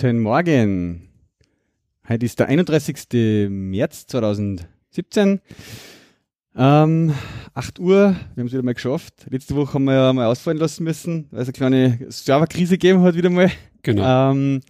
[0.00, 1.08] Guten Morgen.
[2.08, 3.48] Heute ist der 31.
[3.50, 5.40] März 2017.
[6.54, 7.14] Ähm,
[7.54, 9.26] 8 Uhr, wir haben es wieder mal geschafft.
[9.28, 13.02] Letzte Woche haben wir ja mal ausfallen lassen müssen, weil es eine kleine Serverkrise gegeben
[13.02, 13.50] hat wieder mal.
[13.82, 14.30] Genau.
[14.30, 14.60] Ähm,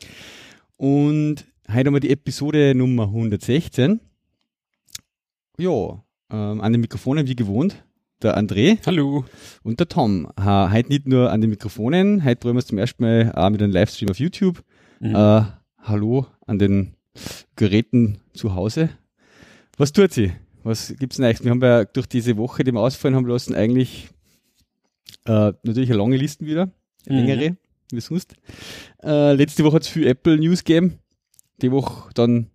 [0.79, 4.01] und heute haben wir die Episode Nummer 116.
[5.59, 7.85] Ja, ähm, an den Mikrofonen wie gewohnt.
[8.23, 9.27] Der André Hallo.
[9.63, 10.27] und der Tom.
[10.41, 13.51] Ha, heute nicht nur an den Mikrofonen, heute probieren wir es zum ersten Mal auch
[13.51, 14.65] mit einem Livestream auf YouTube.
[15.01, 15.15] Mhm.
[15.15, 15.43] Äh,
[15.83, 16.95] hallo an den
[17.57, 18.91] Geräten zu Hause.
[19.77, 20.33] Was tut sie?
[20.65, 21.43] Was gibt's Neues?
[21.43, 24.09] Wir haben ja durch diese Woche, die wir ausfallen haben lassen, eigentlich
[25.25, 26.71] äh, natürlich eine lange Listen wieder,
[27.07, 27.27] eine Mhm.
[27.27, 27.57] längere,
[27.93, 28.35] wie sonst.
[29.03, 30.99] Äh, letzte Woche hat's viel Apple News gegeben.
[31.63, 32.51] Die Woche dann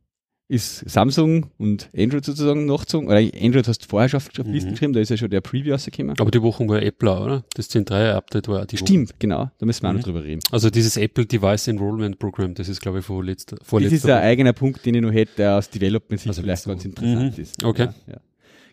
[0.54, 3.08] ist Samsung und Android sozusagen nachgezogen.
[3.08, 4.54] Oder Android hast du vorher schon auf Mhm.
[4.54, 6.16] Listen geschrieben, da ist ja schon der Preview rausgekommen.
[6.20, 7.44] Aber die Woche war Apple, auch, oder?
[7.56, 8.86] Das 10.3-Update war auch die Woche.
[8.88, 9.50] Stimmt, genau.
[9.58, 10.04] Da müssen wir auch noch Mhm.
[10.04, 10.42] drüber reden.
[10.52, 14.06] Also dieses Apple Device Enrollment Program, das ist, glaube ich, von letzter, Das vorletzter ist
[14.06, 17.44] ein eigener Punkt, den ich noch hätte, der aus Development-Sicht Also vielleicht ganz interessant Mhm.
[17.44, 17.64] ist.
[17.64, 17.84] Okay.
[18.08, 18.20] Ja, ja.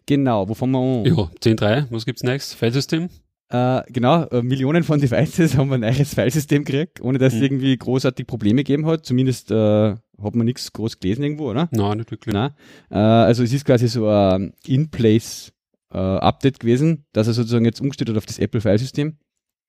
[0.07, 1.05] Genau, wo fangen wir an?
[1.05, 2.55] Ja, 10.3, was gibt's nächstes?
[2.55, 3.09] Filesystem?
[3.53, 7.39] Äh, genau, äh, Millionen von Devices haben wir ein neues Filesystem gekriegt, ohne dass es
[7.41, 7.45] Mhm.
[7.47, 9.05] irgendwie großartig Probleme gegeben hat.
[9.05, 11.69] Zumindest äh, hat man nichts groß gelesen irgendwo, oder?
[11.73, 12.33] Nein, nicht wirklich.
[12.33, 12.53] Nein.
[12.91, 15.53] Äh, also es ist quasi so ein In-Place
[15.93, 19.19] äh, gewesen, dass er sozusagen jetzt umgestellt hat auf das Apple-Filesystem.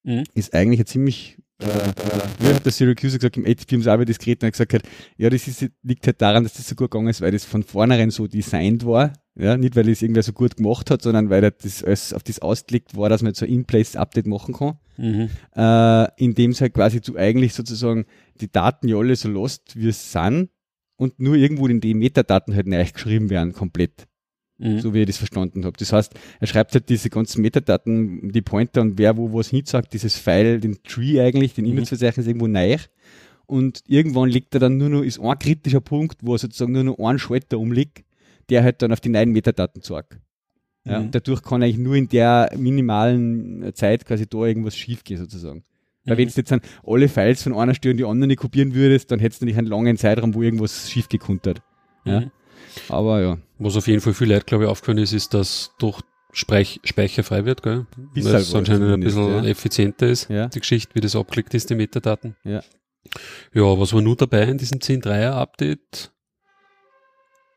[0.04, 0.24] Mhm.
[0.34, 4.20] Ist eigentlich ein ziemlich, äh, äh, hat der Syracuse gesagt, im ATP haben sie das
[4.20, 4.84] geredet und gesagt, hat,
[5.18, 7.64] ja, das ist, liegt halt daran, dass das so gut gegangen ist, weil das von
[7.64, 9.14] vornherein so designt war.
[9.36, 12.40] Ja, nicht weil es irgendwer so gut gemacht hat, sondern weil das alles auf das
[12.40, 15.30] ausgelegt war, dass man jetzt so ein In-Place-Update machen kann Mhm.
[15.56, 18.06] äh, indem es halt quasi du eigentlich sozusagen
[18.40, 20.50] die Daten ja alle so lost, wie es sind
[20.96, 24.08] und nur irgendwo in die Metadaten halt neu geschrieben werden, komplett,
[24.62, 24.80] Mhm.
[24.80, 25.76] so wie ich das verstanden habe.
[25.78, 29.92] Das heißt, er schreibt halt diese ganzen Metadaten, die Pointer und wer wo was hinsagt,
[29.94, 31.72] dieses File, den Tree eigentlich, den Mhm.
[31.72, 32.78] E-Mails-Verzeichnis irgendwo neu
[33.48, 36.84] und irgendwann liegt er dann nur noch, ist ein kritischer Punkt, wo er sozusagen nur
[36.84, 38.04] noch einen Schalter umliegt,
[38.50, 40.18] der halt dann auf die neuen Metadaten zeigt.
[40.86, 41.06] Ja, Mhm.
[41.06, 45.64] und dadurch kann eigentlich nur in der minimalen Zeit quasi da irgendwas schiefgehen sozusagen.
[46.06, 46.18] Weil Mhm.
[46.20, 49.12] wenn du jetzt dann alle Files von einer Stelle in die andere nicht kopieren würdest,
[49.12, 51.62] dann hättest du nicht einen langen Zeitraum, wo irgendwas schief gekuntert.
[52.06, 52.22] Ja.
[52.22, 52.32] Mhm.
[52.90, 56.02] Aber ja, Was auf jeden Fall viel Leute, glaube ich, aufgefallen ist, ist, dass doch
[56.34, 57.86] Sprech speicherfrei wird, gell?
[58.16, 59.50] Ist Weil halt es anscheinend ein bisschen ja.
[59.50, 60.48] effizienter ist, Ja.
[60.48, 62.36] die Geschichte, wie das abgelegt ist, die Metadaten.
[62.46, 62.62] Ja.
[63.54, 66.12] Ja, was war nur dabei in diesem 10.3er Update?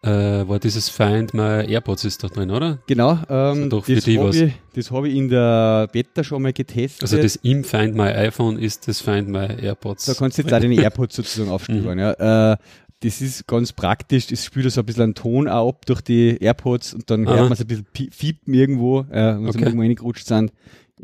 [0.03, 2.79] Äh, war dieses Find My AirPods ist da drin, oder?
[2.87, 3.19] genau.
[3.31, 7.01] Ähm, doch das die habe ich, das hab ich in der Beta schon mal getestet.
[7.03, 10.05] Also das im Find My iPhone ist das Find My AirPods.
[10.05, 11.55] da kannst du jetzt auch deine AirPods sozusagen Mhm.
[11.55, 11.99] aufstöbern.
[11.99, 12.53] Ja.
[12.53, 12.57] Äh,
[13.05, 16.39] das ist ganz praktisch, das spült so ein bisschen einen Ton auch ab durch die
[16.41, 17.35] AirPods und dann Aha.
[17.35, 19.59] hört man es ein bisschen fiepen irgendwo, äh, wenn sie Okay.
[19.65, 20.53] irgendwo reingerutscht sind.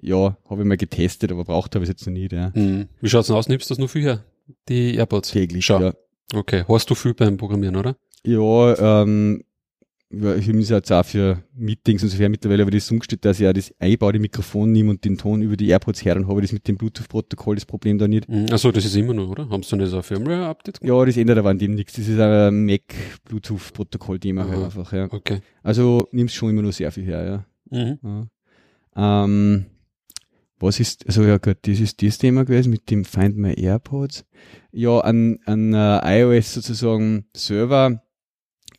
[0.00, 2.32] Ja, habe ich mal getestet, aber braucht habe ich jetzt noch nicht.
[2.32, 2.52] Ja.
[2.54, 2.88] Hm.
[3.00, 3.48] Wie schaut's denn aus?
[3.48, 4.24] Nimmst du das nur für hier?
[4.68, 5.30] Die AirPods?
[5.30, 5.80] Täglich, Schau.
[5.80, 5.92] ja.
[6.32, 6.64] Okay.
[6.68, 7.96] Hast du viel beim Programmieren, oder?
[8.24, 9.42] Ja, ähm,
[10.12, 13.38] ja, ich muss jetzt auch für Meetings und so weiter mittlerweile aber das umgestellt, dass
[13.38, 16.40] ich auch das eingebaute Mikrofon nehme und den Ton über die AirPods her, dann habe
[16.40, 18.28] ich das mit dem Bluetooth-Protokoll das Problem da nicht.
[18.28, 18.46] Mhm.
[18.50, 19.48] Achso, das ist immer noch, oder?
[19.48, 20.98] Haben sie dann so ein Firmware-Update gemacht?
[20.98, 21.92] Ja, das ändert aber an dem nichts.
[21.94, 25.06] Das ist ein Mac-Bluetooth-Protokoll-Thema halt einfach, ja.
[25.10, 25.40] Okay.
[25.62, 27.98] Also nimmst schon immer noch sehr viel her, Mhm.
[28.02, 28.28] ja.
[28.96, 29.24] ja.
[29.24, 29.66] Ähm,
[30.58, 34.24] was ist, also ja gut, das ist das Thema gewesen mit dem Find My AirPods.
[34.72, 38.02] Ja, an, an äh, iOS sozusagen Server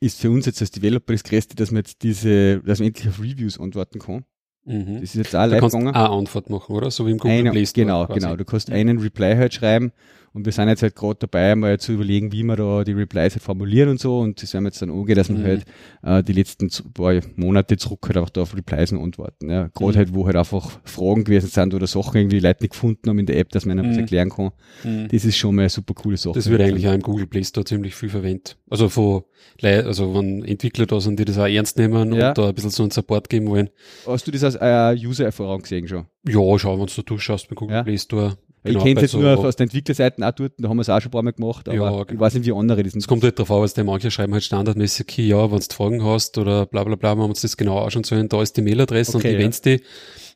[0.01, 3.07] ist für uns jetzt als Developer das Größte, dass man jetzt diese, dass man endlich
[3.07, 4.25] auf Reviews antworten kann.
[4.66, 4.95] Mhm.
[4.95, 5.95] Das ist jetzt auch Du live kannst gegangen.
[5.95, 6.91] eine Antwort machen, oder?
[6.91, 7.85] So wie im Google Eine, Play Store.
[7.85, 8.19] genau, quasi.
[8.19, 8.35] genau.
[8.35, 9.91] Du kannst einen Reply halt schreiben
[10.34, 13.34] und wir sind jetzt halt gerade dabei, mal zu überlegen, wie wir da die Replies
[13.34, 15.44] halt formulieren und so und das werden wir jetzt dann angehen, dass wir Mhm.
[15.44, 15.66] halt
[16.03, 19.50] äh, die letzten paar Monate zurück halt auch da auf Replies und antworten.
[19.50, 19.68] Ja.
[19.74, 19.98] Gerade Mhm.
[19.98, 23.19] halt, wo halt einfach Fragen gewesen sind oder Sachen irgendwie die Leute nicht gefunden haben
[23.19, 24.01] in der App, dass man ihnen was Mhm.
[24.01, 24.51] erklären kann.
[24.83, 25.07] Mhm.
[25.10, 26.34] Das ist schon mal eine super coole Sache.
[26.36, 28.57] Das wird eigentlich auch im Google Play Store ziemlich viel verwendet.
[28.69, 29.24] Also von
[29.60, 32.30] Lei- also wenn Entwickler da sind, die das auch ernst nehmen Ja.
[32.30, 33.69] und da ein bisschen so einen Support geben wollen.
[34.07, 36.06] Hast du das als äh, User-Erfahrung gesehen schon?
[36.27, 37.84] Ja, schau, wenn du da durchschaust beim Google Ja.
[37.84, 38.38] Play Store.
[38.63, 40.81] Genau, ich kenne es jetzt so- nur aus den Entwicklerseiten auch dort, da haben wir
[40.81, 42.19] es auch schon ein paar Mal gemacht, aber Ja, ich genau.
[42.22, 44.44] weiß nicht, wie andere das Es kommt halt drauf an, was der manche schreiben halt
[44.44, 48.04] standardmäßig, ja, wenn du Fragen hast oder bla bla bla, wir uns das genau anschauen
[48.04, 49.38] sollen, da ist die Mailadresse Okay, und ja.
[49.40, 49.81] die wenn's die.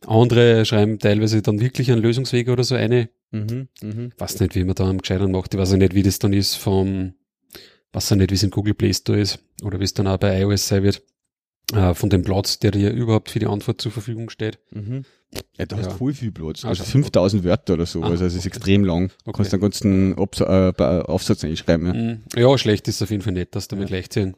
[0.08, 3.10] Andere schreiben teilweise dann wirklich einen Lösungsweg oder so eine.
[3.32, 4.12] Mhm, mhm.
[4.18, 5.54] weiß nicht, wie man da am Gescheitern macht.
[5.54, 7.14] Ich weiß auch nicht, wie das dann ist vom,
[7.94, 10.18] weiß auch nicht, wie es im Google Play Store ist oder wie es dann auch
[10.18, 11.02] bei iOS sein wird.
[11.74, 14.60] Äh, von dem Platz, der dir überhaupt für die Antwort zur Verfügung steht.
[14.72, 15.04] Mhm.
[15.58, 15.82] Ja, du Ja.
[15.84, 16.64] hast voll viel Platz.
[16.64, 17.04] Also schon.
[17.04, 18.04] 5000 Wörter oder so.
[18.04, 18.48] Ah, also es ist okay.
[18.50, 19.08] extrem lang.
[19.08, 19.38] Du Okay.
[19.38, 21.88] kannst einen ganzen Absa äh, Aufsatz einschreiben.
[21.88, 21.94] Ja.
[21.94, 22.22] Mhm.
[22.36, 23.80] Ja, schlecht ist auf jeden Fall nicht, dass du Ja.
[23.80, 24.36] mit gleichziehen.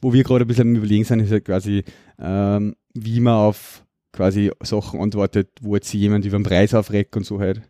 [0.00, 1.84] Wo wir gerade ein bisschen am Überlegen sind, ist halt quasi,
[2.18, 7.24] ähm, wie man auf quasi Sachen antwortet, wo jetzt jemand über den Preis aufregt und
[7.24, 7.62] so halt.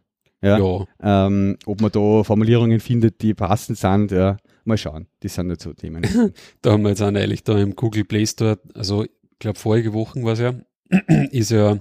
[0.43, 0.59] Ja.
[0.59, 0.87] ja.
[1.27, 5.07] Ähm, ob man da Formulierungen findet, die passend sind, ja, mal schauen.
[5.23, 6.03] Die sind nicht so Themen.
[6.63, 9.93] Da haben wir jetzt auch neulich da im Google Play Store, also ich glaube vorige
[9.93, 10.55] Wochen war es ja,
[11.31, 11.79] ist ja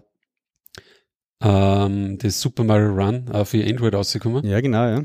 [1.41, 4.45] ähm, das Super Mario Run auch für Android rausgekommen.
[4.45, 5.03] ja, genau, ja.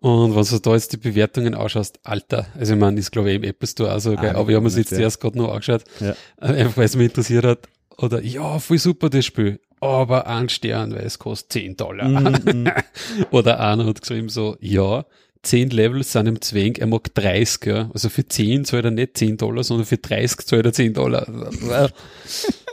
[0.00, 3.36] Und wenn du da jetzt die Bewertungen anschaust, Alter, also ich meine, das glaube ich
[3.36, 4.98] im Apple Store auch so, geil, Ah, aber ich habe mir jetzt ja.
[4.98, 6.10] erst gerade noch angeschaut, Ja.
[6.40, 7.68] äh, einfach weil es mich interessiert hat.
[7.98, 12.08] Oder, ja, voll super das Spiel, aber ein Stern, weil es kostet 10 Dollar.
[12.08, 12.72] Mhm, mhm.
[13.30, 15.04] Oder einer hat geschrieben so, ja,
[15.42, 17.90] 10 Levels sind im Zwang, er mag 30, ja.
[17.92, 21.26] Also für 10 zahlt er nicht 10 Dollar, sondern für 30 zahlt er 10 Dollar.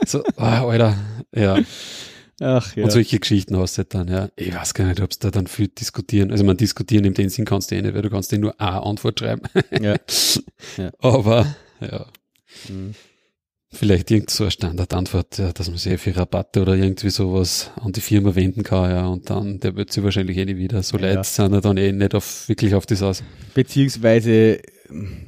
[0.06, 0.96] so, ah, Alter,
[1.34, 1.58] ja.
[2.42, 2.84] Ach ja.
[2.84, 4.28] Und solche Geschichten hast du halt dann, ja.
[4.36, 6.30] Ich weiß gar nicht, ob es da dann viel diskutieren.
[6.30, 8.58] Also man diskutieren in dem Sinn kannst du eh nicht, weil du kannst dir nur
[8.60, 9.42] eine Antwort schreiben.
[9.80, 9.96] ja.
[10.76, 10.90] Ja.
[11.00, 11.46] Aber,
[11.80, 12.06] ja.
[12.68, 12.94] Mhm.
[13.72, 17.92] Vielleicht irgend so eine Standardantwort, ja, dass man sich für Rabatte oder irgendwie sowas an
[17.92, 20.82] die Firma wenden kann, ja, und dann, der wird sie wahrscheinlich eh nicht wieder.
[20.82, 21.14] So Ja.
[21.14, 23.22] Leute sind ja dann eh nicht auf, wirklich auf das aus.
[23.54, 24.60] Beziehungsweise,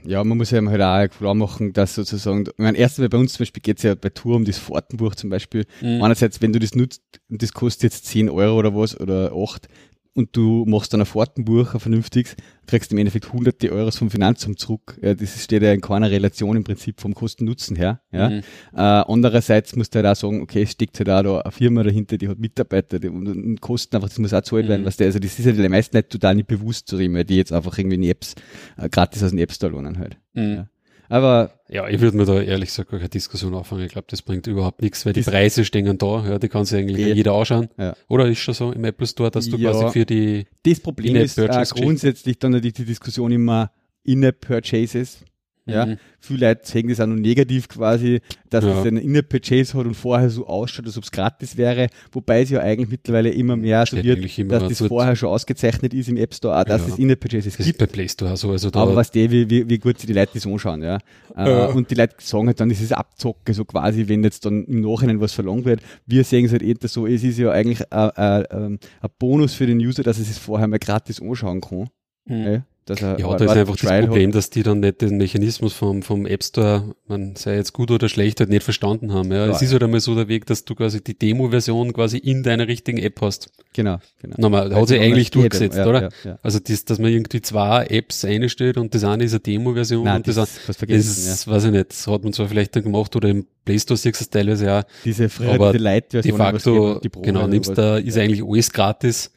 [0.05, 3.35] ja, man muss ja halt auch klar machen, dass sozusagen, ich meine, erstens, bei uns
[3.35, 5.65] zum Beispiel geht es ja bei Tour um das Fahrtenbuch zum Beispiel.
[5.81, 6.03] Mhm.
[6.03, 7.01] Einerseits, wenn du das nutzt,
[7.31, 9.69] und das kostet jetzt 10 Euro oder was, oder 8,
[10.15, 12.37] und du machst dann ein Fahrtenbuch, ein vernünftiges,
[12.67, 14.99] kriegst im Endeffekt hunderte Euros vom Finanzamt zurück.
[15.01, 18.03] Das steht ja in keiner Relation im Prinzip vom Kosten-Nutzen her.
[18.13, 18.29] Ja.
[18.29, 18.43] Mhm.
[18.75, 21.83] Äh, andererseits musst du halt auch sagen, okay, es steckt halt auch da eine Firma
[21.83, 24.87] dahinter, die hat Mitarbeiter die, und, und Kosten einfach, das muss auch zahlt werden, Mhm.
[24.87, 27.25] was der, also das ist ja den meisten Leuten total nicht bewusst zu reden, weil
[27.25, 28.35] die jetzt einfach irgendwie in Apps,
[28.77, 30.19] äh, gratis aus den App Store lohnen halt.
[30.35, 30.55] Mhm.
[30.55, 30.69] Ja.
[31.13, 33.83] Aber Ja, ich würde mir da ehrlich gesagt keine Diskussion anfangen.
[33.85, 36.79] Ich glaube, das bringt überhaupt nichts, weil die Preise stehen da, ja, die kann sich
[36.79, 37.15] eigentlich Ja.
[37.15, 37.69] jeder anschauen.
[37.77, 37.95] Ja.
[38.09, 39.73] Oder ist schon so im Apple Store, dass du Ja.
[39.73, 43.71] quasi für die, das Problem In-App ist äh, grundsätzlich dann natürlich die Diskussion immer
[44.05, 45.19] In-App-Purchases.
[45.65, 45.97] Ja, Mhm.
[46.19, 48.21] viele Leute sehen das auch noch negativ quasi,
[48.51, 48.81] dass Ja.
[48.81, 52.51] es einen In-App-Purchase hat und vorher so ausschaut, als ob es gratis wäre, wobei es
[52.51, 56.35] ja eigentlich mittlerweile immer mehr so wird, dass das vorher schon ausgezeichnet ist im App
[56.35, 56.95] Store, auch, dass Ja.
[56.95, 57.79] es In-App-Purchases das ist gibt.
[57.79, 60.13] bei Play Store so, also da, Aber was die, wie, wie, wie gut sich die
[60.15, 60.97] Leute das anschauen, ja.
[61.37, 61.67] Äh, Ja.
[61.67, 64.81] Und die Leute sagen halt dann, das ist Abzocke, so quasi, wenn jetzt dann im
[64.81, 65.81] Nachhinein was verlangt wird.
[66.07, 69.55] Wir sehen es halt eher so, es ist ja eigentlich ein, ein, ein ein Bonus
[69.55, 71.89] für den User, dass er sich vorher mal gratis anschauen kann.
[72.27, 72.63] Mhm.
[72.89, 75.73] Ja, er Ja, da ist ein einfach das Problem, dass die dann nicht den Mechanismus
[75.73, 79.31] vom, vom App Store, man sei jetzt gut oder schlecht, halt nicht verstanden haben.
[79.31, 79.47] Ja.
[79.47, 82.43] Ja, es ist halt einmal so der Weg, dass du quasi die Demo-Version quasi in
[82.43, 83.47] deiner richtigen App hast.
[83.47, 83.53] Hat.
[83.73, 84.53] Genau, genau.
[84.53, 86.03] Weil hat sich eigentlich durchgesetzt, ja, oder?
[86.03, 86.39] Ja, ja.
[86.43, 90.29] Also das, dass man irgendwie zwei Apps einstellt und das eine ist eine Demo-Version und
[90.29, 91.53] das, das, das, ist ja.
[91.53, 94.21] weiß ich nicht, das hat man zwar vielleicht dann gemacht oder im Play Store siehst
[94.21, 94.83] du es teilweise auch.
[95.05, 96.39] Diese früher, aber diese Light-Version.
[96.39, 99.31] De facto, genau, nimmst da, ist eigentlich alles gratis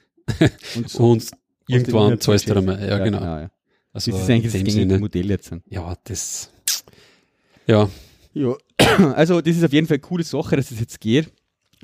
[0.76, 1.32] und so und
[1.68, 2.88] irgendwann zahlst du dann mal.
[2.88, 3.22] Ja, genau.
[3.22, 3.52] ja.
[3.92, 5.52] Also Das ist eigentlich das gängige Modell jetzt.
[5.70, 6.52] ja, das,
[7.66, 7.90] ja,
[8.34, 8.56] Ja,
[9.16, 11.32] also das ist auf jeden Fall eine coole Sache, dass es jetzt geht.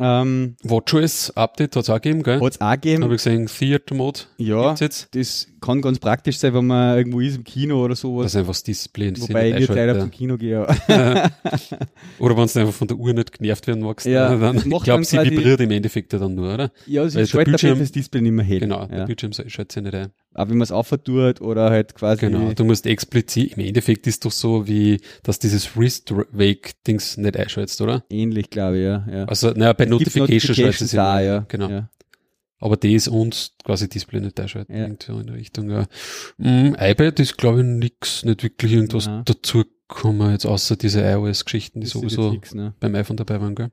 [0.02, 2.42] Ähm, WatchOS Update hat es auch gegeben, gell?
[2.42, 3.04] Hat es auch gegeben.
[3.04, 7.36] Habe ich gesehen, Theater Mode Ja, das kann ganz praktisch sein, wenn man irgendwo ist
[7.36, 8.24] im Kino oder sowas.
[8.26, 9.12] Das ist einfach das Display.
[9.12, 10.66] die Wobei ich nicht leider zum Kino gehe.
[10.88, 11.30] Ja.
[12.20, 14.72] Oder wenn du einfach von der Uhr nicht genervt werden magst, Ja, dann, das ich
[14.72, 16.72] macht glaube, sie vibriert im Endeffekt ja dann nur, oder?
[16.88, 18.60] Ja, der halt Bildschirm- damit das Display nicht mehr hell.
[18.60, 19.06] Genau, der ja.
[19.06, 20.12] Bildschirm schaltet sich nicht ein.
[20.34, 22.22] Aber wenn man es auftut oder halt quasi.
[22.22, 27.82] Genau, du musst explizit, im Endeffekt ist doch so, wie, dass dieses Wrist-Wake-Dings nicht einschaltest,
[27.82, 28.06] oder?
[28.10, 29.06] Ähnlich, glaube ich, ja.
[29.12, 29.26] ja.
[29.26, 31.26] Also, naja, bei Es Notification schaltet es da, ja.
[31.36, 31.46] ja.
[31.48, 31.70] Genau.
[31.70, 31.90] Ja.
[32.60, 34.84] Aber das und quasi Display nicht einschalten, Ja.
[34.84, 35.88] irgendwie in der Richtung, ja.
[36.38, 39.24] Mm, iPad ist, glaube ich, nix, nicht wirklich irgendwas Nein.
[39.26, 42.74] dazu gekommen, jetzt außer diese iOS-Geschichten, die Das sowieso nix, ne?
[42.80, 43.72] beim iPhone dabei waren, gell?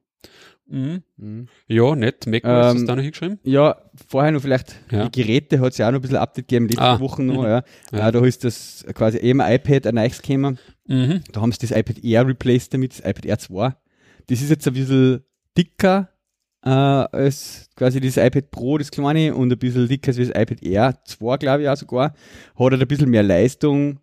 [0.70, 1.02] Mhm.
[1.16, 1.46] Mhm.
[1.66, 2.26] Ja, nett.
[2.26, 3.38] macOS Ähm, ist da noch hingeschrieben?
[3.42, 3.76] Ja,
[4.08, 5.08] vorher noch vielleicht, Ja.
[5.08, 7.42] die Geräte hat es ja auch noch ein bisschen Update gegeben, letzte Ah, Woche noch,
[7.42, 7.48] mhm.
[7.48, 7.62] ja.
[7.92, 8.08] Ja.
[8.08, 10.58] Äh, da ist das quasi eben iPad ein neues gekommen.
[10.86, 11.22] Mhm.
[11.32, 13.74] Da haben sie das iPad Air replaced damit, das iPad Air 2.
[14.28, 15.20] Das ist jetzt ein bisschen
[15.56, 16.10] dicker
[16.64, 20.62] äh, als quasi das iPad Pro, das kleine, und ein bisschen dicker als das iPad
[20.62, 22.10] Air 2, glaube ich auch sogar.
[22.10, 24.00] Hat halt ein bisschen mehr Leistung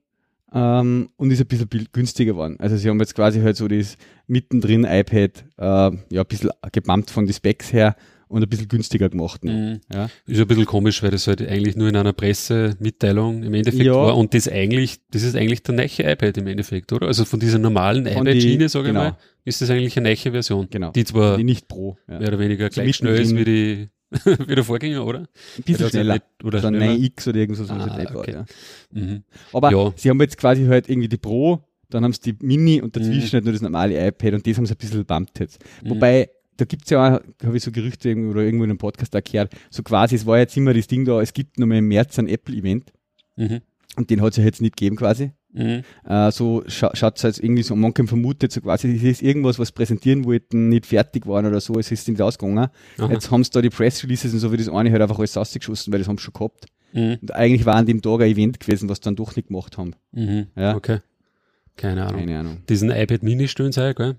[0.53, 2.55] ähm, und ist ein bisschen günstiger geworden.
[2.59, 3.97] Also sie haben jetzt quasi halt so das
[4.27, 7.95] mittendrin iPad äh, ja ein bisschen gebumpt von den Specs her
[8.27, 9.43] und ein bisschen günstiger gemacht.
[9.43, 9.53] noch.
[9.53, 9.81] Mhm.
[9.93, 10.09] Ja.
[10.25, 13.93] Ist ein bisschen komisch, weil das halt eigentlich nur in einer Pressemitteilung im Endeffekt Ja.
[13.93, 17.07] war und das eigentlich, das ist eigentlich der neue iPad im Endeffekt, oder?
[17.07, 19.05] Also von dieser normalen iPad-Schiene, sage genau.
[19.05, 20.67] ich mal, ist das eigentlich eine neue Version.
[20.69, 20.91] Genau.
[20.91, 21.97] Die zwar Die nicht Pro.
[22.07, 22.19] Ja.
[22.19, 23.87] mehr oder weniger gleich schnell ist wie die,
[24.47, 25.19] wie der Vorgänger, oder?
[25.57, 26.13] Ein bisschen schneller.
[26.15, 26.93] nicht- Oder So ein schneller.
[26.93, 27.63] 9X oder irgend so.
[27.65, 28.31] so Ah, Tablet, okay.
[28.33, 28.45] ja.
[28.91, 29.23] Mhm.
[29.53, 29.93] Aber Ja.
[29.95, 33.27] sie haben jetzt quasi halt irgendwie die Pro, dann haben sie die Mini und dazwischen
[33.27, 33.31] Mhm.
[33.33, 35.63] halt nur das normale iPad und das haben sie ein bisschen bumpt jetzt.
[35.83, 35.89] Mhm.
[35.91, 39.11] Wobei, da gibt's ja auch, habe ich so Gerüchte irgendwo oder irgendwo in einem Podcast
[39.11, 42.17] gehört, so quasi, es war jetzt immer das Ding da, es gibt nochmal im März
[42.19, 42.91] ein Apple-Event
[43.37, 43.61] Mhm.
[43.97, 45.31] und den hat es ja jetzt nicht gegeben quasi.
[45.55, 45.83] Mhm.
[46.07, 49.57] Äh, so scha schaut es halt irgendwie so, manche vermutet so quasi, es ist irgendwas,
[49.57, 52.69] was präsentieren wollten, nicht fertig waren oder so, es ist nicht ausgegangen.
[52.97, 53.11] Aha.
[53.11, 55.37] Jetzt haben sie da die Press Releases und so wie das eine halt einfach alles
[55.37, 56.65] rausgeschossen, weil das haben sie schon gehabt.
[56.91, 57.17] Mhm.
[57.21, 59.93] Und eigentlich war an dem Tag ein Event gewesen, was dann doch nicht gemacht haben.
[60.11, 60.47] Mhm.
[60.57, 60.75] Ja.
[60.75, 60.99] Okay.
[61.77, 62.19] Keine Ahnung.
[62.19, 62.57] Keine Ahnung.
[62.69, 64.15] Diesen iPad Mini stellen sie auch, gell?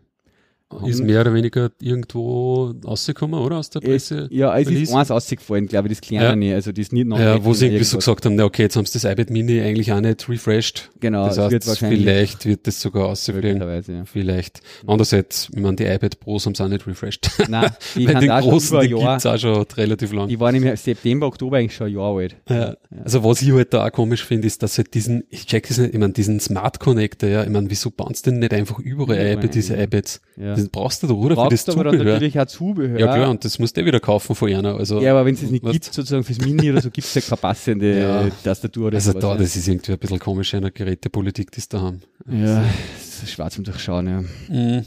[0.84, 3.58] Ist mehr oder weniger irgendwo rausgekommen, oder?
[3.58, 4.28] Aus der Es, Presse?
[4.32, 6.36] ja, es ist eins ausgefallen, glaube ich, das kleine Ja.
[6.36, 6.54] nicht.
[6.54, 8.74] Also das ist nicht noch Ja, wo sie irgendwie so gesagt haben, na okay, jetzt
[8.76, 10.90] haben sie das iPad Mini eigentlich auch nicht refreshed.
[10.98, 14.04] Genau, das es heißt, wird wahrscheinlich vielleicht wird das sogar möglicherweise, ja.
[14.06, 14.60] Vielleicht.
[14.86, 17.30] Andererseits, ich meine, die iPad Pros haben sie auch nicht refreshed.
[17.48, 20.28] Nein, die Bei haben den auch schon großen, die Jahr, gibt's auch schon relativ lang.
[20.28, 22.36] die waren im September, Oktober eigentlich schon ein Jahr alt.
[22.48, 22.76] Ja.
[23.04, 25.78] Also was ich halt da auch komisch finde, ist, dass halt diesen, ich check es
[25.78, 28.80] nicht, ich meine, diesen Smart Connector, ja, ich meine, wieso bauen sie denn nicht einfach
[28.80, 29.84] überall Überall ein, diese ja.
[29.84, 30.20] iPads?
[30.36, 30.55] Ja.
[30.56, 31.34] Das brauchst du oder?
[31.36, 32.12] Brauchst für das aber Zubehör.
[32.14, 32.98] natürlich auch Zubehör.
[32.98, 34.74] Ja klar, und das musst du eh wieder kaufen von einer.
[34.76, 37.06] Also, Ja, aber wenn es es nicht was- gibt, sozusagen fürs Mini oder so, gibt
[37.06, 38.28] es ja keine passende Ja.
[38.44, 39.22] Tastatur oder also sowas.
[39.22, 39.38] da, ja.
[39.38, 42.02] das ist irgendwie ein bisschen komisch, eine Gerätepolitik, die sie da haben.
[42.30, 42.64] Ja,
[42.96, 44.20] das ist schwarz zum Durchschauen, ja.
[44.48, 44.84] Mhm.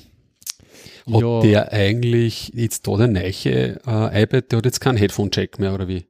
[1.11, 1.41] Hat Ja.
[1.41, 5.87] der eigentlich jetzt da der neue äh, iPad, der hat jetzt keinen Headphone-Jack mehr, oder
[5.87, 6.05] wie?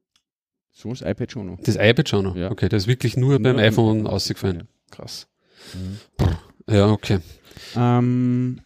[0.74, 1.60] So das iPad schon noch.
[1.62, 2.36] Das iPad schon noch?
[2.36, 2.52] Ja.
[2.52, 4.08] Okay, das ist wirklich nur, Nur beim iPhone iPhone.
[4.08, 4.68] ausgefallen.
[4.92, 5.28] Krass.
[6.70, 7.20] Ja, okay.
[7.76, 8.62] Ähm,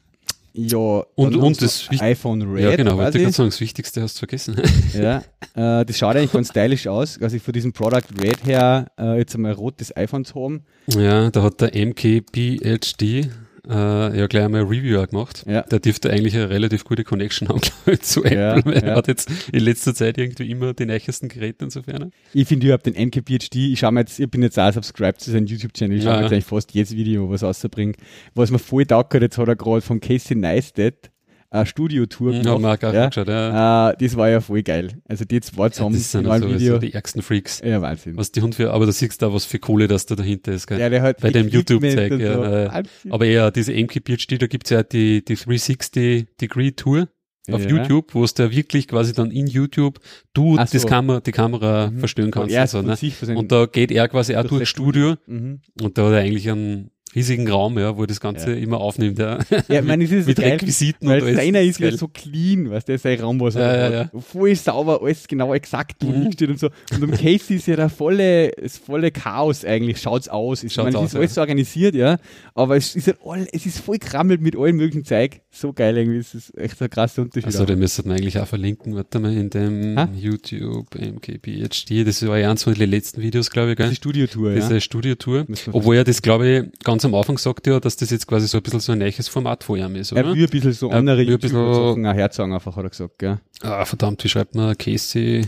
[0.55, 0.77] ja,
[1.15, 4.19] Und- und das iPhone Red, ja, genau, wollte ich gerade sagen, das Wichtigste hast du
[4.19, 4.55] vergessen.
[4.93, 5.23] Ja,
[5.55, 7.19] äh, das schaut eigentlich ganz stylisch aus.
[7.21, 10.63] Also von diesem Product Red her äh, jetzt einmal rotes iPhone zu haben.
[10.87, 13.29] ja, da hat der MKBHD
[13.69, 15.45] äh, ja gleich einmal ein Review auch gemacht.
[15.47, 15.61] Ja.
[15.61, 18.37] Der dürfte eigentlich eine relativ gute Connection haben, glaube ich, zu Apple.
[18.37, 18.95] Ja, weil er ja.
[18.95, 22.11] hat jetzt in letzter Zeit irgendwie immer die neuesten Geräte insofern.
[22.33, 25.31] Ich finde überhaupt den MKBHD, ich schaue mir jetzt, ich bin jetzt auch subscribed zu
[25.31, 27.97] seinem YouTube-Channel, ich schaue Ja, mir jetzt eigentlich fast jedes Video, was rausbringt.
[28.35, 31.12] Was mir voll taugt, jetzt hat er gerade von Casey Neistat
[31.53, 33.03] eine Studio-Tour Mhm, haben wir auch ja.
[33.03, 33.91] angeschaut, ja.
[33.91, 35.01] Äh, das war ja voll geil.
[35.07, 36.77] Also die zwei zusammen das sind in einem also Video.
[36.79, 37.61] die ärgsten Freaks.
[37.63, 38.17] ja, Wahnsinn.
[38.17, 40.51] Was die Hund für, aber da siehst du auch, was für Kohle das da dahinter
[40.53, 40.79] ist, gell?
[40.79, 42.43] ja, der hat bei dem YouTube-Zeig, ja, so.
[42.43, 42.83] äh.
[43.09, 47.07] Aber eher diese MKBHD, da gibt's ja die, die 360-Degree-Tour
[47.51, 47.69] auf Ja.
[47.69, 49.99] YouTube, wo es da wirklich quasi dann in YouTube
[50.33, 50.63] du so.
[50.71, 51.99] das Kamera, die Kamera Mhm.
[51.99, 52.53] verstellen kannst.
[52.55, 53.37] er und, so, ne?
[53.37, 55.59] und da geht er quasi auch Durch durchs Studio mhm.
[55.81, 58.57] und da hat er eigentlich einen riesigen Raum, ja, wo das Ganze Ja.
[58.57, 59.19] immer aufnimmt.
[59.19, 59.39] Ja.
[59.67, 61.97] Ja, ich meine, es ist Mit geil, Requisiten weil und seiner ist ja geil.
[61.97, 64.21] so clean, weißt du, sein Raum, was er Ja, ja.
[64.21, 66.31] Voll sauber, alles genau exakt, Mhm.
[66.31, 66.69] steht und so.
[66.93, 70.63] Und um Casey ist ja der volle, das volle Chaos eigentlich, schaut's aus.
[70.63, 72.17] Ich Schaut's meine, es aus, ist alles so organisiert, ja,
[72.55, 75.41] aber es ist, halt all, es ist voll krammelt mit allem möglichen Zeug.
[75.51, 77.45] So geil irgendwie, es ist echt ein krasser Unterschied.
[77.45, 80.09] Also den müssten wir eigentlich auch verlinken, warte mal, in dem Ha?
[80.15, 83.89] YouTube MKBHD, das war ja eins von den letzten Videos, glaube ich, gell?
[83.89, 84.55] die Studiotour, ja.
[84.55, 85.45] Diese Studiotour.
[85.71, 88.57] Obwohl er das, glaube ich, ganz am Anfang sagt ja, dass das jetzt quasi so
[88.57, 90.35] ein bisschen so ein neues Format vor ihm ist, Er oder?
[90.35, 92.89] will ein bisschen so Er andere will ein bisschen- YouTube-Sachen auch herzagen, einfach, hat er
[92.89, 93.39] gesagt, gell.
[93.61, 95.45] Ah, verdammt, wie schreibt man Casey?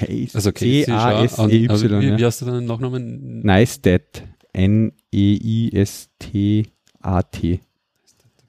[0.00, 0.28] Casey.
[0.32, 2.18] Also Casey, an- also C-A-S-E-Y, wie, ja.
[2.18, 3.40] wie hast du deinen Nachnamen?
[3.42, 4.22] Neistat.
[6.36, 7.60] N-E-I-S-T-A-T.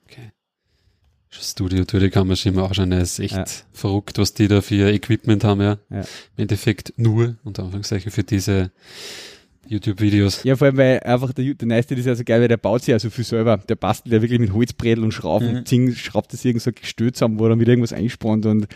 [0.05, 0.31] Okay.
[1.29, 3.45] Studio-Tour, die kann man sich immer anschauen, das ist echt Ja.
[3.73, 5.77] verrückt, was die da für Equipment haben, ja.
[5.89, 5.99] Ja.
[6.01, 6.05] Im
[6.37, 8.71] Endeffekt nur, unter Anführungszeichen, für diese
[9.69, 10.43] YouTube-Videos.
[10.43, 12.81] Ja, vor allem, weil einfach der, der Neistat ist ja so geil, weil der baut
[12.81, 13.57] sich ja so viel selber.
[13.57, 15.55] Der bastelt ja wirklich mit Holzbredel und Schrauben Mhm.
[15.57, 18.67] und Zing, schraubt das irgend so Gestell zusammen, wo er dann wieder irgendwas einspannt und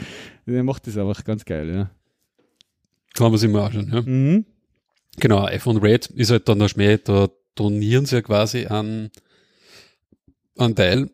[0.46, 1.90] der macht das einfach ganz geil, ja.
[3.14, 4.02] Kann man sich mal anschauen, ja.
[4.02, 4.46] Mhm.
[5.18, 9.10] Genau, iPhone Red ist halt dann der Schmäh, da donieren sie ja quasi an,
[10.58, 11.10] an Teil,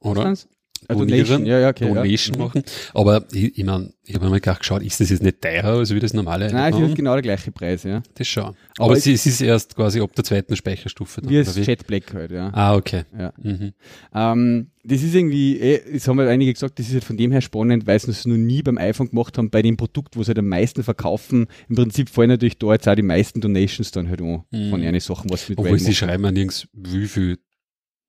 [0.00, 0.24] oder?
[0.24, 0.48] Was
[0.88, 1.88] A Donieren, Donation, ja, ja, okay.
[1.88, 2.44] Donation ja.
[2.44, 2.62] Machen.
[2.94, 5.94] Aber ich, ich meine, ich habe mir gar geschaut, ist das jetzt nicht teurer als
[5.94, 8.02] wie das normale Nein, es ist genau der gleiche Preis, ja.
[8.14, 8.44] Das schon.
[8.44, 11.20] Aber Aber, es- es, ist erst quasi ab der zweiten Speicherstufe.
[11.20, 12.50] Dann, Wie das Jet Black halt, ja.
[12.52, 13.04] Ah, okay.
[13.16, 13.32] ja.
[13.40, 13.72] Mhm.
[14.14, 17.30] Ähm, das ist irgendwie, eh, es haben halt einige gesagt, das ist halt von dem
[17.30, 20.22] her spannend, weil sie es noch nie beim iPhone gemacht haben, bei dem Produkt, wo
[20.24, 21.46] sie halt am meisten verkaufen.
[21.68, 24.70] Im Prinzip fallen natürlich da jetzt auch die meisten Donations dann halt an, Mhm.
[24.70, 27.38] von einer Sachen, was mit Obwohl sie schreiben ja nirgends, wie viel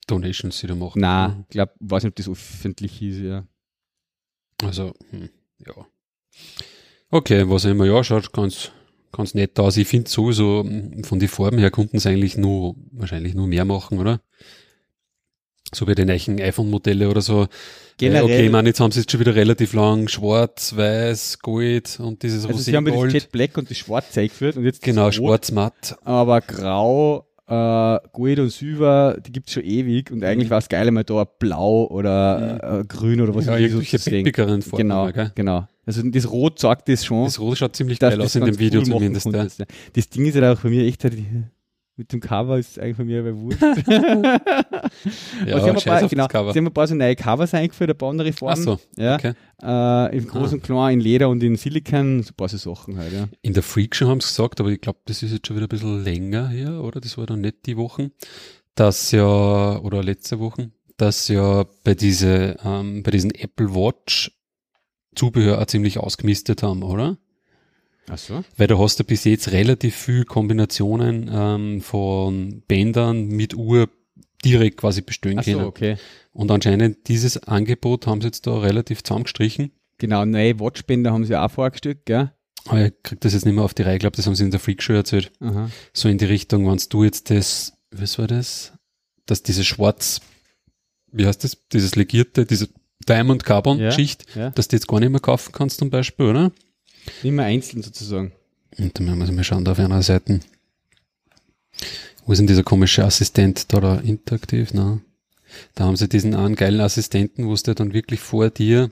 [0.06, 1.00] Donations sie da machen.
[1.02, 3.46] Nein, ich glaube, weiß nicht, ob das öffentlich ist, ja.
[4.64, 5.30] Also, hm,
[5.66, 5.74] ja.
[7.10, 8.72] Okay, was immer, ja, schaut ganz,
[9.12, 9.78] ganz nett aus.
[9.78, 13.66] Ich finde sowieso, hm, von den Farben her konnten sie eigentlich nur, wahrscheinlich nur mehr
[13.66, 14.22] machen, oder?
[15.74, 17.48] So wie die neuen iPhone-Modelle oder so.
[17.98, 21.40] Generell- Äh, okay, ich meine, jetzt haben sie jetzt schon wieder relativ lang schwarz, weiß,
[21.40, 23.14] gold und dieses Also sie haben das.
[23.14, 25.98] Jet Black und das Schwarz eingeführt und jetzt Genau, das Rot, schwarz matt.
[26.04, 30.88] aber grau, äh, Gold und Silber, die gibt's schon ewig und eigentlich war es geil,
[30.88, 33.52] einmal da blau oder äh, grün oder was Mhm.
[33.52, 34.32] Ja, ich irgendwelche zu sehen.
[34.78, 35.32] Genau, gell?
[35.36, 35.68] genau.
[35.86, 37.26] Also das Rot sagt das schon.
[37.26, 39.26] Das Rot schaut ziemlich geil aus in dem Video cool zumindest.
[39.28, 39.44] Ja.
[39.44, 39.66] ja.
[39.94, 41.18] Das Ding ist halt auch bei mir echt halt,
[41.96, 43.62] mit dem Cover ist eigentlich von mir aber wurscht.
[43.62, 43.72] Ja,
[45.56, 46.54] Aber sie, haben paar, genau, Cover.
[46.54, 48.64] sie haben ein paar so neue Covers eingeführt, ein paar andere Ach Formen.
[48.64, 49.34] so, ja, okay.
[49.62, 52.98] äh, Im Großen und Kleinen, in Leder und in Silikon, so ein paar so Sachen
[52.98, 53.28] halt, ja.
[53.42, 55.70] In der Freakshow haben sie gesagt, aber ich glaube, das ist jetzt schon wieder ein
[55.70, 57.00] bisschen länger her, oder?
[57.00, 58.12] Das war dann nicht die Wochen,
[58.76, 64.32] dass ja, oder letzte Wochen, dass ja bei diese, ähm, bei diesen Apple Watch
[65.16, 67.18] Zubehör auch ziemlich ausgemistet haben, oder?
[68.10, 68.44] Ach so?
[68.58, 73.90] Weil du hast ja bis jetzt relativ viel Kombinationen ähm, von Bändern mit Uhr
[74.44, 75.66] direkt quasi bestellen Ach so, können.
[75.66, 75.98] okay.
[76.34, 79.72] Und anscheinend dieses Angebot haben sie jetzt da relativ zusammengestrichen.
[80.00, 82.32] Genau, neue Watchbänder haben sie auch vorgestellt, gell?
[82.66, 83.96] Aber ich krieg das jetzt nicht mehr auf die Reihe.
[83.96, 85.32] Ich glaube, das haben sie in der Freakshow erzählt.
[85.40, 85.70] Aha.
[85.94, 88.74] So in die Richtung, wenn du jetzt das, was war das?
[89.26, 90.20] Dass diese schwarz,
[91.12, 91.58] wie heißt das?
[91.72, 92.68] Dieses legierte, diese
[93.08, 93.92] Diamond Carbon Ja.
[93.92, 94.50] Schicht, Ja.
[94.52, 96.52] dass du jetzt gar nicht mehr kaufen kannst zum Beispiel, oder?
[97.22, 98.32] Nicht mehr einzeln sozusagen.
[98.78, 100.40] Und dann müssen wir mal schauen, da auf einer Seite.
[102.26, 104.70] Wo ist denn dieser komische Assistent da, da interaktiv?
[104.74, 105.00] Na,
[105.76, 108.92] da haben sie diesen einen geilen Assistenten, wo du dann wirklich vor dir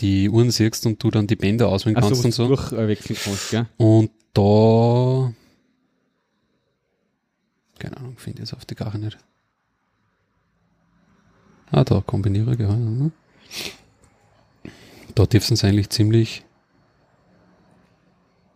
[0.00, 2.48] die Uhren siehst und du dann die Bänder auswählen Ach kannst so, und so.
[2.48, 3.66] du durchwechseln kannst, gell?
[3.76, 5.32] Und da,
[7.78, 9.18] keine Ahnung, finde ich jetzt auf die Gache nicht.
[11.70, 12.68] Ah, da kombiniere ich, ja.
[12.68, 13.10] ja.
[15.14, 16.44] Da dürfen sie eigentlich ziemlich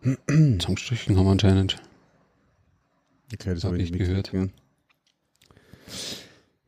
[0.27, 1.81] zusammengestrichen haben anscheinend.
[3.33, 4.31] Okay, das Hab habe ich nicht gehört.
[4.31, 4.47] Ja.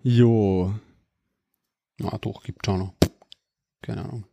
[0.02, 0.74] Jo.
[2.04, 2.94] Ah, doch, gibt schon noch.
[3.82, 4.26] Keine Ahnung.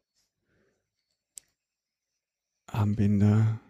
[2.66, 3.60] Armbänder.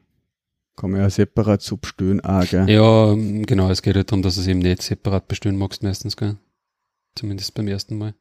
[0.76, 2.68] Kann ja separat substellen, auch, gell?
[2.68, 5.84] Ja, ähm, genau, es geht halt darum, dass du es eben nicht separat bestellen magst
[5.84, 6.36] meistens, gell?
[7.14, 8.14] Zumindest beim ersten Mal.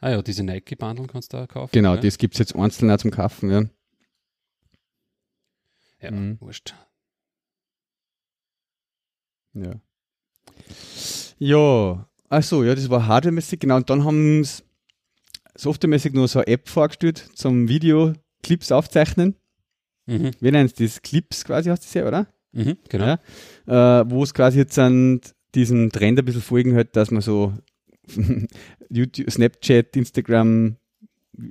[0.00, 1.70] Ah ja, diese Nike-Bundle kannst du auch kaufen.
[1.72, 2.02] Genau, gell?
[2.02, 3.62] das gibt's jetzt einzeln auch zum Kaufen, ja.
[6.00, 6.40] Ja, Mhm.
[6.40, 6.74] wurscht.
[9.54, 9.80] Ja.
[11.38, 13.76] Ja, achso, ja, das war hardwaremäßig, genau.
[13.76, 14.62] Und dann haben sie
[15.54, 19.34] softwaremäßig nur so eine App vorgestellt zum Videoclips aufzeichnen.
[20.06, 20.30] Mhm.
[20.40, 21.02] Wie nennen sie das?
[21.02, 22.26] Clips quasi hast du das ja, oder?
[22.52, 23.18] Mhm, genau.
[23.66, 24.00] Ja.
[24.00, 25.20] Äh, wo es quasi jetzt an
[25.54, 27.54] diesen Trend ein bisschen folgen hat, dass man so
[28.90, 30.76] YouTube, Snapchat, Instagram,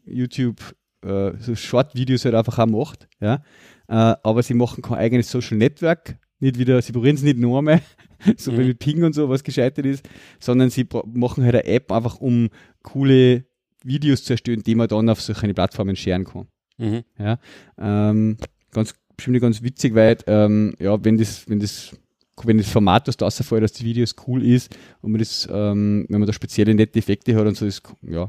[0.05, 0.61] YouTube,
[1.03, 3.07] äh, so Short-Videos halt einfach auch macht.
[3.19, 3.43] Ja?
[3.87, 7.59] Äh, aber sie machen kein eigenes Social Network, nicht wieder, sie probieren es nicht nur
[7.59, 7.81] einmal,
[8.37, 8.57] so Mhm.
[8.59, 10.07] wie mit Ping und so, was gescheitert ist,
[10.39, 12.49] sondern sie machen halt eine App einfach, um
[12.83, 13.45] coole
[13.83, 16.47] Videos zu erstellen, die man dann auf solche Plattformen scheren kann.
[16.77, 17.03] Mhm.
[17.19, 17.37] Ja,
[17.77, 18.37] ähm,
[18.71, 21.95] ganz, bestimmt ganz witzig, weil, ähm, ja, wenn das, wenn das,
[22.43, 26.05] wenn das Format, das da rausfällt, dass die Videos cool ist und man das, ähm,
[26.09, 28.27] wenn man da spezielle nette Effekte hat und so, das, ja,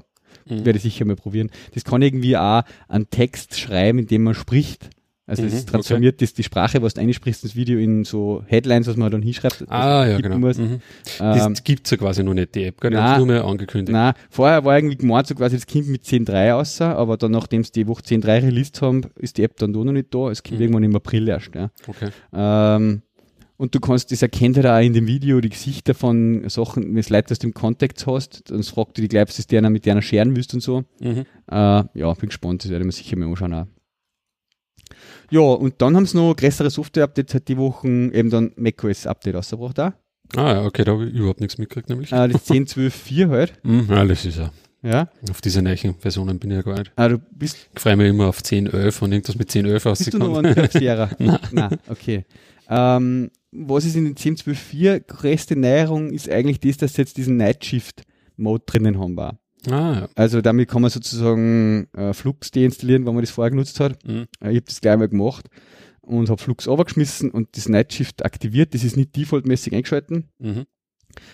[0.49, 0.65] Mhm.
[0.65, 1.51] werde ich sicher mal probieren.
[1.75, 4.91] Das kann irgendwie auch einen Text schreiben, in dem man spricht.
[5.29, 8.87] Also Mhm, es transformiert das, die Sprache, was du einsprichst, ins Video in so Headlines,
[8.87, 9.65] was man dann hinschreibt.
[9.69, 10.47] Ah, ja, tippen genau.
[10.47, 10.57] muss.
[10.57, 10.81] Mhm.
[11.21, 12.93] Ähm, das gibt's ja quasi noch nicht, die App, gell?
[12.93, 13.93] Die haben nur mehr angekündigt.
[13.93, 17.65] Nein, vorher war irgendwie gemeint, so quasi das Kind mit 10.3 außer, aber dann, nachdem
[17.65, 20.31] sie die Woche 10.3 released haben, ist die App dann da noch nicht da.
[20.31, 20.63] Es kommt Mhm.
[20.63, 21.51] irgendwann im April erst.
[21.57, 21.71] Ja.
[21.89, 22.11] Okay.
[22.33, 23.03] Ähm,
[23.57, 27.03] und du kannst, das erkennt halt auch in dem Video die Gesichter von Sachen, wenn
[27.03, 30.03] du Leute aus dem Kontext hast, dann fragt du die gleich, ob du mit der
[30.03, 30.85] scheren willst und so.
[31.01, 31.25] Mhm.
[31.51, 31.55] Äh,
[31.95, 33.55] ja, bin gespannt, das werde ich mir sicher mal anschauen.
[33.55, 33.67] Auch.
[35.31, 39.81] Ja, und dann haben sie noch größere Software-Updates halt die Wochen, eben dann macOS-Update rausgebracht
[39.81, 39.93] auch.
[40.37, 42.13] Ah, ja, okay, da habe ich überhaupt nichts mitgekriegt, nämlich.
[42.13, 43.53] Äh, das 10.12.4 halt.
[43.63, 44.51] Mhm, ja, das ist ja.
[44.83, 45.09] Ja.
[45.31, 46.93] Auf diese neuen Versionen bin ich ja gar nicht.
[46.97, 49.83] Ah, du bist, Ich freue mich immer auf 10, 11 und irgendwas mit 10, 11
[49.85, 51.11] bist du noch ein Selbstlehrer?
[51.51, 51.79] Nein.
[51.89, 52.25] okay.
[52.69, 57.37] Ähm, was ist in den 10.12.4 größte Neuerung ist eigentlich das, dass sie jetzt diesen
[57.37, 58.03] Night Shift
[58.37, 59.39] Mode drinnen haben war.
[59.69, 60.09] Ah, ja.
[60.15, 64.05] Also damit kann man sozusagen äh, Flux deinstallieren, wenn man das vorher genutzt hat.
[64.07, 64.27] Mhm.
[64.41, 65.47] Äh, Ich habe das gleich mal gemacht
[66.01, 68.75] und habe Flux runtergeschmissen und das Night Shift aktiviert.
[68.75, 70.29] Das ist nicht defaultmäßig eingeschalten.
[70.39, 70.65] Mhm.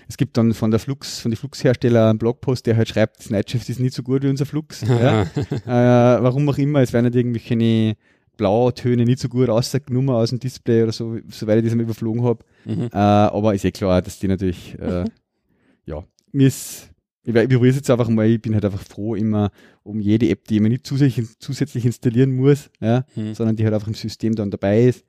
[0.08, 3.30] Es gibt dann von der Flux, von den Flux-Hersteller einen Blogpost, der halt schreibt, das
[3.30, 4.80] Night Shift ist nicht so gut wie unser Flux.
[4.88, 5.22] ja.
[5.22, 7.96] äh, warum auch immer, es werden halt irgendwelche
[8.36, 12.22] Blautöne nicht so gut rausgenommen aus dem Display oder so, soweit ich das mal überflogen
[12.24, 12.44] habe.
[12.64, 12.88] Mhm.
[12.92, 15.04] Äh, aber ist eh klar, dass die natürlich, äh,
[15.84, 16.90] ja, mir ist,
[17.24, 19.50] ich, ich probiere es jetzt einfach mal, ich bin halt einfach froh immer
[19.82, 23.34] um jede App, die ich mir nicht zusätzlich, zusätzlich installieren muss, ja, Mhm.
[23.34, 25.04] sondern die halt einfach im System dann dabei ist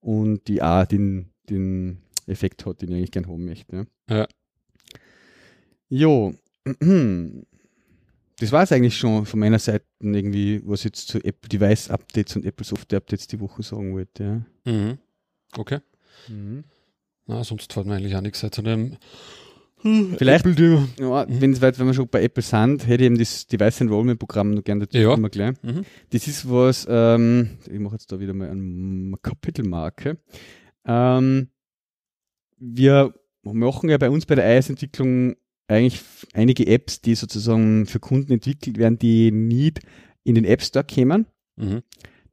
[0.00, 3.86] und die auch den, den Effekt hat, den ich eigentlich gern haben möchte.
[4.10, 4.26] Ja.
[5.88, 6.34] Jo,
[8.38, 11.90] das war es eigentlich schon von meiner Seite irgendwie, was ich jetzt zu Apple Device
[11.90, 14.44] Updates und Apple Software Updates die Woche sagen wollte.
[14.64, 14.72] Ja.
[14.72, 14.98] Mhm.
[15.56, 15.78] Okay.
[16.28, 16.64] Mhm.
[17.26, 18.96] Na, sonst fällt mir eigentlich auch nichts zu dem
[19.80, 20.88] Vielleicht- Apple-Thema.
[20.98, 24.52] Ja, wenn, wenn wir schon bei Apple sind, hätte ich eben das Device Enrollment Programm
[24.52, 25.10] noch gerne dazu Ja.
[25.14, 25.54] kommen gleich.
[25.62, 25.82] Mhm.
[26.10, 30.18] Das ist was, ähm, ich mache jetzt da wieder mal eine Kapitelmarke.
[30.86, 31.48] Ähm,
[32.58, 35.36] wir machen ja bei uns bei der iOS-Entwicklung
[35.68, 36.00] eigentlich
[36.32, 39.80] einige Apps, die sozusagen für Kunden entwickelt werden, die nicht
[40.24, 41.82] in den App Store kämen, Mhm.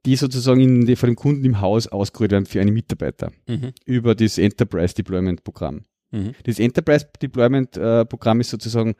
[0.06, 3.72] die sozusagen in die, von dem Kunden im Haus ausgerollt werden für einen Mitarbeiter Mhm.
[3.86, 5.84] über das Enterprise Deployment Programm.
[6.14, 6.32] Mhm.
[6.44, 8.94] Das Enterprise Deployment äh, Programm ist sozusagen,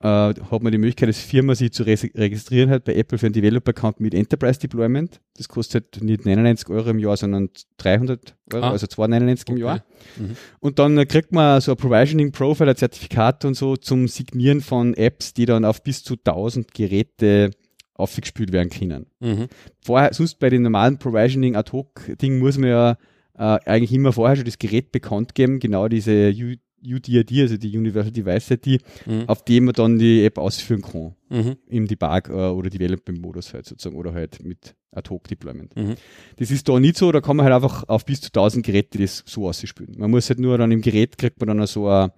[0.00, 3.26] äh, hat man die Möglichkeit als Firma sich zu res- registrieren halt bei Apple für
[3.26, 5.20] einen Developer Account mit Enterprise Deployment.
[5.36, 8.70] Das kostet nicht 99 Euro im Jahr, sondern 300 Euro, Ah.
[8.72, 9.62] also 299 im Okay.
[9.62, 9.84] Jahr.
[10.18, 10.36] Mhm.
[10.60, 14.94] Und dann kriegt man so ein Provisioning Profile, ein Zertifikat und so zum Signieren von
[14.94, 17.50] Apps, die dann auf bis zu 1000 Geräte
[17.94, 19.06] aufgespielt werden können.
[19.20, 19.46] Mhm.
[19.84, 22.96] Vorher, sonst bei den normalen Provisioning ad hoc Ding muss man ja
[23.38, 26.54] äh, eigentlich immer vorher schon das Gerät bekannt geben, genau diese U
[26.88, 29.24] UDID, also die Universal Device ID, Mhm.
[29.28, 31.16] auf dem man dann die App ausführen kann.
[31.30, 31.56] Mhm.
[31.66, 35.74] Im Debug äh, oder Development-Modus halt sozusagen oder halt mit Ad-Hoc-Deployment.
[35.74, 35.94] Mhm.
[36.36, 38.98] Das ist da nicht so, da kann man halt einfach auf bis zu 1000 Geräte
[38.98, 39.94] das so ausspielen.
[39.98, 42.10] Man muss halt nur dann im Gerät kriegt man dann so ein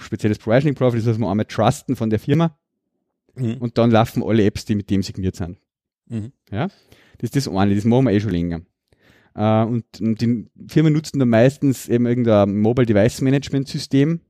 [0.00, 2.56] spezielles Provisioning-Profile, das muss man einmal trusten von der Firma
[3.36, 3.56] Mhm.
[3.58, 5.58] und dann laufen alle Apps, die mit dem signiert sind.
[6.08, 6.32] Mhm.
[6.50, 6.68] Ja,
[7.18, 8.60] das ist das eine, das machen wir eh schon länger.
[9.34, 14.20] Äh, und, und die Firmen nutzen dann meistens eben irgendein Mobile Device Management System.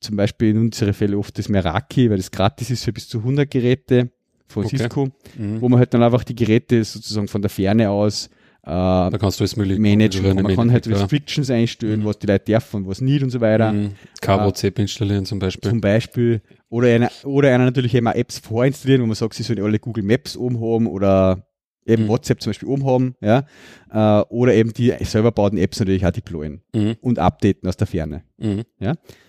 [0.00, 3.18] Zum Beispiel in unseren Fällen oft das Meraki, weil das gratis ist für bis zu
[3.18, 4.10] 100 Geräte
[4.46, 4.76] von Okay.
[4.76, 5.60] Cisco, Mhm.
[5.62, 8.28] wo man halt dann einfach die Geräte sozusagen von der Ferne aus
[8.66, 10.22] äh, Da kannst du alles mögliche managen.
[10.36, 10.96] Man kann halt Endeffekt, ja.
[11.02, 12.04] Restrictions einstellen, Mhm.
[12.06, 13.72] was die Leute dürfen, was nicht und so weiter.
[13.72, 13.90] Mhm.
[14.22, 15.70] KWZP installieren zum Beispiel.
[15.70, 16.40] Zum Beispiel.
[16.70, 20.04] Oder einer, oder einer natürlich auch Apps vorinstallieren, wo man sagt, sie sollen alle Google
[20.04, 21.46] Maps oben haben oder
[21.86, 22.08] eben Mhm.
[22.08, 23.44] WhatsApp zum Beispiel oben haben, ja.
[23.90, 26.96] Äh, oder eben die selber bauten Apps natürlich auch deployen Mhm.
[27.00, 28.22] und updaten aus der Ferne.
[28.38, 28.62] Mhm.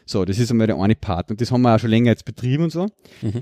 [0.06, 1.32] So, das ist einmal der eine Part.
[1.32, 2.88] Und das haben wir auch schon länger jetzt betrieben und so.
[3.22, 3.42] Mhm.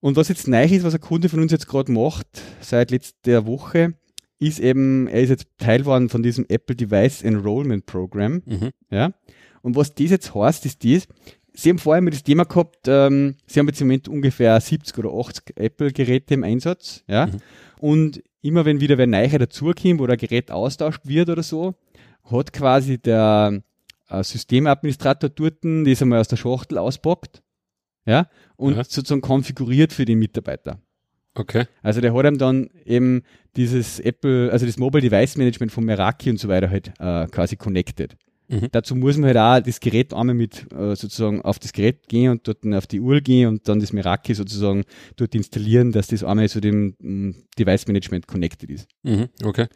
[0.00, 2.26] Und was jetzt neu ist, was ein Kunde von uns jetzt gerade macht,
[2.60, 3.94] seit letzter Woche,
[4.38, 8.40] ist eben, er ist jetzt Teil worden von diesem Apple Device Enrollment Program.
[8.46, 8.70] Mhm.
[8.90, 9.12] Ja.
[9.62, 11.08] Und was das jetzt heißt, ist das,
[11.52, 14.96] Sie haben vorher mal das Thema gehabt, ähm, Sie haben jetzt im Moment ungefähr 70
[14.98, 17.26] oder 80 Apple-Geräte im Einsatz, ja.
[17.26, 17.32] Mhm.
[17.80, 21.74] Und immer wenn wieder wer Neuer dazukommt oder ein Gerät austauscht wird oder so,
[22.30, 23.62] hat quasi der
[24.08, 27.42] äh, Systemadministrator dort das einmal aus der Schachtel auspackt,
[28.06, 28.84] ja, und Ja.
[28.84, 30.80] sozusagen konfiguriert für den Mitarbeiter.
[31.34, 31.66] Okay.
[31.82, 33.22] Also der hat ihm dann eben
[33.56, 37.56] dieses Apple, also das Mobile Device Management von Meraki und so weiter halt äh, quasi
[37.56, 38.16] connected.
[38.48, 38.68] Mhm.
[38.72, 42.32] Dazu muss man halt auch das Gerät einmal mit äh, sozusagen auf das Gerät gehen
[42.32, 44.84] und dort auf die Uhr gehen und dann das Meraki sozusagen
[45.16, 48.88] dort installieren, dass das einmal zu dem mm, Device Management connected ist.
[49.02, 49.28] Mhm.
[49.44, 49.66] Okay.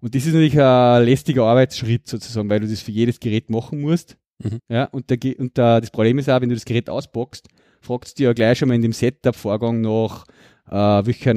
[0.00, 3.80] Und das ist natürlich ein lästiger Arbeitsschritt sozusagen, weil du das für jedes Gerät machen
[3.80, 4.16] musst.
[4.42, 4.58] Mhm.
[4.68, 7.48] Ja, und, der, und der, das Problem ist auch, wenn du das Gerät auspackst,
[7.80, 10.26] fragst du ja gleich schon mal in dem Setup-Vorgang nach,
[10.68, 11.34] äh, welcher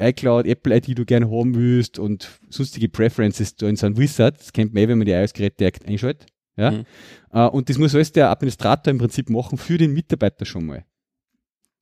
[0.00, 4.38] iCloud, Apple ID du gerne haben willst und sonstige Preferences da in so einem Wizard.
[4.38, 6.26] Das kennt man eh, wenn man die iOS-Geräte direkt einschaltet.
[6.56, 6.70] Ja?
[6.72, 6.84] Mhm.
[7.32, 10.84] Äh, und das muss alles der Administrator im Prinzip machen für den Mitarbeiter schon mal.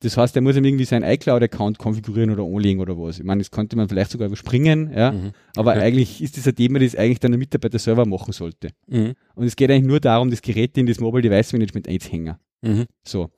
[0.01, 3.19] Das heißt, er muss ihm irgendwie seinen iCloud-Account konfigurieren oder anlegen oder was.
[3.19, 5.11] Ich meine, das könnte man vielleicht sogar überspringen, ja.
[5.11, 5.31] Mhm.
[5.57, 5.81] Aber Okay.
[5.81, 8.69] eigentlich ist das ein Thema, das eigentlich dann der Mitarbeiter selber machen sollte.
[8.87, 9.15] Mhm.
[9.35, 12.35] Und es geht eigentlich nur darum, das Gerät in das Mobile Device Management einzuhängen.
[12.61, 12.85] Mhm.
[13.07, 13.29] So.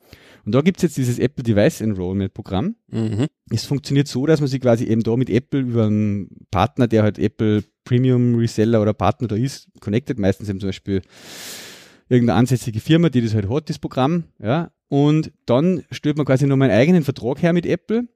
[0.45, 2.75] Und da gibt's jetzt dieses Apple Device Enrollment Programm.
[2.87, 3.27] Mhm.
[3.51, 7.03] Es funktioniert so, dass man sich quasi eben da mit Apple über einen Partner, der
[7.03, 11.01] halt Apple Premium Reseller oder Partner da ist, connected, meistens eben zum Beispiel
[12.09, 14.71] irgendeine ansässige Firma, die das halt hat, das Programm, ja.
[14.89, 18.07] Und dann stellt man quasi nochmal einen eigenen Vertrag her mit Apple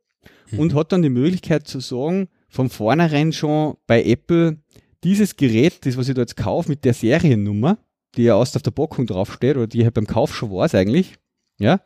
[0.51, 0.59] Mhm.
[0.59, 4.57] und hat dann die Möglichkeit zu sagen, von vornherein schon bei Apple,
[5.03, 7.77] dieses Gerät, das was ich da jetzt kaufe mit der Seriennummer,
[8.17, 11.15] die ja erst auf der Packung draufsteht oder die halt beim Kauf schon weiß eigentlich,
[11.58, 11.82] ja,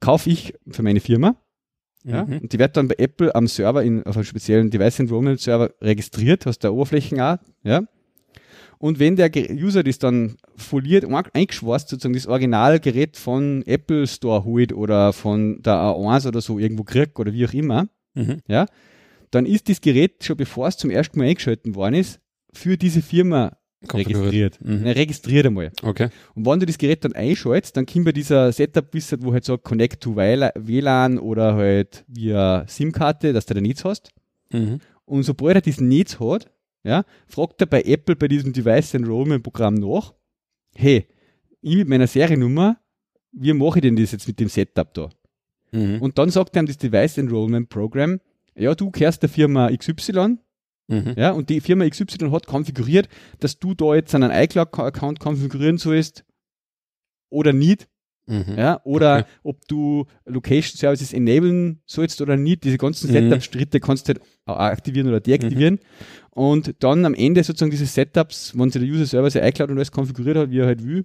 [0.00, 1.36] kaufe ich für meine Firma.
[2.04, 2.24] Ja?
[2.24, 2.38] Mhm.
[2.38, 5.70] Und die wird dann bei Apple am Server in, auf einem speziellen Device Enrollment Server
[5.80, 7.82] registriert, hast der Oberflächenart, ja.
[8.78, 14.44] Und wenn der User das dann foliert, ein- eingeschweißt, sozusagen das Originalgerät von Apple Store
[14.44, 18.42] holt oder von der A1 oder so irgendwo kriegt oder wie auch immer, Mhm.
[19.30, 22.20] dann ist das Gerät schon bevor es zum ersten Mal eingeschalten worden ist,
[22.52, 23.56] für diese Firma.
[23.92, 24.58] Registriert.
[24.62, 24.86] Mhm.
[24.86, 25.72] Ja, registriert einmal.
[25.82, 26.08] Okay.
[26.34, 29.64] Und wenn du das Gerät dann einschaltest, dann kommt bei dieser Setup-Wizard, wo halt sagt
[29.64, 34.10] Connect to WLA- WLAN oder halt via SIM-Karte, dass du da Netz hast.
[34.50, 34.80] Mhm.
[35.04, 36.50] Und sobald er das Netz hat,
[36.82, 40.14] ja, fragt er bei Apple bei diesem Device Enrollment Programm nach,
[40.74, 41.06] hey,
[41.60, 42.78] ich mit meiner Seriennummer,
[43.32, 45.10] wie mache ich denn das jetzt mit dem Setup da?
[45.72, 46.00] Mhm.
[46.00, 48.20] Und dann sagt ihm das Device Enrollment Program,
[48.54, 50.38] ja, du kehrst der Firma XY,
[50.86, 51.14] Mhm.
[51.16, 53.08] ja, und die Firma XY hat konfiguriert,
[53.40, 56.24] dass du da jetzt einen iCloud-Account konfigurieren sollst
[57.30, 57.88] oder nicht,
[58.26, 58.54] Mhm.
[58.56, 59.28] Ja, oder Okay.
[59.42, 62.64] ob du Location Services enablen sollst oder nicht.
[62.64, 63.12] Diese ganzen Mhm.
[63.12, 65.78] Setup-Schritte kannst du halt aktivieren oder deaktivieren.
[66.30, 69.92] Und dann am Ende sozusagen diese Setups, wenn sich der User sein iCloud und alles
[69.92, 71.04] konfiguriert hat, wie er halt will,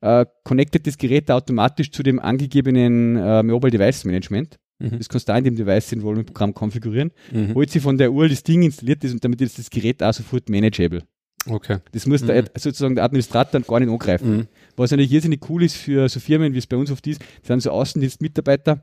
[0.00, 4.58] äh, connectet das Gerät automatisch zu dem angegebenen äh, Mobile Device Management.
[4.78, 4.98] Mhm.
[4.98, 7.10] Das kannst du auch in dem Device Enrollment Programm konfigurieren.
[7.32, 7.54] Mhm.
[7.54, 10.12] Holt sich von der URL das Ding installiert ist und damit ist das Gerät auch
[10.12, 11.02] sofort manageable.
[11.48, 11.78] Okay.
[11.92, 12.46] Das muss der, Mhm.
[12.56, 14.36] sozusagen der Administrator dann gar nicht angreifen.
[14.36, 14.46] Mhm.
[14.76, 17.46] Was natürlich irrsinnig cool ist für so Firmen, wie es bei uns oft ist, das
[17.48, 18.82] sind so Außendienstmitarbeiter,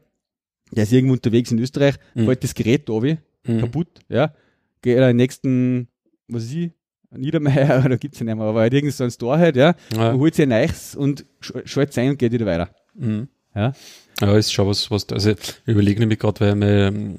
[0.71, 2.25] der ist irgendwo unterwegs in Österreich, Mhm.
[2.25, 3.59] fällt das Gerät da wie, Mhm.
[3.59, 4.33] kaputt, ja,
[4.81, 5.87] geht er in den nächsten,
[6.27, 6.71] was weiß ich,
[7.15, 10.13] Niedermeier, oder gibt's ja nicht mehr, aber halt irgend so ein Store halt, ja, Ja.
[10.13, 12.69] holt sich ein neues und sch schaltet ein und geht wieder weiter.
[12.95, 13.27] Mhm.
[13.55, 13.73] Ja.
[14.21, 17.15] Ja, ist schon was, was, also ich überlege nämlich gerade, weil mein ähm,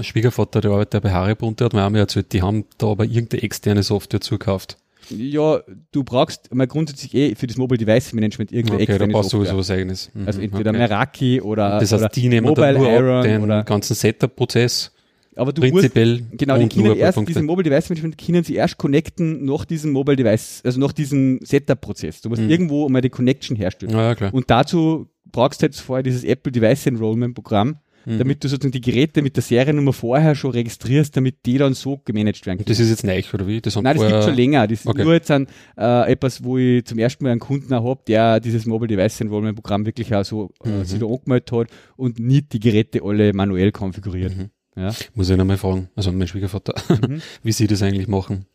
[0.00, 2.86] Schwiegervater, der arbeitet bei Haribo und der hat mir auch mal erzählt, die haben da
[2.88, 4.78] aber irgendeine externe Software zugekauft.
[5.10, 5.60] Ja,
[5.92, 9.32] du brauchst mal grundsätzlich eh für das Mobile Device Management irgendeine Okay, da externe brauchst
[9.32, 9.52] du Software.
[9.54, 10.10] sowieso was eigenes.
[10.14, 10.78] Mhm, Also entweder okay.
[10.78, 13.94] Meraki oder, Das oder heißt, die nehmen dann Mobile nur ab Iron den oder, ganzen
[13.94, 14.92] Setup-Prozess,
[15.36, 18.76] aber du musst, prinzipiell Genau, die paar erst, diesen Mobile Device Management können sie erst
[18.76, 22.20] connecten nach diesem Mobile Device, also nach diesem Setup-Prozess.
[22.22, 22.50] Du musst Mhm.
[22.50, 23.92] irgendwo mal die Connection herstellen.
[23.92, 24.34] Ja, ja, klar.
[24.34, 28.18] Und dazu brauchst du jetzt vorher dieses Apple Device Enrollment Programm, Mhm.
[28.18, 31.98] damit du sozusagen die Geräte mit der Seriennummer vorher schon registrierst, damit die dann so
[32.04, 33.60] gemanagt werden Und das ist jetzt neu, oder wie?
[33.60, 34.66] Das Nein, das gibt schon länger.
[34.66, 35.02] Das ist Okay.
[35.04, 38.64] nur jetzt ein, äh, etwas, wo ich zum ersten Mal einen Kunden habe, der dieses
[38.66, 40.84] Mobile Device Enrollment Programm wirklich auch so äh, Mhm.
[40.84, 44.34] sich da angemeldet hat und nicht die Geräte alle manuell konfiguriert.
[44.34, 44.50] Mhm.
[44.76, 44.92] Ja.
[45.14, 47.20] Muss ich noch mal fragen, also mein Schwiegervater, Mhm.
[47.42, 48.46] wie sie das eigentlich machen.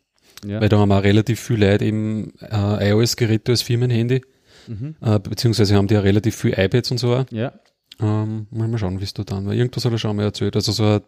[0.44, 0.60] Ja.
[0.60, 4.22] Weil da haben auch relativ viele Leute eben äh, iOS-Geräte als Firmenhandy,
[4.66, 4.96] Mhm.
[5.00, 7.52] äh, beziehungsweise haben die ja relativ viel iPads und so ja.
[8.00, 9.54] Ähm, mal schauen, wie es da dann war.
[9.54, 10.56] Irgendwas hat er schon mal erzählt.
[10.56, 11.00] Also so ein,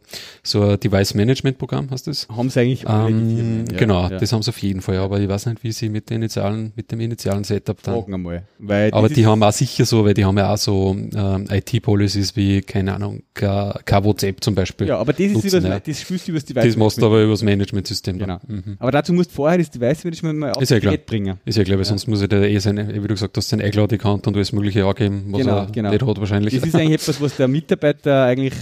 [0.43, 2.29] so ein Device-Management-Programm heißt das?
[2.29, 3.65] Haben sie eigentlich Ähm.
[3.71, 4.19] Ja, genau, ja.
[4.19, 6.73] das haben sie auf jeden Fall, aber ich weiß nicht, wie sie mit, den initialen,
[6.77, 7.95] mit dem initialen Setup dann.
[7.95, 8.45] Fragen einmal.
[8.59, 11.47] Weil Aber das die haben auch sicher so, weil die haben ja auch so ähm,
[11.51, 14.87] IT-Policies wie, keine Ahnung, kein WhatsApp zum Beispiel.
[14.87, 15.81] Ja, aber das ist übers, ja.
[15.81, 16.65] das spielst du über das Device.
[16.67, 18.19] das machst du aber übers Management-System.
[18.19, 18.39] Genau.
[18.47, 18.77] Mhm.
[18.79, 20.97] Aber dazu musst du vorher das Device Management mal auf Ist ja das klar.
[20.99, 21.39] Bringen.
[21.45, 24.27] Ist ja klar, weil sonst muss er eh seine, wie du gesagt hast, sein iCloud-Account
[24.27, 25.91] und alles mögliche angeben, was Genau, er genau.
[25.91, 26.55] nicht hat wahrscheinlich.
[26.77, 28.55] Das ist eigentlich etwas, was der Mitarbeiter eigentlich,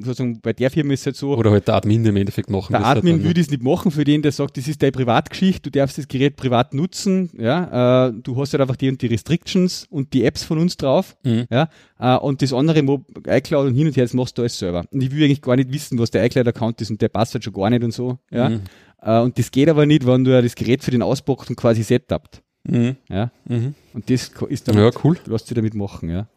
[0.00, 2.72] sozusagen bei der Firma ist halt so, Oder halt der Admin im Endeffekt machen.
[2.72, 4.92] Der halt Admin dann, würde es nicht machen für den, der sagt, das ist deine
[4.92, 9.00] Privatgeschichte, du darfst das Gerät privat nutzen, ja, äh, du hast halt einfach die und
[9.02, 11.46] die Restrictions und die Apps von uns drauf, Mhm.
[11.50, 14.58] ja, äh, und das andere Mo iCloud und hin und her, das machst du alles
[14.58, 14.84] selber.
[14.90, 17.44] Und ich will eigentlich gar nicht wissen, was der iCloud-Account ist und der passt halt
[17.44, 18.48] schon gar nicht und so, ja.
[18.50, 18.60] Mhm.
[19.04, 21.56] Äh, und das geht aber nicht, wenn du ja das Gerät für den auspackt und
[21.56, 22.96] quasi setupt, Mhm.
[23.10, 23.30] ja.
[23.48, 23.74] Mhm.
[23.92, 25.16] Und das ist dann, Ja, cool.
[25.26, 26.28] lässt sich damit machen, ja.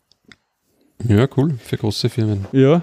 [1.03, 1.55] Ja, cool.
[1.63, 2.45] Für große Firmen.
[2.51, 2.81] Ja.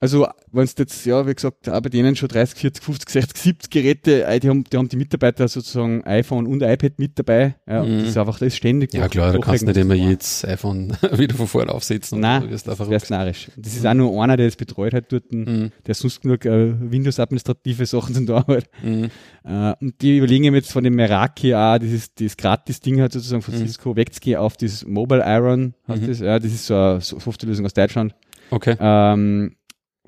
[0.00, 3.36] Also, wenn es jetzt, ja, wie gesagt, auch bei denen schon 30, 40, 50, 60,
[3.42, 7.56] 70 Geräte, äh, die haben, die haben die Mitarbeiter sozusagen iPhone und iPad mit dabei.
[7.68, 7.98] Ja, und Mhm.
[8.00, 8.94] das ist einfach das ständig.
[8.94, 12.20] Ja klar, da kannst du nicht immer jedes iPhone wieder von vorne aufsetzen.
[12.20, 13.50] Nein, du wirst das einfach wäre narrisch.
[13.56, 15.72] Das ist auch nur einer, der das betreut hat dort, Mhm.
[15.84, 18.66] der sonst genug äh, Windows-administrative Sachen zum da hat.
[18.84, 19.08] Mhm.
[19.44, 23.42] Äh, und die überlegen ihm jetzt von dem Meraki auch, dieses, dieses Gratis-Ding halt sozusagen
[23.42, 23.66] von Mhm.
[23.66, 26.06] Cisco wegzugehen auf das Mobile Iron, heißt Mhm.
[26.06, 26.20] das.
[26.20, 28.14] Ja, das ist so eine So- Softwarelösung aus Deutschland.
[28.50, 28.76] Okay.
[28.78, 29.56] Ähm,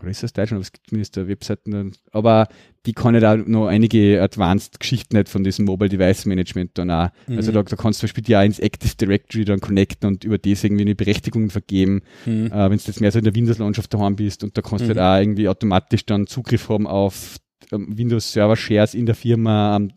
[0.00, 0.58] oder ist das Deutschland?
[0.58, 1.92] Aber es gibt zumindest da Webseiten.
[2.12, 2.48] Aber
[2.86, 6.90] die kann ja da noch einige Advanced Geschichten nicht von diesem Mobile Device Management dann
[6.90, 7.08] auch.
[7.28, 7.54] Also Mhm.
[7.54, 10.38] da, da kannst du zum Beispiel die auch ins Active Directory dann connecten und über
[10.38, 12.46] das irgendwie eine Berechtigung vergeben, Mhm.
[12.46, 14.92] äh, wenn du jetzt mehr so in der Windows-Landschaft daheim bist und da kannst du
[14.94, 14.98] Mhm.
[14.98, 17.36] halt auch irgendwie automatisch dann Zugriff haben auf
[17.72, 19.90] ähm, Windows-Server-Shares in der Firma, am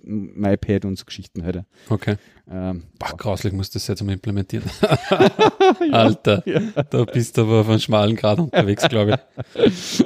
[0.44, 1.64] iPad und so Geschichten halt.
[1.90, 2.16] Okay.
[2.50, 4.70] Ähm, Boah, grauslich musst du das jetzt einmal implementieren.
[5.92, 6.60] Alter, ja.
[6.90, 9.20] da bist du aber auf einem schmalen Grad unterwegs, glaube
[9.56, 10.06] ich.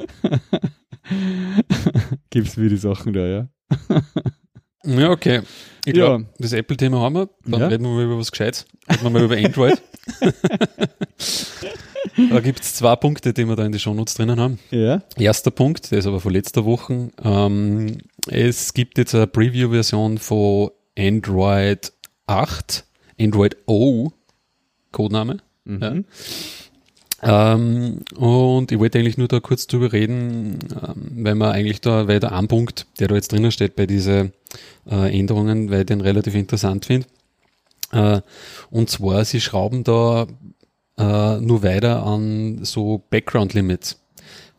[2.30, 3.48] Gibt's wie die Sachen da, ja.
[4.84, 5.40] Ja, okay.
[5.84, 6.06] Ich Ja.
[6.06, 7.28] glaube, das Apple-Thema haben wir.
[7.44, 7.66] Dann Ja.
[7.68, 8.66] reden wir mal über was Gescheites.
[8.90, 9.82] Reden wir mal über Android.
[12.30, 14.58] da gibt es zwei Punkte, die wir da in die Shownotes drinnen haben.
[14.70, 15.02] Ja.
[15.16, 17.10] Erster Punkt, der ist aber von letzter Woche.
[17.22, 21.92] Ähm, es gibt jetzt eine Preview-Version von Android
[22.26, 22.84] 8,
[23.20, 24.10] Android O,
[24.92, 25.38] Codename.
[25.64, 25.82] Mhm.
[25.82, 25.94] Ja.
[27.20, 32.06] Ähm, und ich wollte eigentlich nur da kurz drüber reden, ähm, weil man eigentlich da,
[32.06, 34.32] weil der ein Punkt, der da jetzt drinnen steht bei diesen
[34.88, 37.06] äh, Änderungen, weil ich den relativ interessant finde.
[37.92, 38.20] Äh,
[38.70, 40.26] und zwar, sie schrauben da
[40.98, 44.00] äh, nur weiter an so Background Limits.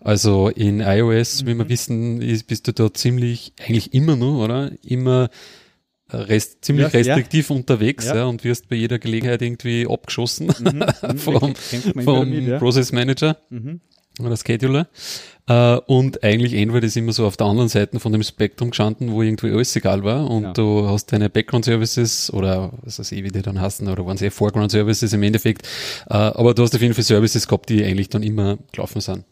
[0.01, 4.71] Also in iOS, wie wir wissen, ist, bist du da ziemlich, eigentlich immer nur, oder?
[4.81, 5.29] Immer
[6.11, 7.13] rest, ziemlich Ja, ja.
[7.15, 8.15] restriktiv unterwegs Ja.
[8.15, 8.25] ja.
[8.25, 11.17] und wirst bei jeder Gelegenheit irgendwie abgeschossen Mhm.
[11.17, 11.53] vom,
[11.93, 12.57] immer vom ja.
[12.57, 13.37] Process Manager.
[13.49, 13.81] Mhm.
[14.25, 14.87] Oder Scheduler.
[15.47, 19.11] Äh, und eigentlich Android ist immer so auf der anderen Seite von dem Spektrum gestanden,
[19.11, 20.29] wo irgendwie alles egal war.
[20.29, 20.53] Und Ja.
[20.53, 24.21] du hast deine Background-Services oder was weiß ich, wie die dann heißen, oder waren es
[24.21, 25.67] eh Foreground-Services im Endeffekt.
[26.09, 29.23] Äh, aber du hast auf jeden Fall Services gehabt, die eigentlich dann immer gelaufen sind.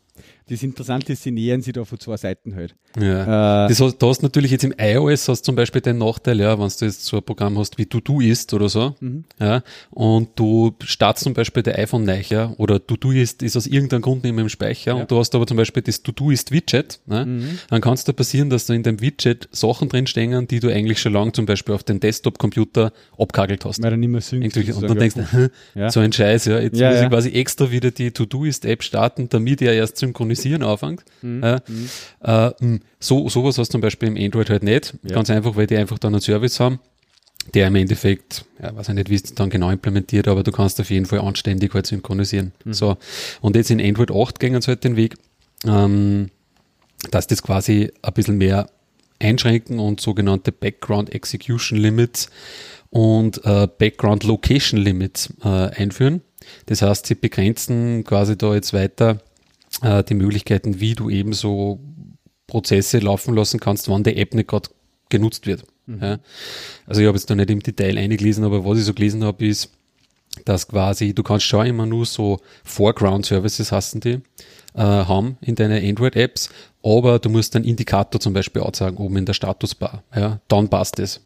[0.50, 2.76] Das Interessante ist, sie nähern sich da von zwei Seiten halt.
[3.00, 3.66] Ja.
[3.66, 6.58] Äh, Das hast, du hast natürlich jetzt im iOS hast zum Beispiel den Nachteil, ja,
[6.58, 9.26] wenn du jetzt so ein Programm hast wie Todoist oder so, Mhm.
[9.40, 14.24] ja, und du startest zum Beispiel der iPhone ja, oder Todoist ist aus irgendeinem Grund
[14.24, 15.02] nicht mehr im Speicher Ja.
[15.02, 17.60] und du hast aber zum Beispiel das Todoist Widget, ne, Mhm.
[17.70, 21.00] dann kann es da passieren, dass da in dem Widget Sachen drinstehen, die du eigentlich
[21.02, 23.82] schon lange zum Beispiel auf den Desktop-Computer abkagelt hast.
[23.84, 24.56] weil er nicht mehr synkt.
[24.56, 25.90] Und dann denkst du, Ja.
[25.92, 29.62] so ein Scheiß, ja, jetzt Ja, muss ich quasi extra wieder die Todoist-App starten, damit
[29.62, 29.98] er erst
[30.38, 31.04] synchronisieren anfängt.
[31.22, 31.44] Mhm.
[31.44, 32.48] Ja.
[32.48, 34.94] Äh, mh, so, sowas hast du zum Beispiel im Android halt nicht.
[35.04, 35.16] Ja.
[35.16, 36.80] Ganz einfach, weil die einfach dann einen Service haben,
[37.54, 40.80] der im Endeffekt, ja, weiß ich nicht, wie es dann genau implementiert, aber du kannst
[40.80, 42.52] auf jeden Fall anständig halt synchronisieren.
[42.66, 42.74] Mhm.
[42.74, 42.98] So.
[43.42, 45.16] Und jetzt in Android 8 gehen sie halt den Weg,
[45.66, 46.30] ähm,
[47.12, 48.70] dass das quasi ein bisschen mehr
[49.20, 52.30] einschränken und sogenannte Background Execution Limits
[52.90, 56.22] und äh, Background Location Limits äh, einführen.
[56.68, 59.20] Das heißt, sie begrenzen quasi da jetzt weiter
[59.82, 61.80] äh, die Möglichkeiten, wie du eben so
[62.48, 64.70] Prozesse laufen lassen kannst, wann die App nicht gerade
[65.10, 65.64] genutzt wird.
[65.88, 66.20] Ja.
[66.86, 69.46] Also ich habe jetzt da nicht im Detail eingelesen, aber was ich so gelesen habe,
[69.46, 69.72] ist,
[70.46, 74.20] dass quasi, du kannst schon immer nur so Foreground Services hassen die,
[74.76, 76.50] äh, haben in deine Android-Apps,
[76.84, 80.04] aber du musst einen Indikator zum Beispiel anzeigen oben in der Statusbar.
[80.16, 81.22] Ja, dann passt es.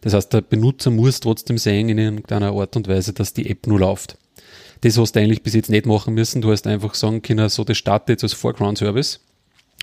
[0.00, 3.66] Das heißt, der Benutzer muss trotzdem sehen in irgendeiner Art und Weise, dass die App
[3.66, 4.18] nur läuft.
[4.80, 6.42] Das hast du eigentlich bis jetzt nicht machen müssen.
[6.42, 9.20] Du hast einfach sagen können, so, das startet jetzt als Foreground-Service.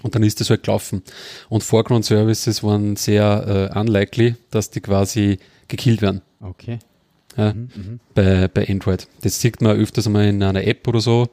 [0.03, 1.03] Und dann ist das halt gelaufen.
[1.49, 6.79] Und Foreground Services waren sehr äh, unlikely, dass die quasi gekillt werden Okay.
[7.37, 7.53] ja,
[8.13, 9.07] bei, bei Android.
[9.21, 11.29] Das sieht man öfters mal in einer App oder so.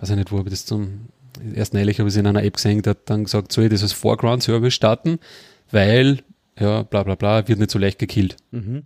[0.00, 1.08] Weiß ich nicht, wo habe ich das zum
[1.54, 3.70] erst neulich habe ich es in einer App gesehen, der hat dann gesagt, soll ich
[3.70, 5.18] das als Foreground Service starten,
[5.70, 6.20] weil,
[6.58, 8.36] ja, bla bla bla, wird nicht so leicht gekillt.
[8.50, 8.84] Mhm.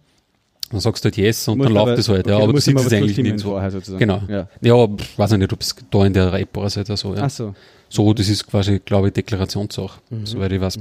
[0.71, 2.27] Dann sagst du halt yes und Muss dann läuft das halt.
[2.27, 3.61] okay, ja, aber du siehst es eigentlich nicht so.
[3.71, 3.99] sozusagen.
[3.99, 4.23] Genau.
[4.29, 4.49] Ja.
[4.61, 7.15] Ja, weiß ich nicht, ob es da in der App oder so oder so.
[7.15, 7.23] Ja.
[7.25, 7.55] Ach so.
[7.89, 10.27] So, das ist quasi, glaube ich, Deklarationssache, Mhm.
[10.27, 10.79] soweit ich weiß.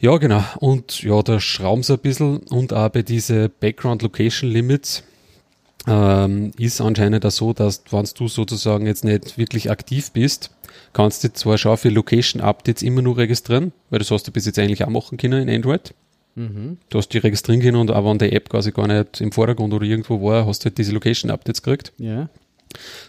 [0.00, 0.44] Ja, genau.
[0.60, 5.02] Und ja, da schrauben sie ein bisschen und auch bei diese Background Location Limits
[5.86, 10.50] ähm, ist anscheinend auch so, dass wenn du sozusagen jetzt nicht wirklich aktiv bist,
[10.92, 14.44] kannst du zwar schon für Location Updates immer nur registrieren, weil das hast du bis
[14.44, 15.94] jetzt eigentlich auch machen können in Android.
[16.36, 16.76] Mhm.
[16.90, 19.72] Du hast die registrieren können und auch wenn die App quasi gar nicht im Vordergrund
[19.74, 21.92] oder irgendwo war, hast du halt diese Location Updates gekriegt.
[21.98, 22.28] Ja.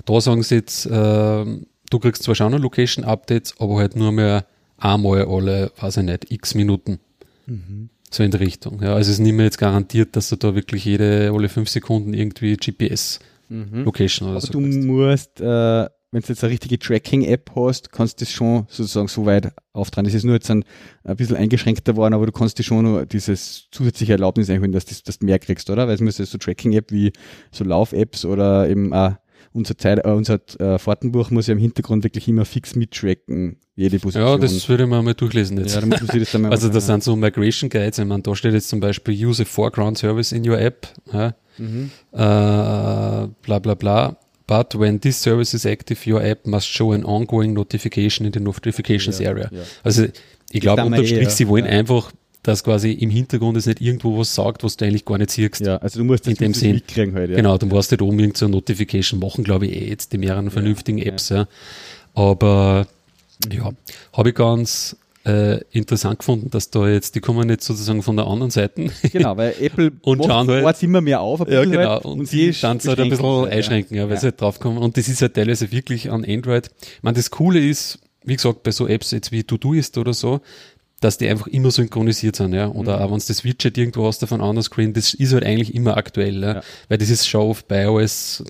[0.05, 4.11] Da sagen sie jetzt, ähm, du kriegst zwar schon noch Location Updates, aber halt nur
[4.11, 4.45] mehr
[4.77, 6.99] einmal alle, weiß ich nicht, x Minuten.
[7.47, 7.89] Mhm.
[8.09, 8.81] So in der Richtung.
[8.81, 11.67] Ja, also es ist nicht mehr jetzt garantiert, dass du da wirklich jede, alle fünf
[11.69, 14.31] Sekunden irgendwie GPS-Location Mhm.
[14.31, 14.79] oder Aber so du kriegst.
[14.83, 19.25] musst, äh, wenn du jetzt eine richtige Tracking-App hast, kannst du das schon sozusagen so
[19.25, 20.05] weit auftragen.
[20.05, 20.63] Das ist nur jetzt ein,
[21.03, 24.85] ein bisschen eingeschränkter geworden, aber du kannst dir schon noch dieses zusätzliche Erlaubnis einholen, dass,
[24.85, 25.87] das, dass du mehr kriegst, oder?
[25.87, 27.11] Weil es muss ja so Tracking-App wie
[27.51, 29.15] so Lauf-Apps oder eben auch
[29.53, 33.99] unser, Zeit, äh, unser äh, Fahrtenbuch muss ja im Hintergrund wirklich immer fix mittracken, jede
[33.99, 34.27] Position.
[34.27, 35.75] Ja, das würde man mal durchlesen jetzt.
[35.75, 38.35] ja, da muss das dann mal also das sind so Migration Guides, ich meine, da
[38.35, 41.35] steht jetzt zum Beispiel Use a Foreground Service in your app, ja.
[41.57, 41.89] Mhm.
[42.11, 44.17] äh, bla bla bla.
[44.47, 48.39] But when this service is active, your app must show an ongoing notification in the
[48.39, 49.49] notifications Ja, area.
[49.51, 49.61] ja.
[49.83, 50.05] Also
[50.51, 51.29] ich glaube unterm eh, Strich, ja.
[51.29, 51.71] sie wollen Ja.
[51.71, 52.11] einfach,
[52.43, 55.59] dass quasi im Hintergrund es nicht irgendwo was sagt, was du eigentlich gar nicht siehst.
[55.59, 56.75] Ja, also du musst das In dem Sinn.
[56.75, 57.35] mitkriegen halt, ja.
[57.35, 60.13] Genau, dann warst du da oben irgend so eine Notification machen, glaube ich, eh jetzt
[60.13, 61.47] die mehreren vernünftigen Apps, ja.
[62.13, 62.87] Aber
[63.51, 63.71] ja,
[64.13, 64.95] habe ich ganz
[65.27, 68.87] äh, interessant gefunden, dass da jetzt, die kommen jetzt sozusagen von der anderen Seite.
[69.11, 71.89] Genau, weil Apple Und schauen halt- immer mehr auf, Ja, genau.
[71.89, 74.19] halt, und, sie dann halt ein bisschen beschränken, einschränken, ja, weil Ja.
[74.21, 74.77] sie halt draufkommen.
[74.77, 76.69] Und das ist halt teilweise wirklich an Android.
[76.81, 80.39] Ich meine, das Coole ist, wie gesagt, bei so Apps jetzt wie Todoist oder so,
[80.99, 82.69] dass die einfach immer synchronisiert sind, ja.
[82.69, 83.03] Oder Mhm.
[83.03, 85.75] auch wenn du das Widget irgendwo hast auf einem anderen Screen, das ist halt eigentlich
[85.75, 86.53] immer aktuell, ja.
[86.55, 86.61] Ja.
[86.89, 88.43] Weil das ist schon bei iOS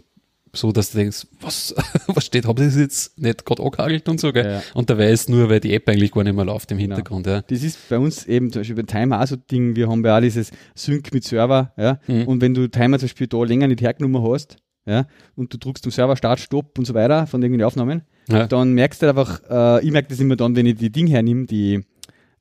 [0.54, 1.76] so, dass du denkst, was,
[2.08, 4.46] was steht, habe ich das jetzt nicht gerade angehagelt und so, gell?
[4.46, 4.62] Ja, ja.
[4.74, 6.96] Und dabei ist nur, weil die App eigentlich gar nicht mehr läuft im Genau.
[6.96, 7.42] Hintergrund, ja.
[7.42, 10.04] Das ist bei uns eben zum Beispiel bei Timer auch so ein Ding, wir haben
[10.04, 12.00] ja auch dieses Sync mit Server, ja.
[12.08, 12.24] Mhm.
[12.28, 15.06] Und wenn du Timer zum Beispiel da länger nicht hergenommen hast, ja,
[15.36, 18.48] und du drückst am Server Start, Stopp und so weiter von irgendwelchen Aufnahmen, ja.
[18.48, 21.46] dann merkst du einfach, äh, ich merke das immer dann, wenn ich die Ding hernehme,
[21.46, 21.84] die,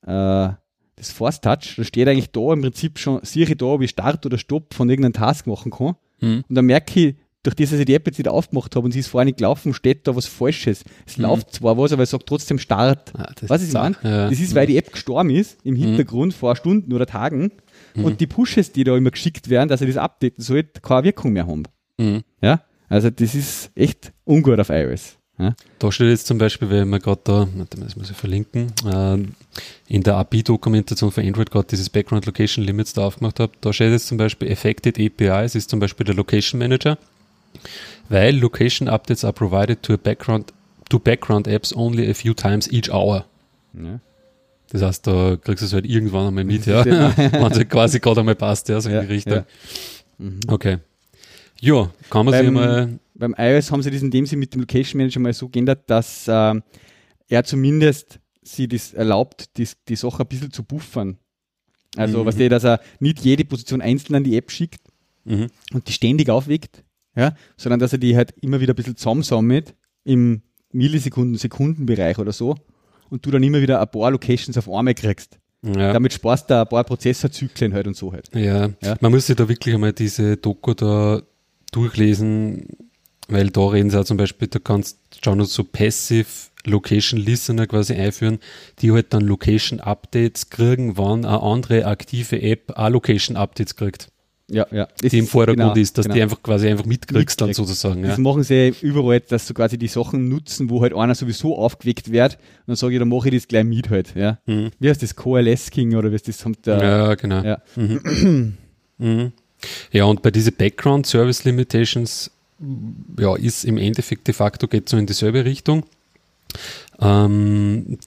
[0.07, 0.49] äh,
[0.99, 3.91] das Force Touch, da steht eigentlich da im Prinzip schon, sehe ich da, ob ich
[3.91, 5.97] Start oder Stopp von irgendeinem Task machen kann.
[6.21, 6.45] Mhm.
[6.49, 7.17] Und dann merke ich,
[7.47, 9.39] durch das, dass ich die App jetzt wieder aufgemacht habe und sie ist vorher nicht
[9.39, 10.85] gelaufen, steht da was Falsches.
[11.07, 11.25] Es Mhm.
[11.25, 13.13] läuft zwar was, aber es sagt trotzdem Start.
[13.17, 13.97] Ah, Was ich ist meine?
[14.03, 14.29] ja.
[14.29, 17.53] Das ist, weil die App gestorben ist im Hintergrund vor Stunden oder Tagen
[17.95, 21.33] und die Pushes, die da immer geschickt werden, dass er das updaten soll, keine Wirkung
[21.33, 21.63] mehr haben.
[21.99, 22.23] Mhm.
[22.43, 22.63] Ja?
[22.89, 25.17] Also das ist echt ungut auf iOS.
[25.79, 28.73] Da steht jetzt zum Beispiel, weil wir gerade da, warte mal, das muss ich verlinken,
[28.91, 29.19] äh,
[29.87, 33.91] in der API-Dokumentation für Android gerade dieses Background Location Limits da aufgemacht habe, da steht
[33.93, 36.97] jetzt zum Beispiel Affected APIs ist zum Beispiel der Location Manager,
[38.09, 40.53] weil Location Updates are provided to a background
[40.89, 43.25] to Background Apps only a few times each hour.
[43.75, 44.01] Ja.
[44.71, 46.85] Das heißt, da kriegst du es halt irgendwann einmal mit, ja.
[46.87, 46.93] Wenn
[47.25, 49.33] es halt quasi gerade einmal passt, ja, so in Ja, die Richtung.
[49.35, 49.47] ja.
[50.19, 50.41] Mhm.
[50.49, 50.79] Okay.
[51.61, 54.55] Ja, kann man sich Beim- mal, Beim iOS haben sie das in dem Sinne mit
[54.55, 56.63] dem Location Manager mal so geändert, dass ähm,
[57.29, 61.17] er zumindest sie das erlaubt, die, die Sache ein bisschen zu buffern.
[61.97, 62.27] Also, Mhm.
[62.27, 64.83] was der, dass er nicht jede Position einzeln an die App schickt
[65.25, 65.47] mhm.
[65.73, 66.85] und die ständig aufweckt,
[67.17, 70.43] ja, sondern dass er die halt immer wieder ein bisschen zusammensammelt im
[70.73, 72.57] Millisekunden, Sekundenbereich oder so
[73.11, 75.39] und du dann immer wieder ein paar Locations auf einmal kriegst.
[75.63, 75.93] ja.
[75.93, 78.29] Damit sparst du ein paar Prozessorzyklen halt und so halt.
[78.35, 78.97] Ja, Ja.
[79.01, 81.23] man muss sich da wirklich einmal diese Doku da
[81.73, 82.69] durchlesen,
[83.29, 86.27] weil da reden sie auch zum Beispiel, da kannst du schon so Passive
[86.65, 88.39] Location Listener quasi einführen,
[88.81, 94.09] die halt dann Location Updates kriegen, wann eine andere aktive App auch Location Updates kriegt,
[94.49, 94.87] Ja, ja.
[95.01, 96.15] Das die im Vordergrund genau, ist, dass genau.
[96.15, 98.03] die einfach quasi einfach mitkriegst dann sozusagen.
[98.03, 98.11] Ja.
[98.11, 102.13] Das machen sie überall, dass sie quasi die Sachen nutzen, wo halt einer sowieso aufgeweckt
[102.13, 102.35] wird.
[102.35, 104.15] Und dann sage ich, dann mache ich das gleich mit halt.
[104.15, 104.39] Ja.
[104.47, 104.71] Mhm.
[104.79, 105.17] Wie heißt das?
[105.17, 106.45] Coalescing oder wie ist das?
[106.65, 107.43] Der, Ja, genau.
[107.43, 107.63] ja.
[107.77, 108.57] Mhm.
[108.99, 109.33] Mhm.
[109.93, 112.31] Ja, und bei diesen Background Service Limitations,
[113.19, 115.85] ja, ist im Endeffekt de facto geht so in dieselbe Richtung.
[116.99, 117.99] Ähm,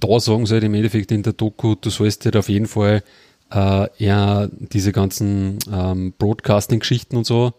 [0.00, 3.02] da sagen sie halt im Endeffekt in der Doku, du sollst halt auf jeden Fall
[3.50, 7.52] äh, eher diese ganzen ähm, Broadcasting-Geschichten und so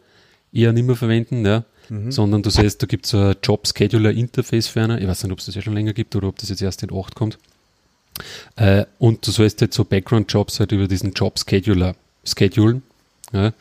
[0.53, 1.63] eher nicht mehr verwenden, ja.
[2.09, 4.99] sondern du siehst, da gibt es so ein Job Scheduler Interface für einer.
[4.99, 6.83] Ich weiß nicht, ob es das ja schon länger gibt oder ob das jetzt erst
[6.83, 7.37] in 8 kommt.
[8.55, 12.83] Äh, und du sollst halt so Background-Jobs halt über diesen Job Scheduler schedulen.
[13.33, 13.53] Ja.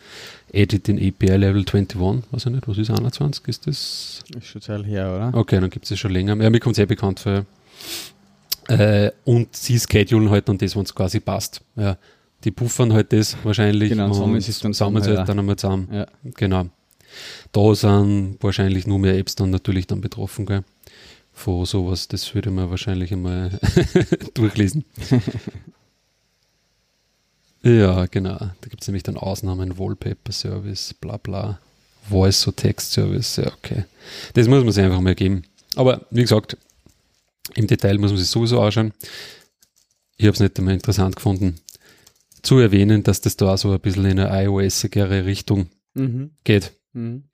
[0.53, 1.97] Edit in API Level 21,
[2.33, 3.47] weiß ich nicht, was ist 21?
[3.47, 4.25] Ist das?
[4.37, 5.39] Ist schon Zeit her, oder?
[5.39, 6.37] Okay, dann gibt es das schon länger.
[6.43, 7.47] Ja, mir kommt sehr bekannt vor.
[8.69, 11.61] Äh, und sie schedulen halt dann das, wenn es quasi passt.
[11.77, 11.97] Ja.
[12.45, 15.89] Die puffern halt das wahrscheinlich Genau, und sammeln es dann sammeln halt dann einmal zusammen.
[15.93, 16.07] Ja.
[16.23, 16.67] Genau.
[17.53, 20.65] Da sind wahrscheinlich nur mehr Apps dann natürlich dann betroffen, gell?
[21.33, 23.59] Von sowas, das würde man wahrscheinlich einmal
[24.35, 24.85] durchlesen.
[27.63, 28.39] ja, genau.
[28.39, 31.59] Da gibt es nämlich dann Ausnahmen, Wallpaper Service, bla bla.
[32.09, 33.85] Voice to Text Service, ja, okay.
[34.35, 35.45] Das muss man sich einfach mal geben.
[35.77, 36.57] Aber wie gesagt,
[37.55, 38.93] im Detail muss man sich sowieso anschauen.
[40.17, 41.57] Ich habe es nicht einmal interessant gefunden,
[42.43, 46.31] zu erwähnen, dass das da so ein bisschen in eine iOS-igere Richtung Mhm.
[46.45, 46.73] geht.
[46.93, 47.25] Mhm.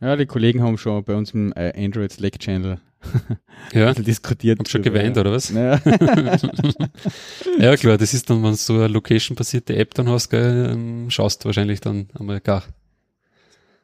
[0.00, 2.80] Ja, die Kollegen haben schon bei uns im äh, Android Slack Channel
[3.74, 4.58] Ja, diskutiert.
[4.58, 5.20] hab schon geweint, ja.
[5.22, 5.50] oder was?
[5.50, 5.78] Ja.
[7.58, 11.10] Ja, klar, das ist dann, wenn du so eine Location-basierte App dann hast, gell, ähm,
[11.10, 12.62] schaust du wahrscheinlich dann einmal gar.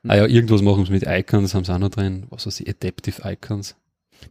[0.03, 0.11] Hm.
[0.11, 2.26] Ah ja, irgendwas machen sie mit Icons, haben sie auch noch drin.
[2.30, 3.76] Was weiß ich, Adaptive Icons.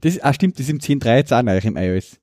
[0.02, 2.18] Das, ah, stimmt, das ist im 10.3 jetzt auch neu im iOS.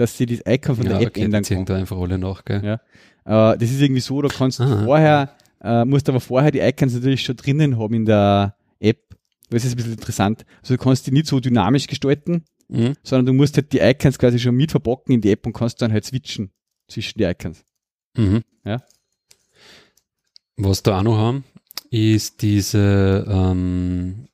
[0.00, 1.64] Dass sie das Icon von ja, der App okay, ändern kann.
[1.66, 2.62] da einfach alle nach, gell?
[2.64, 3.52] Ja.
[3.52, 4.84] Äh, das ist irgendwie so, da kannst du Ah.
[4.84, 9.14] vorher, äh, musst aber vorher die Icons natürlich schon drinnen haben in der App.
[9.50, 10.46] Das ist ein bisschen interessant.
[10.62, 12.94] Also du kannst die nicht so dynamisch gestalten, Mhm.
[13.02, 15.82] sondern du musst halt die Icons quasi schon mit verpacken in die App und kannst
[15.82, 16.50] dann halt switchen
[16.88, 17.62] zwischen die Icons.
[18.16, 18.42] Mhm.
[18.64, 18.82] Ja.
[20.56, 21.44] Was da auch noch haben,
[21.90, 24.28] ist diese, ähm,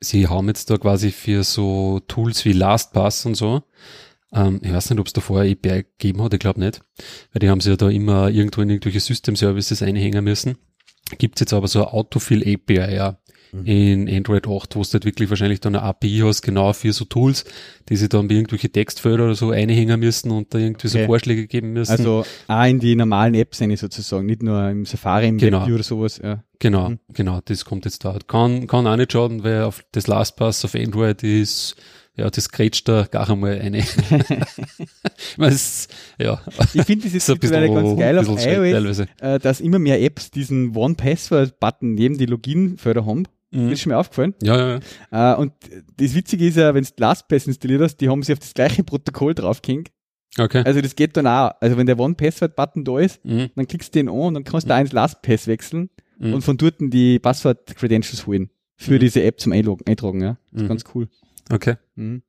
[0.00, 3.62] sie haben jetzt da quasi für so Tools wie LastPass und so,
[4.32, 6.80] ähm, ich weiß nicht, ob es da vorher API gegeben hat, ich glaube nicht,
[7.32, 10.56] weil die haben sie ja da immer irgendwo in irgendwelche System-Services einhängen müssen.
[11.18, 13.18] Gibt es jetzt aber so ein Autofill API ja
[13.54, 13.66] Mhm.
[13.66, 17.04] in Android 8, wo du halt wirklich wahrscheinlich dann eine API hast, genau für so
[17.04, 17.44] Tools,
[17.90, 21.06] die sie dann bei irgendwelche Textfelder oder so einhängen müssen und da irgendwie so Okay.
[21.06, 21.90] Vorschläge geben müssen.
[21.92, 25.60] Also auch in die normalen Apps eine sozusagen, nicht nur im Safari, im Genau.
[25.64, 26.18] WebView oder sowas.
[26.24, 26.42] Ja.
[26.60, 26.98] Genau, Mhm.
[27.12, 28.16] genau, das kommt jetzt da.
[28.26, 31.76] Kann, kann auch nicht schaden, weil auf das LastPass auf Android ist,
[32.16, 33.78] ja, das grätscht da gar einmal eine.
[33.78, 35.56] ich meine,
[36.18, 36.40] ja,
[36.74, 39.06] Ich finde das ist mittlerweile ganz geil auf iOS, teilweise.
[39.20, 43.24] äh, dass immer mehr Apps diesen One-Password-Button neben die Login-Felder haben.
[43.50, 43.64] Mhm.
[43.64, 44.34] Das ist schon mir aufgefallen.
[44.42, 45.34] Ja, ja, ja.
[45.34, 45.52] Äh, und
[45.98, 48.82] das Witzige ist ja, wenn du LastPass installiert hast, die haben sich auf das gleiche
[48.84, 49.88] Protokoll draufgehängt.
[50.38, 50.62] Okay.
[50.64, 51.50] Also das geht dann auch.
[51.60, 53.50] Also wenn der One-Password-Button da ist, Mhm.
[53.54, 56.34] dann klickst du den an und dann kannst du da ins LastPass wechseln Mhm.
[56.34, 58.48] und von dort die Passwort-Credentials holen.
[58.76, 58.98] Für Mhm.
[59.00, 60.38] diese App zum Einloggen, Eintragen, ja.
[60.50, 60.68] Das ist Mhm.
[60.68, 61.08] ganz cool.
[61.50, 61.76] Okay.
[61.96, 62.22] Mhm.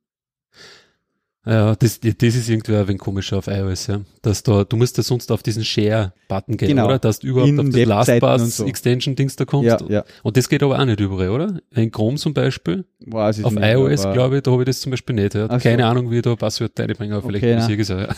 [1.46, 4.00] Ja, das, das ist irgendwie ein wenig komischer auf iOS, ja.
[4.22, 6.86] Dass da, du musst ja sonst auf diesen Share-Button gehen, Genau.
[6.86, 6.98] oder?
[6.98, 9.36] Dass du überhaupt In auf das Webseiten und LastPass so.
[9.36, 9.66] Da kommst.
[9.68, 10.04] Ja, ja.
[10.22, 11.60] Und das geht aber auch nicht überall, oder?
[11.72, 12.86] In Chrome zum Beispiel.
[13.00, 15.34] Weiß ich Auf nicht, iOS, glaube ich, da habe ich das zum Beispiel nicht.
[15.34, 15.46] Ja.
[15.50, 15.68] Ach so.
[15.68, 18.08] Keine Ahnung, wie ich da Passwort reinbringe, aber vielleicht Okay, muss ich ja.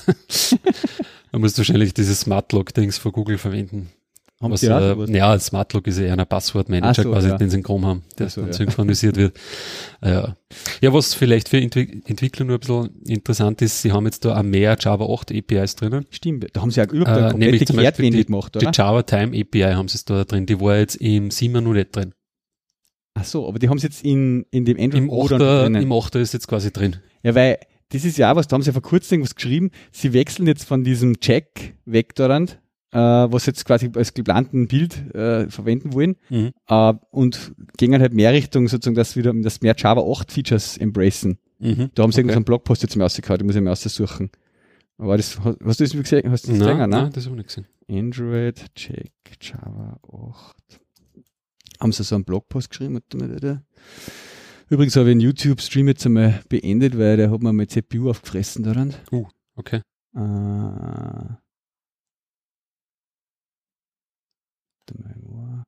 [1.32, 3.90] Man muss wahrscheinlich dieses Smart Lock-Dings von Google verwenden.
[4.40, 7.28] Haben was, die auch äh, ja, Smart Lock ist ja eher ein Passwortmanager so, quasi,
[7.28, 7.38] ja.
[7.38, 8.56] den sie in Chrome haben, der so, dann ja.
[8.56, 9.38] synchronisiert wird.
[10.04, 10.36] Ja.
[10.82, 14.38] ja, was vielleicht für Entwick Entwickler nur ein bisschen interessant ist, sie haben jetzt da
[14.38, 16.04] auch mehr Java 8 APIs drinnen.
[16.10, 18.58] Stimmt, da haben sie ja überhaupt Äh, eine komplette zum Beispiel Kehrtwende die, gemacht, die
[18.58, 18.72] oder?
[18.74, 21.96] Java Time API haben sie es da drin, die war jetzt im 7er noch nicht
[21.96, 22.12] drin.
[23.14, 25.82] Ach so, aber die haben sie jetzt in, in dem Android Im Oder 8er, drinnen.
[25.82, 26.96] im 8er ist jetzt quasi drin.
[27.22, 27.58] Ja, weil
[27.88, 30.46] das ist ja auch was, da haben sie ja vor kurzem was geschrieben, sie wechseln
[30.46, 32.60] jetzt von diesem Check-Vektorand,
[32.96, 36.52] äh, was jetzt quasi als geplanten Bild äh, verwenden wollen, Mhm.
[36.68, 41.38] äh, und gehen halt mehr Richtung sozusagen, dass wieder, dass mehr Java 8 Features embracen.
[41.58, 41.90] Mhm.
[41.94, 42.26] Da haben sie Okay.
[42.26, 42.32] okay.
[42.32, 44.30] so einen Blogpost jetzt mal rausgehauen, den muss ich mal aussuchen.
[44.98, 46.30] Aber das, hast hast du das gesehen?
[46.30, 46.78] Hast du das gesehen?
[46.78, 46.96] Nein, ne?
[47.02, 47.66] nein, das habe ich nicht gesehen.
[47.88, 50.80] Android, Check, Java 8.
[51.80, 53.00] Haben sie so einen Blogpost geschrieben?
[53.14, 53.62] Mal.
[54.70, 58.64] Übrigens habe ich einen YouTube-Stream jetzt einmal beendet, weil der hat mir meine CPU aufgefressen
[58.64, 58.94] daran.
[59.54, 59.80] Okay.
[60.14, 60.20] Äh,
[64.86, 65.62] warte mal, wo?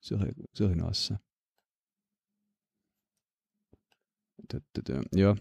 [0.00, 1.12] Suche, suche ihn raus.
[5.14, 5.34] Ja,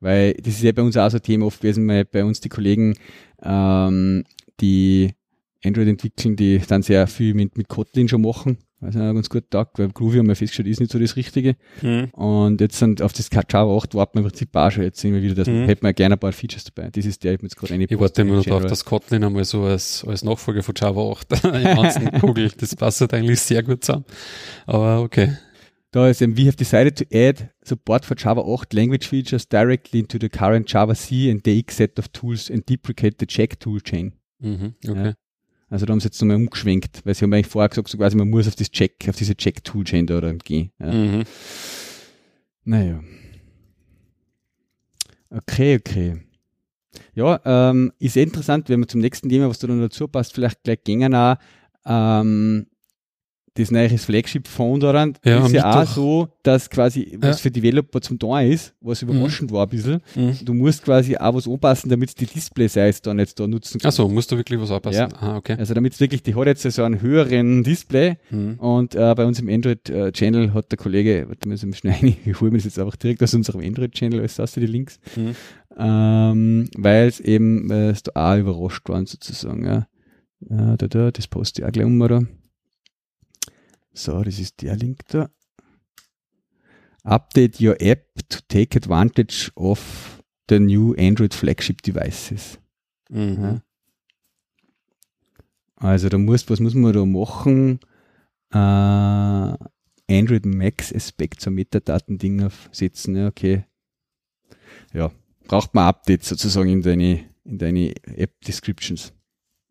[0.00, 2.40] weil das ist ja bei uns auch so ein Thema oft gewesen, weil bei uns
[2.40, 2.94] die Kollegen,
[3.42, 4.24] ähm,
[4.60, 5.14] die
[5.66, 8.58] Android entwickeln, die dann sehr viel mit, mit Kotlin schon machen.
[8.80, 11.56] Also auch ganz gut Tag, weil Groovy haben wir festgestellt, ist nicht so das Richtige.
[11.80, 12.10] Mhm.
[12.12, 15.22] Und jetzt sind auf das Java 8 warten wir im Prinzip auch schon jetzt immer
[15.22, 15.60] wieder, dass Mhm.
[15.60, 16.90] man, hätten wir gerne ein paar Features dabei.
[16.90, 19.44] Das ist der, ich jetzt gerade eine Ich warte immer noch drauf, dass Kotlin einmal
[19.44, 23.62] so als, als Nachfolger von Java 8 im ganzen Google, das passt halt eigentlich sehr
[23.62, 24.04] gut zusammen.
[24.66, 25.36] Aber okay.
[25.92, 30.00] Da ist eben, we have decided to add support for Java 8 language features directly
[30.00, 33.80] into the current Java C and DX set of tools and deprecate the check tool
[33.80, 34.12] chain.
[34.40, 34.74] Mhm.
[34.86, 35.14] Okay.
[35.68, 38.16] Also da haben sie jetzt nochmal umgeschwenkt, weil sie haben eigentlich vorher gesagt, so quasi
[38.16, 40.70] man muss auf das Check, auf diese check tool chain da gehen.
[40.78, 40.92] Ja.
[40.92, 41.24] Mhm.
[42.64, 43.00] Naja.
[45.30, 46.20] Okay, okay.
[47.14, 50.62] Ja, ähm, ist interessant, wenn wir zum nächsten Thema, was da dann dazu passt, vielleicht
[50.62, 51.36] gleich gängen auch,
[51.84, 52.66] ähm,
[53.56, 57.42] das neue Flagship Phone daran Ja, ist ja auch so, dass quasi, was Ja.
[57.42, 60.36] für Developer zum Tor ist, was überraschend war ein bisschen, Mhm.
[60.44, 63.88] du musst quasi auch was anpassen, damit die Display-Size dann jetzt da nutzen kann.
[63.88, 65.08] Achso, musst du wirklich was anpassen?
[65.10, 65.16] Ja.
[65.20, 65.56] Ah, okay.
[65.58, 68.54] Also damit es wirklich, die hat jetzt so einen höheren Display, Mhm.
[68.58, 72.50] und äh, bei uns im Android-Channel hat der Kollege, warte mal, schnell rein, ich hole
[72.50, 75.34] mir das jetzt einfach direkt aus unserem Android-Channel, alles aus, die Links, Mhm.
[75.78, 79.86] ähm, weil es eben, äh, es da auch überrascht waren sozusagen, ja.
[80.48, 82.22] ja da, da, das poste ich auch gleich um, da.
[83.96, 85.30] So, das ist der Link da.
[87.02, 92.58] Update your app to take advantage of the new Android Flagship Devices.
[93.08, 93.42] Mhm.
[93.42, 93.62] Ja.
[95.76, 97.80] Also da muss, was muss man da machen?
[98.50, 98.56] Äh,
[100.08, 103.64] Android Max Aspekt zur Metadaten-Ding aufsetzen, ja, okay.
[104.92, 105.10] Ja,
[105.46, 109.12] braucht man Updates sozusagen in deine, in deine App-Descriptions.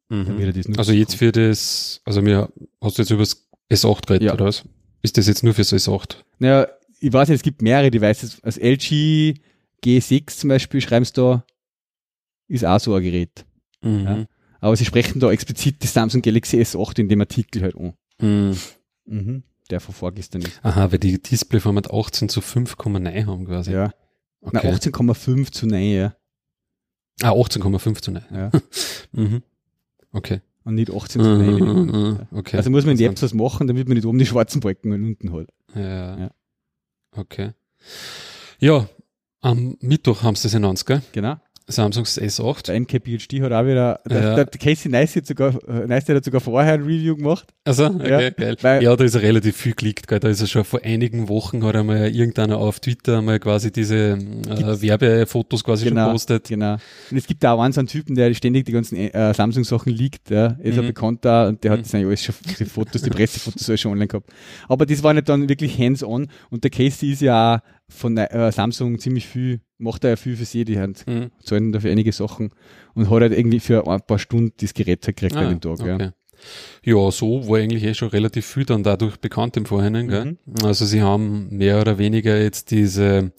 [0.09, 0.53] Mhm.
[0.77, 2.51] Also jetzt für das, also mir,
[2.81, 4.33] hast du jetzt über das S8 geredet, Ja.
[4.33, 4.63] oder was?
[5.01, 6.17] Ist das jetzt nur fürs S8?
[6.39, 6.67] Naja,
[6.99, 8.41] ich weiß nicht, es gibt mehrere Devices.
[8.43, 9.35] Als LG
[9.83, 11.45] G6 zum Beispiel schreiben sie da,
[12.47, 13.45] ist auch so ein Gerät.
[13.81, 14.03] Mhm.
[14.05, 14.25] Ja.
[14.61, 17.93] Aber sie sprechen da explizit die Samsung Galaxy S8 in dem Artikel halt an.
[18.19, 18.57] Mhm.
[19.05, 19.43] Mhm.
[19.69, 20.59] Der von vorgestern ist.
[20.63, 23.71] Aha, weil die Displayformat 18 zu 5,9 haben quasi.
[23.73, 23.91] Ja.
[24.41, 24.71] Na, Okay.
[24.71, 26.15] 18,5 zu 9, ja.
[27.21, 28.23] Ah, 18,5 zu 9.
[28.31, 28.51] ja.
[29.11, 29.41] Mhm.
[30.11, 30.41] Okay.
[30.65, 31.53] Und nicht 18 zu 9.
[31.53, 32.57] Mhm, mhm, okay.
[32.57, 33.05] Also muss man in die.
[33.05, 35.47] Apps was machen, damit man nicht oben die schwarzen Balken und unten hat.
[35.75, 36.19] Ja.
[36.19, 36.31] Ja.
[37.11, 37.51] Okay.
[38.59, 38.89] Ja,
[39.41, 41.01] am Mittwoch haben sie das announced, gell?
[41.11, 41.37] Genau.
[41.67, 42.67] Samsungs S8.
[42.67, 44.35] Der MKBHD hat auch wieder, der, Ja.
[44.35, 47.47] der Casey Nice hat sogar, äh, Nice hat sogar vorher ein Review gemacht.
[47.63, 48.55] Also, okay, Ja, geil.
[48.61, 50.19] weil- ja, da ist er relativ viel geklickt, gell.
[50.19, 53.95] Da ist er schon vor einigen Wochen, hat einmal irgendeiner auf Twitter einmal quasi diese
[53.95, 56.07] äh, Werbefotos quasi schon Genau.
[56.07, 56.47] gepostet.
[56.49, 56.73] Genau.
[57.09, 59.91] Und es gibt da auch einen so einen Typen, der ständig die ganzen äh, Samsung-Sachen
[59.91, 60.57] liegt, ja.
[60.61, 60.81] Ist Mhm.
[60.81, 61.85] ein bekannter und der hat Mhm.
[61.93, 64.29] eigentlich alles schon, die Fotos, die Pressefotos schon online gehabt.
[64.69, 67.59] Aber das war nicht dann wirklich hands-on und der Casey ist ja auch
[67.95, 71.31] von äh, Samsung ziemlich viel, macht er ja viel für sie, die haben Mhm.
[71.43, 72.51] zahlen dafür einige Sachen
[72.93, 75.79] und hat halt irgendwie für ein paar Stunden das Gerät halt gekriegt an dem Tag.
[75.85, 75.93] Ja.
[75.93, 76.09] Ah, okay.
[76.83, 80.07] Ja, so war eigentlich eh schon relativ viel dann dadurch bekannt im Vorhinein.
[80.07, 80.25] Gell?
[80.25, 80.37] Mhm.
[80.63, 83.31] Also sie haben mehr oder weniger jetzt diese,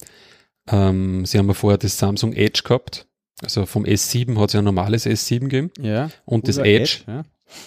[0.68, 3.06] ähm, sie haben ja vorher das Samsung Edge gehabt.
[3.42, 6.08] Also vom S7 hat es ja ein normales S7 gegeben ja.
[6.24, 7.00] und das Oder Edge.
[7.06, 7.22] ja.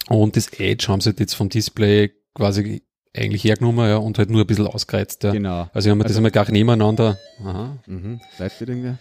[0.10, 2.82] Und das Edge haben sie jetzt vom Display quasi
[3.20, 5.24] eigentlich hergenommen ja, und halt nur ein bisschen ausgereizt.
[5.24, 5.32] Ja.
[5.32, 5.70] Genau.
[5.74, 8.22] Also ich habe mir das Also- einmal gar nebeneinander, aha, Mhm.
[8.38, 8.96] Seid ihr irgendwie?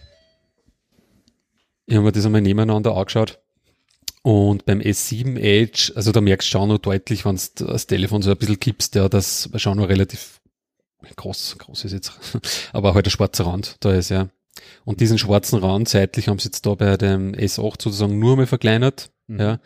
[1.85, 3.39] ich habe mir das einmal nebeneinander angeschaut.
[4.21, 8.21] Und beim S7 Edge, also da merkst du schon noch deutlich, wenn du das Telefon
[8.21, 10.41] so ein bisschen kippst, ja, das schon noch relativ
[11.15, 12.11] groß, groß ist jetzt,
[12.73, 14.27] aber halt ein schwarzer Rand da ist, ja.
[14.85, 18.45] Und diesen schwarzen Rand seitlich haben sie jetzt da bei dem S8 sozusagen nur mal
[18.47, 19.39] verkleinert, Mhm.
[19.39, 19.59] Ja.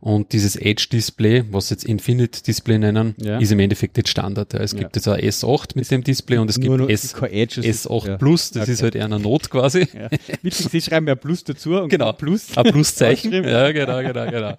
[0.00, 3.36] Und dieses Edge-Display, was sie jetzt Infinite Display nennen, Ja.
[3.38, 4.54] ist im Endeffekt jetzt Standard.
[4.54, 4.60] Ja.
[4.60, 4.78] Es Ja.
[4.78, 7.86] gibt jetzt ein S8 mit dem Display und es Nur gibt S, Edge, es ist-
[7.86, 8.16] S8 ja.
[8.16, 8.72] Plus, das Okay.
[8.72, 9.86] ist halt eher eine Not quasi.
[9.92, 10.08] Ja.
[10.40, 12.14] Witzig, sie schreiben ja Plus dazu und Genau.
[12.14, 12.56] Plus.
[12.56, 13.30] Ein Pluszeichen.
[13.44, 14.56] Ja, genau, genau, genau.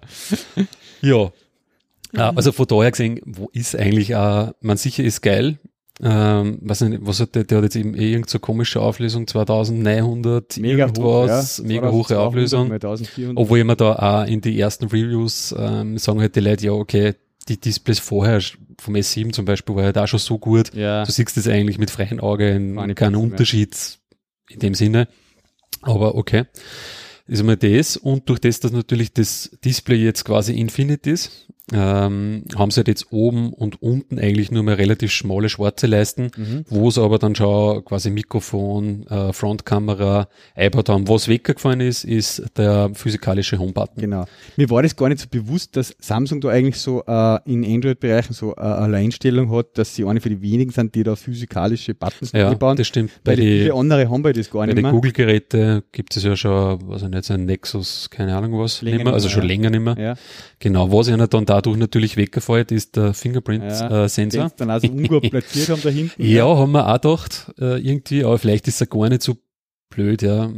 [1.00, 1.32] Ja.
[2.14, 5.58] Ja, also von daher gesehen, wo ist eigentlich, äh, man sicher ist geil.
[6.00, 9.26] Ähm, weiß nicht, was hat der, der hat jetzt eben eh irgend so komische Auflösung,
[9.26, 11.64] 2900, Mega hoch, irgendwas, ja.
[11.64, 12.68] mega hohe 2200 Auflösung.
[12.68, 13.36] mal 1400.
[13.36, 17.14] Obwohl immer da auch in die ersten Reviews ähm, sagen halt die Leute, ja, okay,
[17.48, 18.40] die Displays vorher
[18.80, 20.74] vom S7 zum Beispiel war halt auch schon so gut.
[20.74, 21.04] ja.
[21.04, 23.20] Du siehst das eigentlich mit freiem Auge in keinen mehr.
[23.20, 23.76] Unterschied
[24.48, 25.08] in dem Sinne.
[25.82, 26.44] Aber okay.
[27.26, 27.96] Ist einmal das.
[27.96, 32.88] Und durch das, dass natürlich das Display jetzt quasi Infinite ist, ähm, haben sie halt
[32.88, 36.64] jetzt oben und unten eigentlich nur mehr relativ schmale schwarze Leisten, Mhm.
[36.68, 41.08] wo sie aber dann schon quasi Mikrofon, äh, Frontkamera, iPad haben.
[41.08, 44.00] Was weggefallen ist, ist der physikalische Homebutton.
[44.02, 44.24] Genau.
[44.56, 48.32] Mir war das gar nicht so bewusst, dass Samsung da eigentlich so äh, in Android-Bereichen
[48.34, 51.94] so äh, eine Alleinstellung hat, dass sie eine für die wenigen sind, die da physikalische
[51.94, 52.76] Buttons Ja, einbauen.
[52.76, 53.12] das stimmt.
[53.24, 54.92] Bei den viele andere haben bei das gar Bei nicht den mehr.
[54.92, 58.96] Google-Geräte gibt es ja schon, was ich nicht, so ein Nexus, keine Ahnung was, Länger
[58.96, 59.96] nicht mehr, also schon länger nicht mehr.
[59.98, 60.14] Ja,
[60.58, 63.12] Genau, was ihnen dann dadurch natürlich weggefallen ist, der ja.
[63.12, 64.42] Fingerprint-Sensor.
[64.42, 66.22] Den sie dann auch so ungut platziert haben da hinten.
[66.24, 69.36] ja, haben wir auch gedacht, äh, irgendwie, aber vielleicht ist er gar nicht so
[69.94, 70.50] blöd, ja.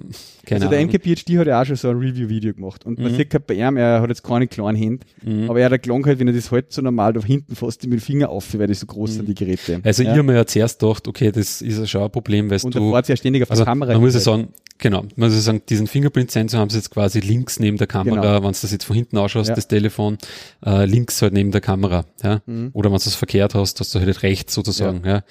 [0.46, 0.80] Keine also der.
[0.86, 2.84] MKPHD hat ja auch schon so ein Review-Video gemacht.
[2.86, 3.16] Und man Mhm.
[3.16, 5.48] sieht halt bei ihm, er hat jetzt keine kleinen Hände, Mhm.
[5.50, 7.92] aber er hat gelangt halt, wenn er das halt so normal da hinten fast mit
[7.92, 9.14] dem Finger auf, weil die so groß Mhm.
[9.14, 9.80] sind, die Geräte.
[9.82, 10.10] Also ja.
[10.12, 12.74] ich habe mir ja zuerst gedacht, okay, das ist ja schon ein Problem, weil Und
[12.74, 13.92] du, sie ja ständig auf also die Kamera.
[13.92, 17.20] man muss ja sagen, genau, man muss ja sagen, diesen Fingerprint-Sensor haben sie jetzt quasi
[17.20, 18.34] links neben der Kamera, Genau.
[18.46, 19.54] wenn du das jetzt von hinten ausschaust, Ja.
[19.54, 20.18] das Telefon,
[20.64, 22.42] äh, links halt neben der Kamera, ja.
[22.46, 22.70] Mhm.
[22.74, 25.22] Oder wenn du es verkehrt hast, hast du halt rechts sozusagen, ja.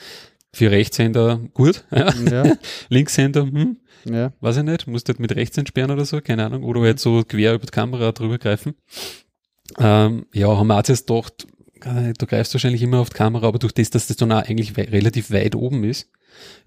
[0.53, 2.13] Für Rechtshänder gut, ja.
[2.31, 2.55] Ja,
[2.89, 4.31] Linkshänder, hm, ja.
[4.39, 7.23] weiß ich nicht, musst halt mit rechts entsperren oder so, keine Ahnung, oder halt so
[7.23, 8.75] quer über die Kamera drüber greifen.
[9.79, 11.47] Ähm, ja, haben wir auch jetzt gedacht,
[12.17, 14.77] du greifst wahrscheinlich immer auf die Kamera, aber durch das, dass das dann auch eigentlich
[14.77, 16.09] relativ weit oben ist,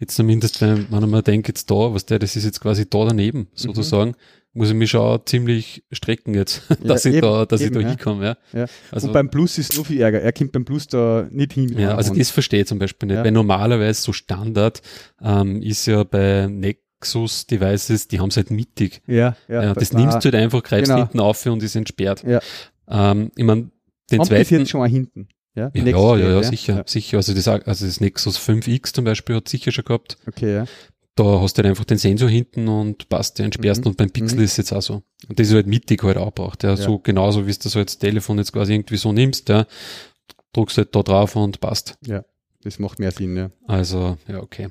[0.00, 3.04] jetzt zumindest, wenn, wenn man denkt, jetzt da, was der, das ist jetzt quasi da
[3.04, 4.14] daneben, sozusagen,
[4.52, 7.88] muss ich mich schon ziemlich strecken jetzt, dass ich eben, da, dass eben, ich da
[7.88, 7.88] ja.
[7.90, 8.36] hinkomme, ja.
[8.60, 8.66] Ja.
[8.90, 10.20] Also, und beim Plus ist es noch viel ärger.
[10.22, 11.78] Er kommt beim Plus da nicht hin.
[11.78, 12.20] ja, also Hand.
[12.20, 13.24] das verstehe ich zum Beispiel nicht, Ja.
[13.24, 14.80] weil normalerweise so Standard
[15.22, 19.02] ähm, ist ja bei Nexus Devices, die haben es halt mittig.
[19.06, 21.02] ja, ja, Ja, das war- nimmst du halt einfach, greifst Genau.
[21.02, 22.24] hinten auf und ist entsperrt.
[22.26, 22.40] Ja.
[22.88, 23.72] Ähm, ich mein,
[24.10, 25.28] den bis zweiten, jetzt schon mal hinten.
[25.56, 27.16] Ja, ja, ja, ja, sicher, sicher.
[27.16, 30.18] Also das, also das Nexus 5X zum Beispiel hat sicher schon gehabt.
[30.28, 30.64] Okay, ja.
[31.14, 33.86] Da hast du halt einfach den Sensor hinten und passt, der entsperrst Mhm.
[33.92, 34.44] und beim Pixel Mhm.
[34.44, 35.02] ist jetzt auch so.
[35.28, 36.76] Und das ist halt mittig halt auch braucht, ja, Ja.
[36.76, 39.66] so genauso wie du das halt das Telefon jetzt quasi irgendwie so nimmst, ja,
[40.52, 41.96] druckst halt da drauf und passt.
[42.66, 43.50] Das macht mehr Sinn, ja.
[43.68, 44.70] Also, ja, okay.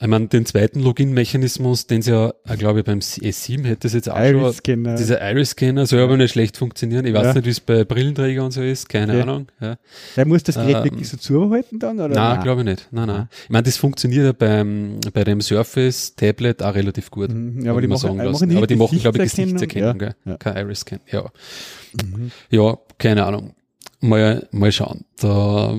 [0.00, 4.10] Ich meine, den zweiten Login-Mechanismus, den es ja, ich glaube, beim S7 hätte es jetzt
[4.10, 4.96] auch schon Iris-Scanner.
[4.96, 7.06] Dieser Iris-Scanner soll aber nicht schlecht funktionieren.
[7.06, 7.34] Ich weiß Ja.
[7.34, 8.88] nicht, wie es bei Brillenträgern und so ist.
[8.88, 9.22] Keine Okay.
[9.22, 9.46] Ahnung.
[9.60, 9.76] Ja.
[10.16, 12.00] Der muss das Gerät Ähm, wirklich so zuhalten dann?
[12.00, 12.08] Oder?
[12.16, 12.88] Nein, glaube ich nicht.
[12.90, 13.28] Nein, nein.
[13.44, 17.30] Ich meine, das funktioniert ja beim, bei dem Surface Tablet auch relativ gut.
[17.32, 17.64] Mhm.
[17.64, 20.00] Ja, aber ich die machen, äh, machen die aber die machen, glaube ich, Gesichtserkennung?
[20.24, 20.36] Ja.
[20.38, 20.98] Kein Iris-Scan.
[21.12, 21.30] Ja.
[22.04, 22.32] Mhm.
[22.50, 23.54] ja, keine Ahnung.
[24.08, 25.04] Mal, mal schauen.
[25.18, 25.76] Da,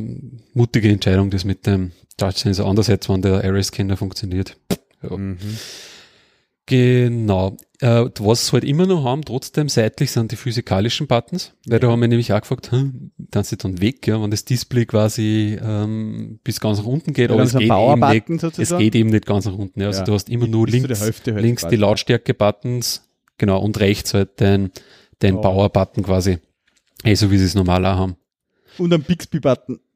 [0.53, 2.65] mutige Entscheidung, das mit dem Touch-Sensor.
[2.67, 4.57] Andererseits, wenn der Iris-Scanner funktioniert.
[5.03, 5.15] Ja.
[5.15, 5.37] Mhm.
[6.67, 7.57] Genau.
[7.79, 11.89] Äh, was sie halt immer noch haben, trotzdem seitlich sind die physikalischen Buttons, weil da
[11.91, 15.59] haben wir nämlich auch gefragt, hm, dann sind dann weg, ja, wenn das Display quasi
[15.61, 18.81] ähm, bis ganz nach unten geht, Ja, aber es geht, eben nicht, Power-Button es sozusagen.
[18.81, 19.79] geht eben nicht ganz nach unten.
[19.81, 19.87] Ja.
[19.87, 20.05] Also Ja.
[20.05, 21.75] du hast immer nur Bis links, halt links die.
[21.75, 23.03] Lautstärke-Buttons,
[23.37, 24.71] genau, und rechts halt den,
[25.21, 25.69] den Power.
[25.69, 26.37] Power-Button quasi.
[27.03, 28.15] Eh, so wie sie es normal auch haben.
[28.77, 29.79] Und ein Bixby-Button.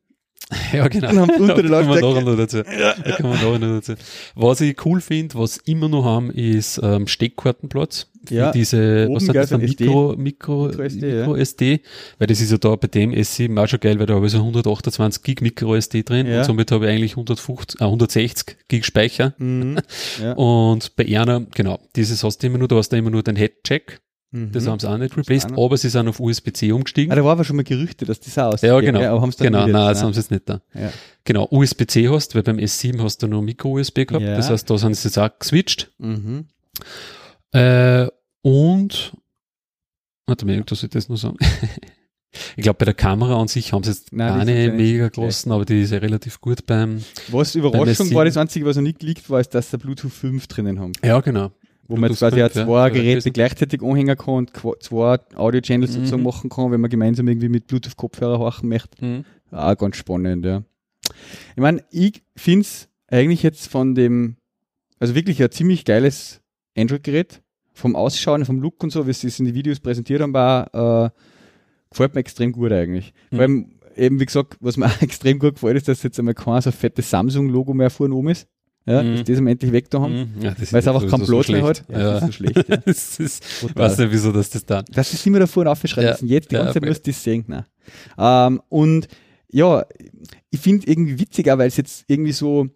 [0.73, 1.09] Ja, genau.
[1.27, 2.63] Da kommen wir noch dazu.
[2.63, 3.93] Da kommen wir noch dazu.
[4.33, 8.07] Was ich cool finde, was immer noch haben, ist ähm, Steckkartenplatz.
[8.25, 9.85] Für Ja, diese, was gell, das, so ein ein SD.
[9.85, 11.81] Mikro, Mikro, Micro SD,
[12.17, 14.31] weil das ist ja da bei dem S7 auch schon geil, weil da habe ich
[14.31, 16.39] so 128 Gig Micro SD drin Ja.
[16.39, 19.35] und somit habe ich eigentlich 150, äh, 160 Gig Speicher.
[19.37, 19.77] Mhm.
[20.21, 20.33] Ja.
[20.33, 23.35] Und bei einer, genau, dieses hast du immer nur, da hast du immer nur den
[23.35, 24.01] Head-Check,
[24.32, 24.51] Mhm.
[24.51, 27.11] das haben sie auch nicht replaced, aber sie sind auf USB-C umgestiegen.
[27.11, 28.99] Ah, da war aber schon mal Gerüchte, dass das auch Ja, ausgeht, genau.
[28.99, 29.07] gell?
[29.09, 30.61] Aber haben's dann Genau, nein, das haben sie jetzt nicht da.
[30.75, 30.91] Ja.
[31.23, 34.23] Genau, USB-C hast, weil beim S7 hast du nur Micro-USB gehabt.
[34.23, 34.36] Ja.
[34.36, 35.91] Das heißt, da sind sie jetzt auch geswitcht.
[35.97, 36.45] Mhm.
[37.53, 38.07] Äh,
[38.41, 39.13] und,
[40.27, 41.38] warte mal, irgendwas soll ich das noch sagen.
[42.55, 45.09] ich glaube, bei der Kamera an sich haben sie jetzt Nein, die keine ja mega
[45.09, 48.75] gelassen, aber die ist ja relativ gut beim, Was Überraschung S7 war, das Einzige, was
[48.75, 50.91] noch nicht geleakt war, ist, dass sie Bluetooth 5 drinnen haben.
[51.03, 51.51] ja, genau.
[51.89, 52.65] Wo man quasi auch 5, ja.
[52.65, 55.95] zwei Geräte gleichzeitig anhängen kann und zwei Audio-Channels Mhm.
[55.95, 59.03] sozusagen machen kann, wenn man gemeinsam irgendwie mit Bluetooth-Kopfhörer horchen möchte.
[59.03, 59.25] Mhm.
[59.51, 60.63] Ah, ganz spannend, ja.
[61.55, 64.37] Ich meine, ich find's eigentlich jetzt von dem,
[64.99, 66.41] also wirklich ein ziemlich geiles
[66.77, 67.41] Android-Gerät.
[67.73, 71.05] vom Ausschauen, vom Look und so, wie sie es in die Videos präsentiert haben, war,
[71.05, 71.09] äh,
[71.89, 73.13] gefällt mir extrem gut eigentlich.
[73.31, 73.35] Mhm.
[73.35, 76.33] Vor allem, eben wie gesagt, was mir auch extrem gut gefällt, ist, dass jetzt einmal
[76.33, 78.47] kein so fettes Samsung-Logo mehr vorne oben ist.
[78.89, 79.15] Ja, Mhm.
[79.17, 80.33] dass die es endlich weg da haben.
[80.35, 80.41] Mhm.
[80.41, 81.83] Ja, das Weil es einfach keinen Platz mehr hat.
[81.89, 82.77] Ja, Ja, das ist so schlecht, ja.
[82.85, 83.75] das ist, Brutal.
[83.89, 84.85] weiß nicht, wieso das das dann.
[84.91, 87.11] Das ist immer da vorne aufgeschrieben, Ja, das jetzt die ja, ganze Zeit musst du
[87.11, 87.43] das sehen.
[87.47, 87.65] Nein.
[88.17, 89.07] Ähm, und
[89.51, 89.85] ja,
[90.49, 92.67] ich finde irgendwie witzig, auch, weil es jetzt irgendwie so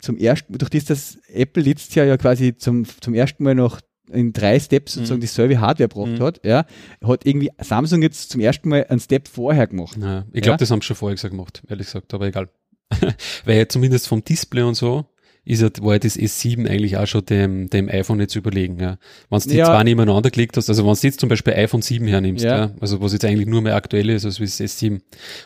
[0.00, 3.80] zum ersten, durch das, dass Apple letztes Jahr ja quasi zum, zum ersten Mal noch
[4.12, 5.22] in drei Steps sozusagen Mhm.
[5.22, 6.22] dieselbe Hardware gebracht Mhm.
[6.22, 6.64] hat, ja,
[7.02, 9.96] hat irgendwie Samsung jetzt zum ersten Mal einen Step vorher gemacht.
[10.00, 10.56] Ja, ich glaube, Ja.
[10.58, 12.48] das haben sie schon vorher gesagt gemacht, ehrlich gesagt, aber egal.
[13.44, 15.06] Weil zumindest vom Display und so
[15.46, 18.98] ist ja, war ja das S7 eigentlich auch schon dem, dem iPhone jetzt überlegen, ja.
[19.30, 19.66] Wenn du die Ja.
[19.66, 22.56] zwei nebeneinander gelegt hast, also wenn du jetzt zum Beispiel iPhone 7 hernimmst, Ja.
[22.58, 22.70] ja.
[22.80, 25.00] also was jetzt eigentlich nur mehr aktuell ist, als wie das S7,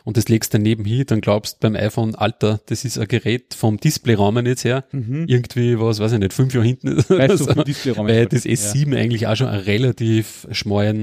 [0.04, 3.54] und das legst daneben hin, dann glaubst du beim iPhone, Alter, das ist ein Gerät
[3.54, 7.10] vom Displayrahmen jetzt her, irgendwie, was weiß ich nicht, fünf Jahre hinten ist.
[7.10, 7.18] Mhm.
[7.18, 7.62] Weißt du, so.
[7.62, 8.52] Displayrahmen Weil das gut.
[8.52, 11.00] S7 eigentlich auch schon einen relativ schmalen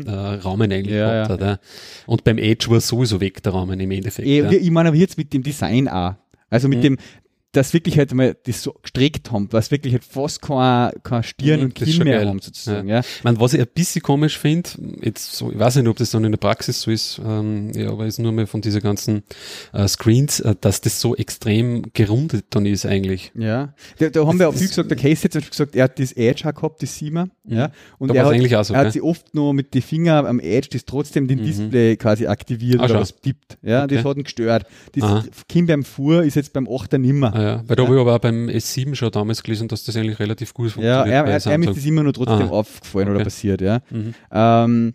[0.00, 0.06] Mhm.
[0.06, 1.46] äh, Rahmen eigentlich Ja, gehabt ja.
[1.48, 1.58] hat.
[1.60, 1.66] Ja.
[2.06, 4.26] Und beim Edge war sowieso weg der Rahmen im Endeffekt.
[4.26, 4.50] Eh, ja.
[4.50, 6.14] Ich meine aber jetzt mit dem Design auch.
[6.50, 6.82] Also mit Mhm.
[6.82, 6.96] dem,
[7.52, 11.60] dass wirklich halt mal das so gestreckt haben, was wirklich halt fast kein, kein Stirn
[11.60, 12.28] Mhm, und das Kinn mehr geil.
[12.28, 13.00] haben sozusagen, ja.
[13.00, 14.68] Ich meine, was ich ein bisschen komisch finde,
[15.02, 17.90] jetzt so, ich weiß nicht, ob das dann in der Praxis so ist, ähm, ja,
[17.90, 19.22] aber ist nur mal von dieser ganzen
[19.72, 23.32] äh, Screens, äh, dass das so extrem gerundet dann ist eigentlich.
[23.34, 25.76] Ja, da, da haben wir auch Das- viel gesagt, der Case hat zum Beispiel gesagt,
[25.76, 28.80] er hat das Edge auch gehabt, das Siemer, ja, und Da er hat, so, er
[28.80, 31.44] hat sie oft noch mit den Fingern am Edge das trotzdem den Mhm.
[31.44, 33.94] Display quasi aktiviert Ah, oder was tippt, ja, Okay.
[33.96, 34.66] das hat ihn gestört.
[34.94, 35.24] Das Aha.
[35.48, 37.37] Kind beim Fuhr ist jetzt beim 8er nimmer.
[37.38, 37.64] Ah, ja.
[37.66, 40.52] Weil da habe ich aber auch beim S7 schon damals gelesen, dass das eigentlich relativ
[40.54, 41.08] gut Ja, funktioniert.
[41.08, 41.70] er, bei er, er Samsung.
[41.72, 42.50] ist das immer noch trotzdem Ah.
[42.50, 43.24] aufgefallen oder Okay.
[43.24, 43.80] passiert, ja.
[43.90, 44.14] Mhm.
[44.32, 44.94] Ähm,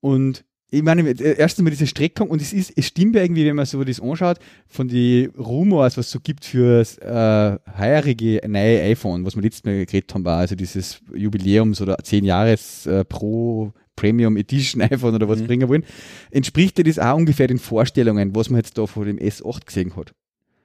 [0.00, 3.56] und ich meine, erstens mal diese Streckung und es ist, es stimmt ja irgendwie, wenn
[3.56, 8.82] man so das anschaut, von die Rumors, was es so gibt für äh, heurige neue
[8.82, 13.02] iPhone, was wir letztes Mal geredet haben, war also dieses Jubiläums- oder 10 Jahres äh,
[13.04, 15.46] Pro Premium Edition iPhone oder was Mhm.
[15.46, 15.84] bringen wollen,
[16.30, 19.96] entspricht ja das auch ungefähr den Vorstellungen, was man jetzt da vor dem S8 gesehen
[19.96, 20.12] hat.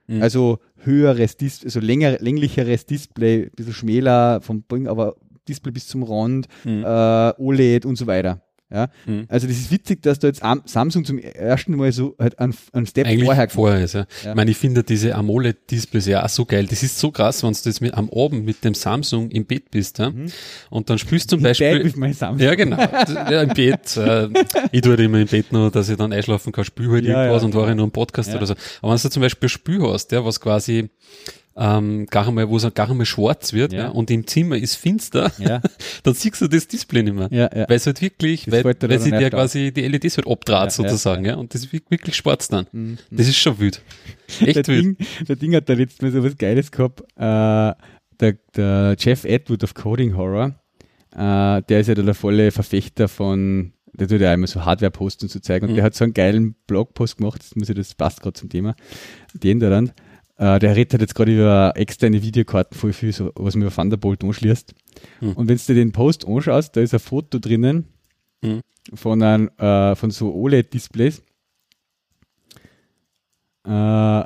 [0.08, 0.22] Mhm.
[0.22, 5.16] Also höheres, Dis also länger, länglicheres Display, ein bisschen schmäler vom Ding, aber
[5.48, 6.84] Display bis zum Rand, Mhm.
[6.84, 8.42] äh, OLED und so weiter.
[8.74, 8.90] Ja?
[9.06, 9.26] Mhm.
[9.30, 12.56] Also das ist witzig, dass da jetzt Am- Samsung zum ersten Mal so halt einen,
[12.74, 14.06] einen Step Eigentlich vorher vorher, ist, ja.
[14.24, 14.32] Ja.
[14.32, 16.66] Ich meine, ich finde diese AMOLED-Displays ja auch so geil.
[16.68, 19.70] Das ist so krass, wenn du jetzt mit, am Abend mit dem Samsung im Bett
[19.72, 20.12] bist, ja,
[20.72, 22.46] und dann spielst du zum Beispiel, with my Samsung.
[22.46, 22.78] Ja, genau.
[22.80, 23.96] Ja, im Bett.
[23.96, 24.30] Äh,
[24.72, 27.24] ich tue halt immer im Bett nur, dass ich dann einschlafen kann, spül halt Ja,
[27.26, 27.46] irgendwas ja.
[27.46, 28.38] und war nur einen Podcast Ja.
[28.38, 28.56] oder so.
[28.82, 30.90] Aber wenn du zum Beispiel ein Spül hast, ja, was quasi
[31.56, 33.80] ähm, gar einmal, wo es gar einmal schwarz wird, Ja.
[33.84, 33.90] ja.
[33.90, 35.62] und im Zimmer ist finster, Ja,
[36.04, 37.28] dann siehst du das Display nicht mehr.
[37.32, 37.70] ja, ja.
[37.70, 39.30] Weil es halt wirklich, Das weil, weil erst auf.
[39.30, 42.66] quasi die LEDs halt abdraht sozusagen, ja, und das wird wirklich schwarz dann.
[42.72, 42.98] Mhm.
[43.12, 43.82] Das ist schon wild.
[44.42, 44.84] der, Echt wild.
[44.84, 44.98] Ding,
[45.28, 47.02] der Ding hat da letztes Mal so was Geiles gehabt.
[47.18, 47.74] Äh,
[48.20, 50.56] der, der Jeff Atwood of Coding Horror,
[51.16, 55.30] äh, der ist ja der volle Verfechter von, der tut ja immer so Hardware-Posts und
[55.30, 55.66] so zeigen.
[55.66, 55.76] Und Mhm.
[55.76, 58.76] der hat so einen geilen Blogpost gemacht, das, muss ich, das passt gerade zum Thema.
[59.34, 59.92] Den da dann.
[60.44, 63.74] Äh, der redet halt jetzt gerade über externe Videokarten voll viel, so, was man über
[63.74, 64.74] Thunderbolt anschließt.
[65.22, 65.32] Mhm.
[65.34, 67.86] Und wenn du dir den Post anschaust, da ist ein Foto drinnen
[68.44, 68.60] Mhm.
[68.94, 71.22] von, einem, äh, von so OLED-Displays.
[73.66, 73.70] Äh,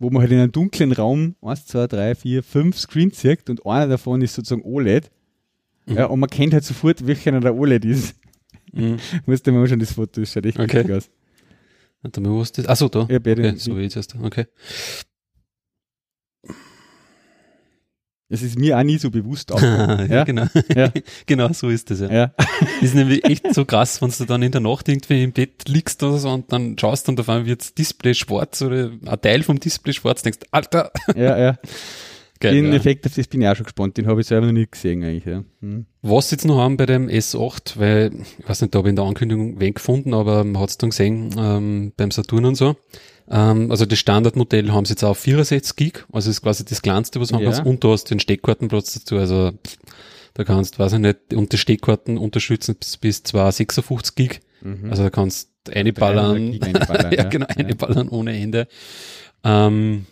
[0.00, 3.64] wo man halt in einem dunklen Raum 1, 2, 3, 4, 5 Screens sieht und
[3.64, 5.10] einer davon ist sozusagen OLED.
[5.86, 5.96] Mhm.
[5.96, 8.16] Ja, und man kennt halt sofort, welcher der OLED ist.
[8.72, 8.96] Mhm.
[9.26, 10.92] Musst du mal anschauen, das Foto, das schaut echt Okay.
[10.92, 11.08] aus.
[12.06, 12.66] Warte mal, wo ist das?
[12.66, 13.08] Achso, da.
[13.10, 13.48] Ja, beide.
[13.48, 14.14] Okay, so wie jetzt erst.
[14.14, 14.46] Okay.
[18.28, 20.10] Das ist mir auch nie so bewusst ja, aufgefallen.
[20.10, 20.46] ja, genau.
[20.72, 20.92] Ja.
[21.26, 22.12] genau, so ist das ja.
[22.12, 22.34] ja.
[22.80, 26.00] Ist nämlich echt so krass, wenn du dann in der Nacht irgendwie im Bett liegst
[26.04, 29.42] oder so und dann schaust und auf einmal wird das Display schwarz oder ein Teil
[29.42, 31.58] vom Display schwarz, denkst, Alter, ja, ja.
[32.40, 32.54] Geil.
[32.54, 32.74] Den ja.
[32.74, 33.96] Effekt auf das bin ich auch schon gespannt.
[33.96, 35.24] Den habe ich selber noch nie gesehen eigentlich.
[35.24, 35.44] Ja.
[35.60, 35.86] Hm.
[36.02, 38.90] Was sie jetzt noch haben bei dem S8, weil, ich weiß nicht, da habe ich
[38.90, 42.54] in der Ankündigung wen gefunden, aber man hat es dann gesehen ähm, beim Saturn und
[42.54, 42.76] so.
[43.28, 47.20] Ähm, also das Standardmodell haben sie jetzt auf 64 Gig, also ist quasi das kleinste,
[47.20, 47.50] was man Ja.
[47.50, 49.76] kannst, und du hast den Steckkartenplatz dazu, also pff,
[50.34, 54.90] da kannst, weiß ich nicht, und die Steckkarten unterstützen bis, bis 256 Gig, Mhm.
[54.90, 57.74] also da kannst eine 300 ballern, einballern, ja, genau, eine Ja.
[57.74, 58.68] ballern ohne Ende.
[59.42, 60.06] Ähm,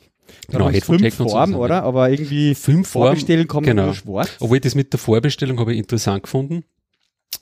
[0.49, 1.83] genau, Headphone fünf Jack und so oder?
[1.83, 3.85] Aber irgendwie Fünf vorbestellen man genau.
[3.87, 4.31] nur schwarz.
[4.41, 6.65] obwohl das mit der Vorbestellung habe ich interessant gefunden,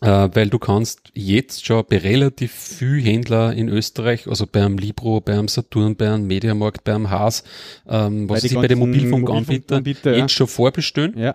[0.00, 5.20] äh, weil du kannst jetzt schon bei relativ viel Händler in Österreich, also beim Libro,
[5.20, 7.44] beim Saturn, beim Mediamarkt, beim Haas,
[7.88, 10.18] ähm, was sie bei den Mobilfunkanbietern Mobilfunkanbieter, ja.
[10.18, 11.16] jetzt schon vorbestellen.
[11.18, 11.34] Ja.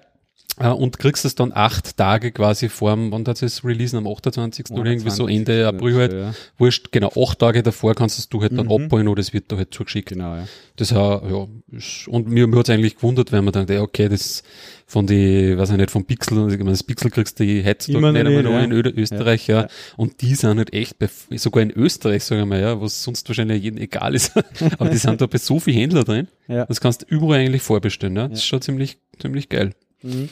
[0.59, 4.71] Äh, und kriegst es dann acht Tage quasi vorm, wann hat es releasen, am 28.
[4.71, 6.13] oder irgendwie so Ende April halt.
[6.13, 6.33] Ja.
[6.57, 8.85] Wurscht, genau, acht Tage davor kannst es du halt dann Mhm.
[8.85, 10.09] abholen oder es wird da halt zugeschickt.
[10.09, 10.47] Genau, ja.
[10.75, 14.09] Das ja, ja, ist, und mir, mir hat's eigentlich gewundert, wenn man dann, ja, okay,
[14.09, 14.41] das
[14.89, 18.11] von die, weiß ich nicht, vom Pixel, ich meine, das Pixel kriegst du heutzutage Immer
[18.13, 18.61] nicht einmal noch ja.
[18.61, 19.63] in Öde, Österreich, ja.
[19.63, 19.67] Ja.
[19.97, 23.27] Und die sind halt echt, bei, sogar in Österreich, sagen wir mal, ja, was sonst
[23.27, 24.31] wahrscheinlich jedem egal ist,
[24.79, 26.65] aber die sind da bei so viel Händler drin, Ja.
[26.65, 28.27] das kannst du überall eigentlich vorbestellen, ja.
[28.27, 29.73] Das ist schon ziemlich, ziemlich geil.
[30.03, 30.29] Mhm.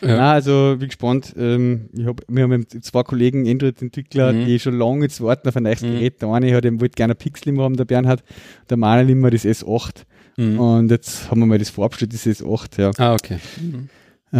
[0.00, 0.16] Ja.
[0.16, 1.34] Na, also bin gespannt.
[1.36, 4.46] Ähm, ich hab, wir haben zwei Kollegen, Android-Entwickler, Mhm.
[4.46, 5.92] die schon lange jetzt warten auf ein neues Mhm.
[5.92, 6.22] Gerät.
[6.22, 8.22] Der eine hat eben, wollte gerne Pixel immer haben, der Bernhard.
[8.70, 10.04] Der Manuel immer das S8.
[10.36, 10.58] Mhm.
[10.58, 12.90] Und jetzt haben wir mal das vorabgestellt, das S8, ja.
[12.98, 13.38] Ah, okay.
[13.60, 13.88] Mhm.
[14.32, 14.38] Äh,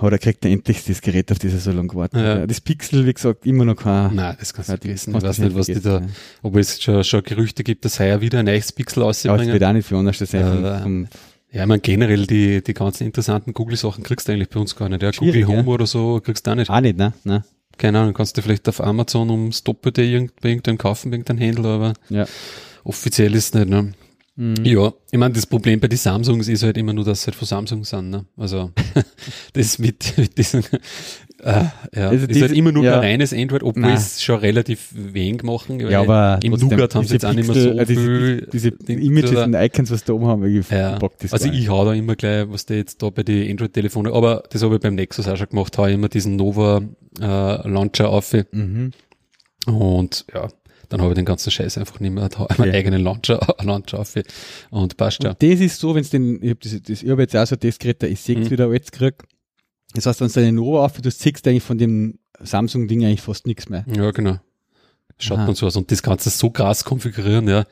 [0.00, 2.38] hat er kriegt er endlich das Gerät, auf das er so lange gewartet Ja.
[2.40, 2.46] Ja.
[2.46, 4.14] Das Pixel, wie gesagt, immer noch kein.
[4.14, 5.14] Nein, das kannst du Ja, das vergessen.
[5.16, 6.02] Ich weiß nicht, was die da,
[6.42, 9.18] ob es schon, schon Gerüchte gibt, dass heuer wieder ein neues Pixel Ja, aber es
[9.26, 9.52] auszubringen.
[9.52, 10.28] wird auch nicht für anders sein.
[10.28, 11.08] vom- Äh, vom-
[11.56, 14.90] Ja, ich meine, generell die, die ganzen interessanten Google-Sachen kriegst du eigentlich bei uns gar
[14.90, 15.02] nicht.
[15.02, 15.74] Ja, Schwierig, Google Home ja.
[15.74, 16.70] oder so kriegst du auch nicht.
[16.70, 17.14] auch nicht, ne?
[17.24, 17.44] ne?
[17.78, 21.38] Keine Ahnung, kannst du vielleicht auf Amazon ums Doppelte irgend, bei irgendeinem kaufen, bei irgendeinem
[21.38, 22.26] Händler, aber Ja.
[22.84, 23.94] offiziell ist es nicht, ne?
[24.38, 24.64] Mhm.
[24.66, 27.36] Ja, ich meine, das Problem bei den Samsungs ist halt immer nur, dass sie halt
[27.36, 28.26] von Samsung sind, ne?
[28.36, 28.70] Also,
[29.54, 30.62] das mit, mit diesen,
[31.46, 32.94] äh, ja, Also ist diese- halt immer nur ja.
[32.94, 33.94] ein reines Android, obwohl Nein.
[33.94, 35.78] es schon relativ wenig machen.
[35.80, 38.70] Ja, aber im Nougat haben sie diese jetzt auch nicht mehr so diese, viel Diese
[38.72, 41.68] Ding Images oder- und Icons, was da oben haben, ich Ja, bock das also ich
[41.68, 44.80] hau da immer gleich, was der jetzt da bei den Android-Telefonen, aber das habe ich
[44.80, 46.82] beim Nexus auch schon gemacht, hau ich immer diesen Nova
[47.20, 48.92] äh, Launcher auf Mhm.
[49.66, 50.48] und ja,
[50.88, 54.14] dann habe ich den ganzen Scheiß einfach nicht mehr, da meinen eigenen Launcher, Launcher auf
[54.70, 55.30] und passt ja.
[55.30, 57.46] Und das ist so, wenn es den, ich habe das, das, ich hab jetzt auch
[57.46, 58.50] so das Gerät, da ich sehe Mhm.
[58.50, 59.14] wieder jetzt krieg.
[59.96, 63.46] Das heißt, wenn du deine Nova auf, du siehst eigentlich von dem Samsung-Ding eigentlich fast
[63.46, 63.84] nichts mehr.
[63.94, 64.38] Ja, genau.
[65.18, 65.46] Schaut Aha.
[65.46, 67.64] man so aus und das kannst du so krass konfigurieren, ja.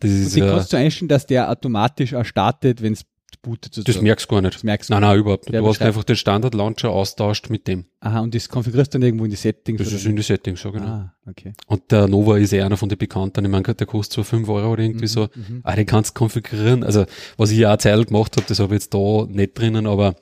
[0.00, 3.04] Das Und ist den ja, kannst du einstellen, dass der automatisch auch startet, wenn es
[3.44, 3.72] bootet.
[3.72, 4.04] das sozusagen.
[4.04, 4.54] merkst du gar nicht.
[4.54, 4.94] Das merkst du.
[4.94, 5.60] Nein, nein, überhaupt nicht.
[5.60, 7.86] Du hast einfach den Standard-Launcher austauscht mit dem.
[8.00, 9.78] Aha, und das konfigurierst du dann irgendwo in die Settings.
[9.78, 10.86] Das ist in die Settings, so genau.
[10.86, 11.52] Ah, okay.
[11.66, 13.44] Und der Nova ist ja einer von den Bekannten.
[13.44, 15.28] Ich meine, der kostet zwar 5 Euro oder irgendwie so.
[15.34, 15.60] Mhm.
[15.62, 16.82] Ah, den kannst du konfigurieren.
[16.84, 17.06] Also,
[17.36, 20.16] was ich ja auch Zeit gemacht habe, das habe ich jetzt da nicht drinnen, aber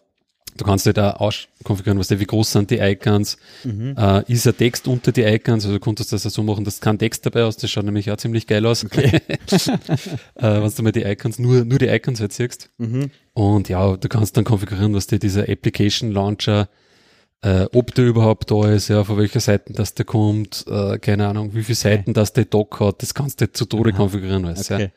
[0.57, 3.95] du kannst halt auch aus konfigurieren, was wie groß sind die Icons, Mhm.
[3.97, 6.81] äh, ist ein Text unter die Icons, also du konntest das ja so machen, dass
[6.81, 8.83] kein Text dabei ist, das schaut nämlich auch ziemlich geil aus.
[8.85, 8.89] äh,
[10.37, 12.71] wenn du mal die Icons, nur, nur die Icons halt siehst.
[12.79, 13.11] Mhm.
[13.35, 16.69] Und ja, du kannst dann konfigurieren, was dir dieser Application Launcher,
[17.43, 21.27] äh, ob der überhaupt da ist, ja, von welcher Seite das der kommt, äh, keine
[21.29, 23.97] Ahnung, wie viele Seiten das der Dock hat, das kannst du zu Tode Aha.
[23.97, 24.75] konfigurieren, weißt du.
[24.75, 24.91] Okay.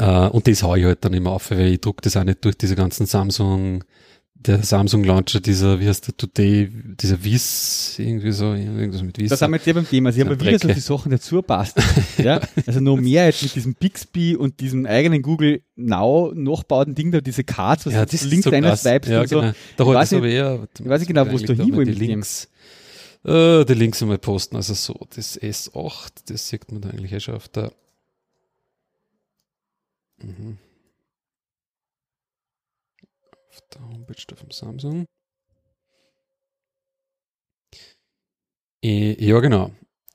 [0.00, 0.26] Ja.
[0.26, 2.44] Äh, und das hau ich halt dann immer auf, weil ich druck das auch nicht
[2.44, 3.82] durch diese ganzen Samsung,
[4.40, 9.30] der Samsung Launcher, dieser, wie heißt der Today, dieser Wiss, irgendwie so, irgendwas mit Wiss.
[9.30, 10.12] Da sind wir jetzt ja beim Thema.
[10.12, 11.76] Sie haben ja wieder so die Sachen dazu passt.
[12.18, 12.40] ja?
[12.66, 17.20] Also noch mehr jetzt mit diesem Bixby und diesem eigenen Google Now nachbauten Ding da,
[17.20, 18.82] diese Cards, was ja, du links so einer krass.
[18.82, 19.40] swipest ja, und so.
[19.40, 19.52] Genau.
[19.76, 21.86] Da Ich weiß das aber eher, ich weiß nicht genau, wo es da hin will
[21.86, 21.92] die.
[21.92, 22.48] Links,
[23.24, 27.20] äh, die Links einmal posten, also so, das S8, das sieht man da eigentlich eh
[27.20, 27.72] schon auf der,
[30.22, 30.58] mhm.
[34.36, 35.06] Vom Samsung.
[38.84, 39.72] Äh, ja, genau.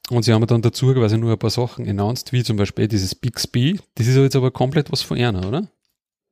[0.10, 3.16] Und sie haben dann dazu quasi nur ein paar Sachen announced, wie zum Beispiel dieses
[3.16, 3.80] Bixby.
[3.96, 5.70] Das ist jetzt aber komplett was von einer, oder?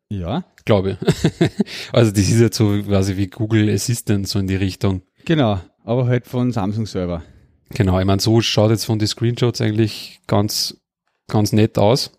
[0.09, 1.49] Ja, Glaube ich.
[1.93, 5.01] also das ist jetzt so quasi wie Google Assistant, so in die Richtung.
[5.25, 5.59] genau.
[5.83, 7.23] Aber halt von Samsung selber.
[7.69, 10.79] Genau, ich meine, so schaut jetzt von den Screenshots eigentlich ganz,
[11.27, 12.11] ganz nett aus.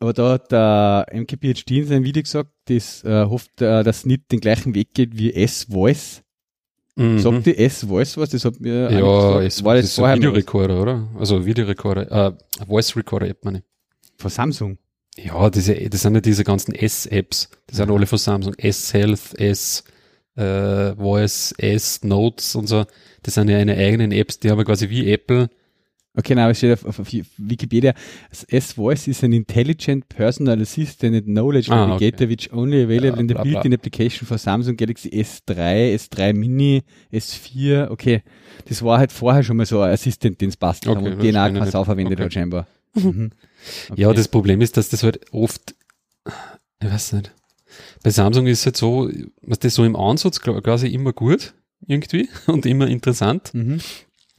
[0.00, 4.06] Aber da hat der MKBHD in seinem Video gesagt, das äh, hofft, äh, dass es
[4.06, 6.22] nicht den gleichen Weg geht wie S-Voice.
[6.96, 7.18] Mhm.
[7.18, 8.30] Sagt die S-Voice was?
[8.30, 11.08] Das hat mir ja, es War das das ist ein vorher Videorekorder, oder?
[11.18, 13.64] Also Videorekorder, äh, Voice Recorder App, meine ich.
[14.16, 14.78] von Samsung?
[15.18, 17.50] Ja, diese, das sind ja diese ganzen S-Apps.
[17.70, 18.54] Die sind alle von Samsung.
[18.54, 19.84] S-Health, S,
[20.36, 22.86] äh, Voice, S, Notes und so.
[23.22, 25.50] Das sind ja eine eigenen Apps, die haben ja quasi wie Apple.
[26.16, 27.08] Okay, nein, es steht auf, auf, auf
[27.38, 27.94] Wikipedia.
[28.48, 33.28] S-Voice is an intelligent personal assistant and knowledge Ah, navigator which only available Ja, in
[33.28, 36.82] the built-in application for Samsung Galaxy S3, S3 Mini,
[37.12, 37.90] S4.
[37.90, 38.22] Okay,
[38.68, 41.22] das war halt vorher schon mal so ein Assistant, den es passt Okay, haben und
[41.22, 41.66] den auch.
[41.66, 42.24] Sau verwendet Okay.
[42.24, 42.66] hat scheinbar.
[42.94, 43.30] Mhm.
[43.90, 44.00] Okay.
[44.00, 45.76] Ja, das Problem ist, dass das halt oft,
[46.82, 47.32] ich weiß nicht.
[48.02, 49.08] Bei Samsung ist es halt so,
[49.42, 51.54] was das so im Ansatz quasi immer gut,
[51.86, 53.54] irgendwie, und immer interessant.
[53.54, 53.78] Mhm.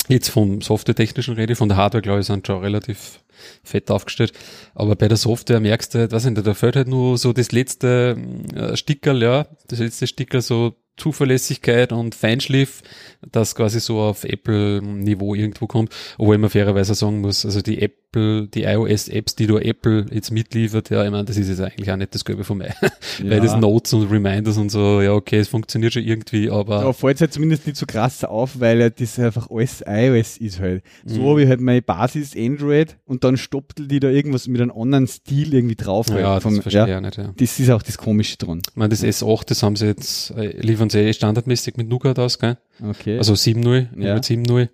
[0.08, 3.20] Jetzt vom softwaretechnischen Rede, von der Hardware, glaube ich, sind schon relativ
[3.64, 4.34] fett aufgestellt.
[4.76, 7.52] Aber bei der Software merkst du halt, weiß nicht, da fällt halt nur so das
[7.52, 8.18] letzte
[8.56, 12.82] äh, Stickerl, ja, das letzte Stickerl so Zuverlässigkeit und Feinschliff,
[13.32, 15.92] das quasi so auf Apple-Niveau irgendwo kommt.
[16.18, 20.90] Obwohl man fairerweise sagen muss, also die Apple, die iOS-Apps, die du Apple jetzt mitliefert,
[20.90, 22.74] ja, ich meine, das ist jetzt eigentlich auch nicht das Gelbe von mir.
[23.24, 26.82] Weil das Notes und Reminders und so, ja, okay, es funktioniert schon irgendwie, aber.
[26.82, 30.60] Da fällt es halt zumindest nicht so krass auf, weil das einfach alles iOS ist
[30.60, 30.84] halt.
[31.06, 31.38] So Mhm.
[31.38, 35.54] wie halt meine Basis Android und dann stoppelt die da irgendwas mit einem anderen Stil
[35.54, 36.08] irgendwie drauf.
[36.10, 37.34] ja, halt das vom, verstehe ich ja, auch nicht, ja.
[37.36, 38.62] das ist auch das Komische dran.
[38.70, 42.20] Ich meine, das S8, das haben sie jetzt, äh, liefern sie eh standardmäßig mit Nougat
[42.20, 42.58] aus, gell?
[42.84, 43.18] Okay.
[43.18, 44.16] Also 7.0, Ja.
[44.16, 44.70] mit 7.0.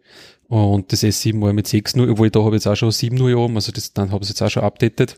[0.49, 3.55] Und das S7 war mit 6.0, obwohl da habe ich jetzt auch schon 7.0 oben,
[3.55, 5.17] also das, dann habe ich jetzt auch schon updated.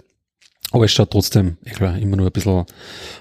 [0.72, 2.66] Aber es schaut trotzdem, eh klar, immer nur ein bisschen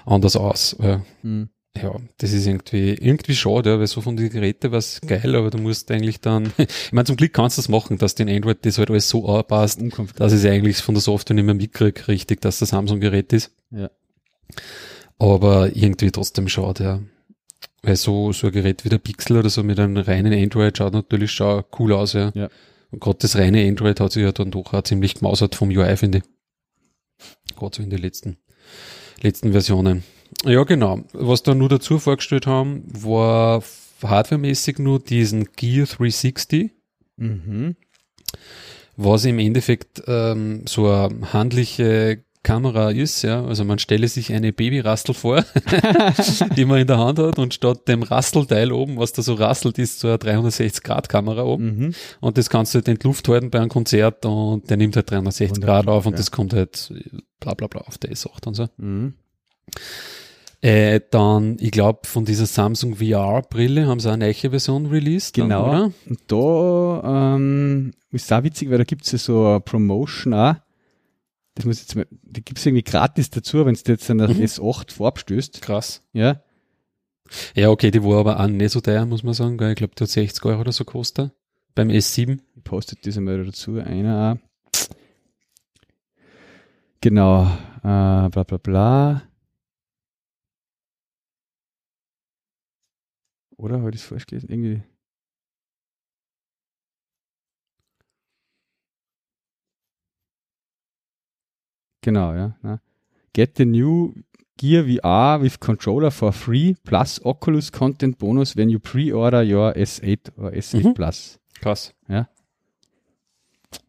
[0.05, 0.73] anders aus.
[0.79, 1.49] Äh, Hm.
[1.79, 5.35] ja, das ist irgendwie, irgendwie schade, ja, weil so von den Geräten war es geil,
[5.35, 8.27] aber du musst eigentlich dann, ich meine, zum Glück kannst du das machen, dass den
[8.29, 9.79] Android das halt alles so anpasst,
[10.17, 13.51] dass ich es eigentlich von der Software nicht mehr mitkriege, richtig, dass das Samsung-Gerät ist.
[13.71, 13.89] Ja.
[15.19, 16.99] Aber irgendwie trotzdem schade, ja.
[17.81, 20.93] Weil so, so ein Gerät wie der Pixel oder so mit einem reinen Android schaut
[20.93, 22.31] natürlich schon cool aus, ja.
[22.35, 22.49] Ja.
[22.91, 25.95] Und gerade das reine Android hat sich ja dann doch auch ziemlich gemausert vom UI,
[25.95, 27.55] finde ich.
[27.55, 28.37] Gerade so in den letzten,
[29.21, 30.03] letzten Versionen.
[30.45, 31.03] Ja, genau.
[31.13, 33.63] Was da nur dazu vorgestellt haben, war
[34.03, 36.71] hardwaremäßig nur diesen Gear 360,
[37.17, 37.75] Mhm.
[38.95, 43.43] was im Endeffekt ähm, so eine handliche Kamera ist, ja.
[43.43, 45.43] Also man stelle sich eine Babyrastel vor,
[46.55, 49.77] die man in der Hand hat und statt dem Rastelteil oben, was da so rasselt,
[49.77, 51.77] ist so eine 360-Grad-Kamera oben.
[51.77, 51.93] Mhm.
[52.21, 54.95] Und das kannst du halt in die Luft halten bei einem Konzert und der nimmt
[54.95, 56.17] halt 360 Grad auf und ja.
[56.17, 56.93] das kommt halt
[57.41, 58.67] bla bla bla auf der S8 und so.
[58.77, 59.15] Mhm.
[60.61, 65.37] Äh, dann, ich glaube, von dieser Samsung VR-Brille haben sie eine neue Version released.
[65.37, 65.69] dann, Genau.
[65.69, 65.91] oder?
[66.07, 70.55] Und da ähm, ist auch witzig, weil da gibt es ja so eine Promotion auch.
[71.59, 74.29] Das muss jetzt mal, die gibt es irgendwie gratis dazu, wenn du jetzt an der
[74.29, 74.41] Mhm.
[74.43, 75.61] S8 vorbstößt.
[75.61, 76.01] Krass.
[76.13, 76.41] Ja.
[77.53, 79.57] Ja, okay, die war aber auch nicht so teuer, muss man sagen.
[79.57, 79.71] gell.
[79.71, 81.33] Ich glaube, die hat 60 Euro oder so gekostet.
[81.75, 82.39] Beim S7.
[82.55, 83.75] Ich postet das einmal dazu.
[83.77, 84.39] Einer.
[87.01, 87.43] Genau.
[87.79, 89.21] Äh, bla bla bla.
[93.57, 94.49] Oder habe ich das falsch gelesen?
[94.49, 94.81] Irgendwie.
[102.09, 102.55] Genau, ja.
[102.61, 102.81] Na.
[103.33, 104.13] Get the new
[104.57, 110.31] Gear VR with controller for free plus Oculus Content Bonus when you pre-order your S8
[110.37, 110.93] or S8 Mhm.
[110.95, 111.39] Plus.
[111.61, 111.93] Krass.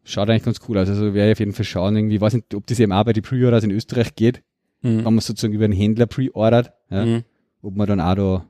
[0.03, 0.87] Schaut eigentlich ganz cool aus.
[0.89, 1.95] Also werde ich auf jeden Fall schauen.
[1.95, 4.43] Irgendwie, ich weiß nicht, ob das eben auch bei den Pre-Orders in Österreich geht,
[4.83, 4.97] Mhm.
[4.97, 7.23] wenn man sozusagen über einen Händler pre-ordert, ja, Mhm.
[7.63, 8.45] ob man dann auch da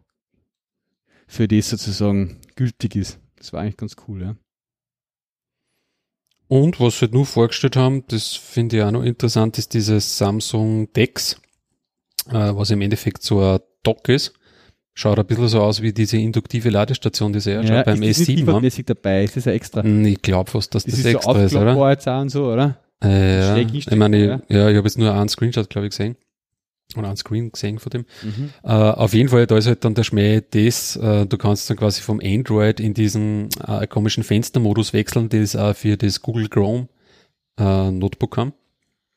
[1.28, 3.19] für das sozusagen gültig ist.
[3.38, 4.36] Das war eigentlich ganz cool, ja.
[6.52, 10.18] Und was sie halt nur vorgestellt haben, das finde ich auch noch interessant, ist dieses
[10.18, 11.39] Samsung Dex,
[12.30, 14.34] äh, was im Endeffekt so ein Dock ist.
[14.93, 18.20] Schaut ein bisschen so aus wie diese induktive Ladestation, die sie ja, schon beim ist
[18.20, 18.45] das nicht S7 haben.
[18.47, 19.24] liefermäßig dabei?
[19.24, 19.82] Ist das ja extra?
[19.82, 21.89] Hm, Ich glaube fast, dass Das das, ist so extra ist, oder?
[21.91, 22.78] jetzt auch und so, oder?
[23.02, 23.56] Äh, ja.
[23.56, 24.41] Ich meine, ja.
[24.49, 26.18] ja, ich habe jetzt nur einen Screenshot, glaube ich, gesehen.
[26.97, 28.05] Oder einen Screen gesehen von dem.
[28.21, 28.49] Mhm.
[28.63, 31.77] Äh, auf jeden Fall, da ist halt dann der Schmäh das, äh, du kannst dann
[31.77, 36.89] quasi vom Android in diesen äh, komischen Fenstermodus wechseln, es auch für das Google Chrome
[37.57, 38.53] äh, Notebook haben.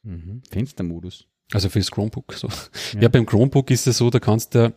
[0.03, 0.43] Mhm.
[0.51, 1.27] Fenstermodus.
[1.53, 2.35] Also fürs Chromebook.
[2.35, 2.49] So.
[2.95, 3.03] Ja.
[3.03, 3.09] Ja.
[3.09, 4.73] beim Chromebook ist es so, da kannst du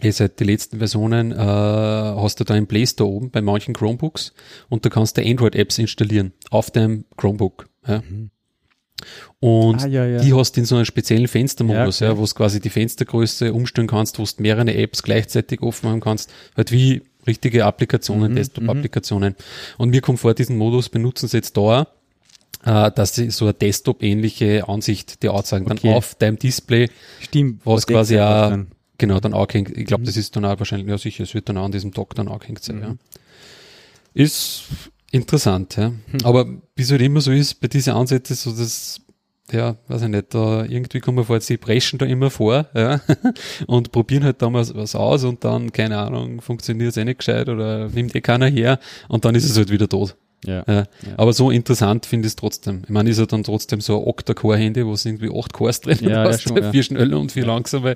[0.00, 3.74] eh seit die letzten Versionen äh, hast du da einen Play Store oben bei manchen
[3.74, 4.32] Chromebooks
[4.68, 7.68] und da kannst du Android-Apps installieren auf deinem Chromebook.
[7.86, 8.02] Ja.
[8.08, 8.30] Mhm.
[9.40, 10.18] Und Ah, ja, ja.
[10.20, 12.20] die hast du in so einem speziellen Fenstermodus, Ja, ja, okay.
[12.20, 16.30] wo du quasi die Fenstergröße umstellen kannst, wo du mehrere Apps gleichzeitig offen haben kannst,
[16.56, 19.36] halt wie richtige Applikationen, Mhm, Desktop-Applikationen.
[19.76, 21.86] Und mir kommt vor, diesen Modus benutzen sie jetzt da,
[22.64, 25.92] äh, dass sie so eine Desktop-ähnliche Ansicht dir anzeigen, dann Okay.
[25.94, 26.88] auf deinem Display,
[27.20, 27.60] Stimmt.
[27.64, 28.68] was quasi auch, dann.
[28.96, 29.70] genau, dann angehängt.
[29.70, 29.84] Ich Mhm.
[29.84, 32.14] glaube, das ist dann auch wahrscheinlich, ja sicher, es wird dann auch an diesem Dock
[32.16, 32.82] dann angehängt sein, Mhm.
[32.82, 32.94] ja.
[34.14, 34.62] Ist
[35.10, 35.88] interessant, ja.
[35.88, 36.24] Hm.
[36.24, 36.46] Aber
[36.76, 39.00] wie es halt immer so ist, bei diesen Ansätzen, so das,
[39.50, 43.00] ja, weiß ich nicht, da irgendwie kommen wir vor, sie preschen da immer vor, ja,
[43.66, 47.48] und probieren halt damals was aus und dann, keine Ahnung, funktioniert es eh nicht gescheit
[47.48, 48.78] oder nimmt eh keiner her
[49.08, 50.16] und dann ist es halt wieder tot.
[50.46, 50.64] Ja.
[50.68, 50.74] Ja.
[50.74, 50.86] Ja.
[51.16, 52.82] Aber so interessant finde ich es trotzdem.
[52.84, 55.98] Ich meine, ist ja dann trotzdem so ein Octa-Core-Handy, wo es irgendwie acht Cores drin
[56.00, 56.70] Ja, ja, hast, schon, ja.
[56.70, 57.94] vier schnelle und vier langsame.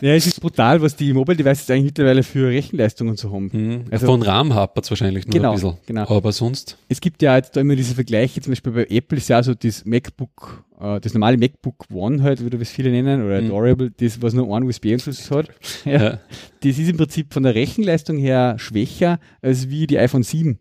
[0.00, 3.50] ja, es ist brutal, was die Mobile Devices eigentlich mittlerweile für Rechenleistungen so haben.
[3.52, 3.84] Hm.
[3.90, 5.76] Also- Von RAM hapert wahrscheinlich nur Genau, ein bisschen.
[5.86, 6.08] genau.
[6.08, 9.28] Aber sonst, Es gibt ja jetzt da immer diese Vergleiche, zum Beispiel bei Apple ist
[9.28, 13.40] ja so das MacBook, äh, das normale MacBook One halt, wie das viele nennen, oder
[13.40, 13.46] Mhm.
[13.48, 15.48] Adorable, das, was nur einen USB-Anschluss hat.
[15.84, 15.92] Ja.
[16.02, 16.20] ja.
[16.62, 20.58] Das ist im Prinzip von der Rechenleistung her schwächer als wie die iPhone 7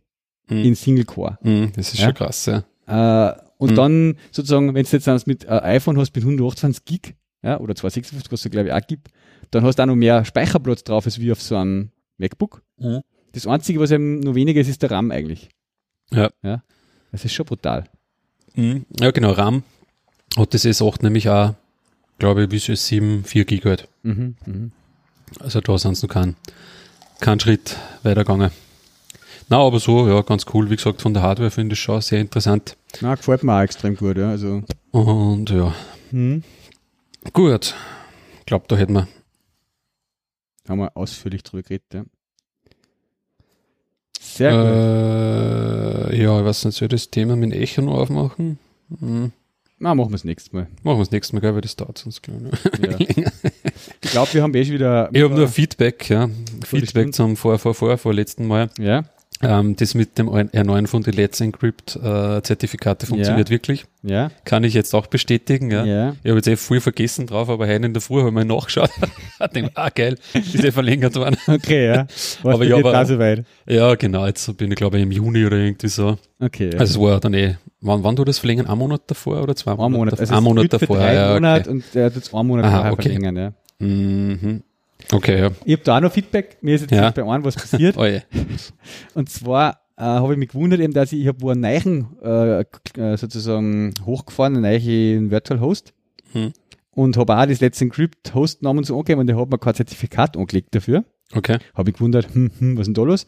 [0.48, 0.64] Hm.
[0.64, 1.38] in Single Core.
[1.42, 2.06] Hm, das ist Ja.
[2.08, 2.64] schon krass, ja.
[3.30, 3.76] Äh, und Mhm.
[3.76, 7.76] dann sozusagen, wenn du jetzt dann mit äh, iPhone hast mit 128 Gig ja, oder
[7.76, 9.08] 256, was es glaube ich auch gibt,
[9.52, 12.62] dann hast du auch noch mehr Speicherplatz drauf als wie auf so einem MacBook.
[12.78, 13.02] Mhm.
[13.32, 15.50] Das Einzige, was eben noch weniger ist, ist der RAM eigentlich.
[16.12, 16.30] Ja.
[16.44, 16.62] ja.
[17.12, 17.86] Das ist schon brutal.
[18.56, 18.86] Mhm.
[19.00, 19.64] Ja, genau, RAM
[20.38, 21.54] hat das S8 nämlich auch,
[22.20, 23.70] glaube ich, bis S7 4 GB.
[23.70, 23.88] halt.
[24.04, 24.36] Mhm.
[24.46, 24.72] Mhm.
[25.40, 26.36] Also da sind sie noch keinen
[27.20, 28.52] kein Schritt weitergegangen.
[29.50, 30.70] Na, aber so, ja, ganz cool.
[30.70, 32.76] Wie gesagt, von der Hardware finde ich schon sehr interessant.
[33.02, 34.30] Na, gefällt mir auch extrem gut, ja.
[34.30, 35.74] Also, Und ja,
[36.12, 36.44] hm.
[37.34, 37.76] gut.
[38.40, 39.08] Ich glaube, da hätten wir.
[40.68, 42.04] haben wir ausführlich drüber geredet, ja.
[44.20, 46.14] Sehr gut.
[46.14, 48.58] Äh, ja, ich weiß nicht, soll ich das Thema mit Echo noch aufmachen?
[49.00, 49.32] Hm.
[49.80, 50.68] Na, machen wir das nächste Mal.
[50.84, 52.26] Machen wir das nächste Mal, gell, weil das dauert sonst.
[52.28, 52.52] Ne?
[52.82, 52.98] Ja.
[54.02, 55.10] Ich glaube, wir haben eh schon wieder.
[55.12, 56.30] Ich habe nur Feedback, ja.
[56.66, 58.70] Feedback zum vor, vor, vor, vor letzten Mal.
[58.78, 59.04] Ja,
[59.44, 62.42] Ähm, das mit dem R9 von den Let's Encrypt äh,
[63.06, 63.86] funktioniert wirklich.
[64.02, 65.86] ja, Kann ich jetzt auch bestätigen, ja.
[65.86, 66.10] ja.
[66.24, 68.46] Ich habe jetzt eh viel vergessen drauf, aber heute in der Früh habe ich mal
[68.46, 68.90] nachgeschaut.
[69.56, 71.38] Denk, ah, geil, ist eh verlängert worden.
[71.48, 72.06] Okay, ja.
[72.42, 73.46] Was Aber ja, jetzt aber- so weit.
[73.68, 76.18] Ja, genau, jetzt bin ich glaube ich im Juni oder irgendwie so.
[76.40, 76.72] Okay.
[76.74, 76.80] Ja.
[76.80, 78.68] Also es war dann eh, wann, wann du das verlängern?
[78.68, 79.98] Ein Monat davor oder zwei ein Monate?
[79.98, 80.12] Monat.
[80.14, 80.22] davor?
[80.22, 81.70] Also ein es Monat davor, drei ja, okay.
[81.70, 83.02] und er tut einen Monat Aha, vorher okay.
[83.04, 83.54] verlängern, ja.
[83.80, 84.64] Mhm.
[85.14, 85.52] Okay, ja.
[85.66, 86.58] Ich habe da auch noch Feedback.
[86.62, 87.12] Mir ist jetzt Ja.
[87.12, 87.96] bei einem was passiert.
[88.04, 88.06] Oh.
[89.14, 92.08] Und zwar äh, habe ich mich gewundert, eben, dass ich, ich habe wo einen neuen,
[92.24, 95.94] äh, äh, sozusagen hochgefahren, einen neuen Virtual Host.
[96.32, 96.52] Hm.
[96.92, 100.38] Und habe auch das letzte Encrypt Hostnamen so angegeben und der hat mir kein Zertifikat
[100.38, 101.06] angelegt dafür.
[101.34, 101.58] Okay.
[101.74, 103.26] Habe ich gewundert, hm, hm, was ist denn da los?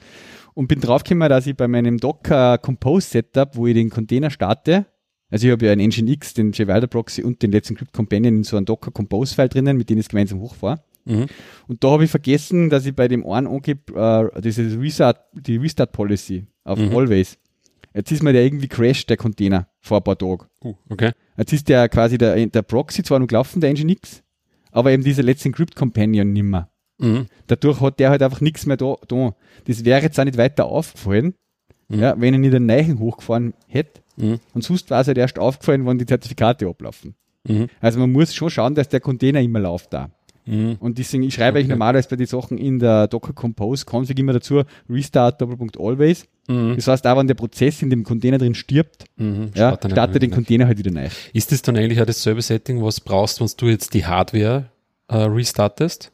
[0.54, 4.86] Und bin draufgekommen, dass ich bei meinem Docker Compose Setup, wo ich den Container starte,
[5.32, 8.44] also ich habe ja einen Nginx, den JValder Proxy und den Let's Encrypt Companion in
[8.44, 10.84] so einem Docker Compose File drinnen, mit denen ich es gemeinsam hochfahre.
[11.06, 11.28] Mhm.
[11.68, 13.94] Und da habe ich vergessen, dass ich bei dem einen angebe,
[14.36, 16.96] äh, diese Restart, die Restart Policy auf Mhm.
[16.96, 17.38] Always.
[17.94, 20.46] Jetzt ist mir der irgendwie crashed, der Container, vor ein paar Tagen.
[20.64, 21.12] Uh, okay.
[21.38, 24.22] Jetzt ist der quasi der, der Proxy zwar noch gelaufen, der Nginx,
[24.72, 26.70] aber eben dieser Let's Encrypt Companion nimmer.
[26.98, 27.28] Mhm.
[27.48, 29.34] Dadurch hat der halt einfach nichts mehr da, da.
[29.66, 31.36] Das wäre jetzt auch nicht weiter aufgefallen,
[31.88, 32.00] Mhm.
[32.00, 34.02] ja, wenn ich nicht einen neuen hochgefahren hätte.
[34.18, 34.40] Mhm.
[34.54, 37.16] Und sonst war es halt erst aufgefallen, wenn die Zertifikate ablaufen.
[37.48, 37.68] Mhm.
[37.80, 40.10] Also man muss schon schauen, dass der Container immer läuft da.
[40.46, 40.76] Mhm.
[40.80, 41.68] Und deswegen, ich schreibe Okay.
[41.68, 46.26] normalerweise bei den Sachen in der Docker Compose Config immer dazu, Restart Doppelpunkt Always.
[46.48, 46.76] Mhm.
[46.76, 49.52] Das heißt, auch wenn der Prozess in dem Container drin stirbt, Mhm.
[49.56, 51.08] ja, Startet den Container halt wieder neu.
[51.34, 54.70] Ist das dann eigentlich auch dasselbe Setting, was brauchst, wenn du jetzt die Hardware
[55.08, 56.12] äh, restartest,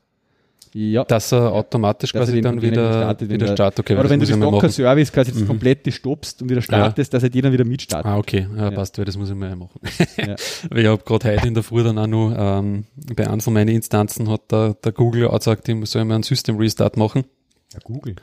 [0.74, 1.04] Ja.
[1.04, 2.72] dass er automatisch Dass er quasi den dann wieder,
[3.18, 3.80] wieder wieder startet, startet?
[3.82, 4.40] Okay, Oder wenn du das.
[4.40, 5.48] Docker-Service quasi das Mhm.
[5.48, 8.06] komplett stoppst und wieder startest, dass er dir dann wieder mitstartet.
[8.12, 8.72] Ah, okay, ja, Ja.
[8.72, 9.80] passt, weil das muss ich mal machen.
[10.18, 10.36] Ja.
[10.70, 13.54] Weil ich habe gerade heute in der Früh dann auch noch ähm, bei einem von
[13.54, 17.26] meinen Instanzen hat der, der Google auch gesagt, ich soll mal einen System Restart machen,
[17.74, 18.16] Ja, Google.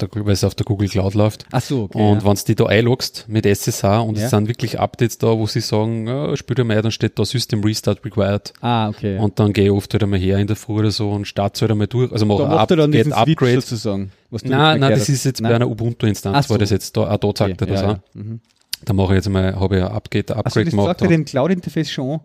[0.00, 1.46] Weil es auf der Google Cloud läuft.
[1.50, 1.98] Ach so, okay.
[1.98, 2.24] und ja.
[2.24, 4.24] wenn du die da einloggst mit SSH und Ja.
[4.24, 7.24] es sind wirklich Updates da, wo sie sagen, ja, spiel dir mal, dann steht da
[7.24, 8.52] System Restart required.
[8.60, 9.18] ah, okay.
[9.18, 11.60] Und dann gehe ich oft halt einmal her in der Früh oder so und starte
[11.62, 12.12] halt einmal durch.
[12.12, 13.60] Also mache da macht er dann Upgrade, diesen Switch Upgrade.
[13.60, 14.12] sozusagen.
[14.30, 15.08] Was du Nein, nein, das hast.
[15.08, 15.50] ist jetzt Nein.
[15.50, 16.50] bei einer Ubuntu-Instanz, so.
[16.54, 17.92] war das jetzt da, auch da sagt er das ja, auch.
[17.92, 18.00] ja.
[18.14, 18.40] Mhm.
[18.84, 20.86] Da mache ich jetzt mal, habe ich ein Upgrade, ein Upgrade das gemacht.
[20.86, 22.20] sagt er dem Cloud-Interface schon an?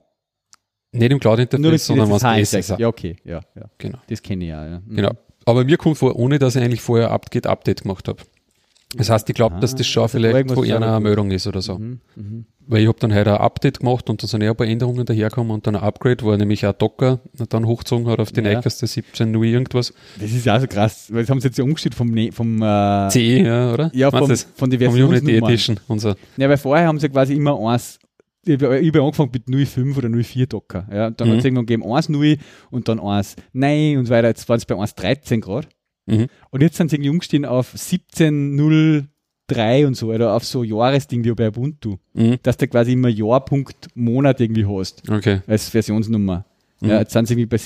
[0.92, 2.78] Nicht im Cloud-Interface, sondern es SSH.
[2.78, 3.64] Ja, okay, ja, ja.
[3.80, 3.98] Genau.
[4.08, 4.66] Das kenne ich ja.
[4.68, 4.80] ja.
[4.86, 4.96] Mhm.
[4.96, 5.12] Genau.
[5.46, 8.20] Aber mir kommt vor, ohne dass ich eigentlich vorher Upgrade, Update gemacht habe.
[8.96, 11.00] Das heißt, ich glaube, dass Ah, das schon also vielleicht von einer.
[11.00, 11.80] Meldung ist oder so.
[11.80, 12.00] Mhm.
[12.16, 12.46] Mhm.
[12.68, 15.04] Weil ich habe dann heute ein Update gemacht und da sind ja ein paar Änderungen
[15.04, 17.20] dahergekommen und dann ein Upgrade, wo er nämlich auch Docker
[17.50, 18.54] dann hochgezogen hat auf die Ja.
[18.54, 19.94] neueste 17.0 irgendwas.
[20.22, 22.62] Das ist ja so krass, weil das haben sie jetzt ja umgestellt vom, Ne- vom
[22.62, 23.92] äh, CE, ja, oder?
[23.94, 25.44] ja, vom, von den Vom Unity Versionsnummern.
[25.50, 26.16] Edition, unser.
[26.38, 27.98] Ja, weil vorher haben sie quasi immer eins,
[28.46, 30.88] ich habe angefangen mit 05 oder 04 Docker.
[30.92, 31.32] Ja, und dann Mhm.
[31.34, 32.38] hat es irgendwann gegeben 1.0
[32.72, 34.28] und dann 1 Nein und so weiter.
[34.28, 35.68] Jetzt waren es bei 1.13 Grad.
[36.06, 36.28] Mhm.
[36.50, 41.32] Und jetzt sind sie irgendwie umgestiegen auf 17.03 und so, oder auf so Jahresding wie
[41.32, 41.98] bei Ubuntu.
[42.14, 42.38] Mhm.
[42.44, 45.40] Dass du quasi immer Jahr, Punkt, Monat irgendwie hast, Okay.
[45.48, 46.46] als Versionsnummer.
[46.82, 46.90] Mhm.
[46.90, 47.58] Ja, jetzt sind sie irgendwie bei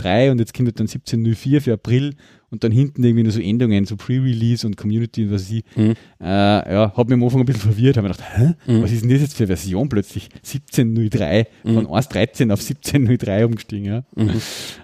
[0.00, 2.14] 17.03 und jetzt kommt halt dann 17.04 für April
[2.50, 5.64] und dann hinten irgendwie nur so Endungen, so Pre-Release und Community und was weiß ich.
[5.76, 5.94] Mhm.
[6.20, 6.26] Äh,
[6.72, 8.54] ja, hat mich am Anfang ein bisschen verwirrt, habe mir gedacht, hä?
[8.66, 8.82] Mhm.
[8.82, 10.28] Was ist denn das jetzt für Version plötzlich?
[10.44, 11.74] 17.03, Mhm.
[11.74, 14.04] von 1.13 auf 17.03 umgestiegen, ja.
[14.14, 14.40] Mhm.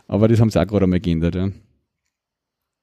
[0.08, 1.50] Aber das haben sie auch gerade einmal geändert, ja.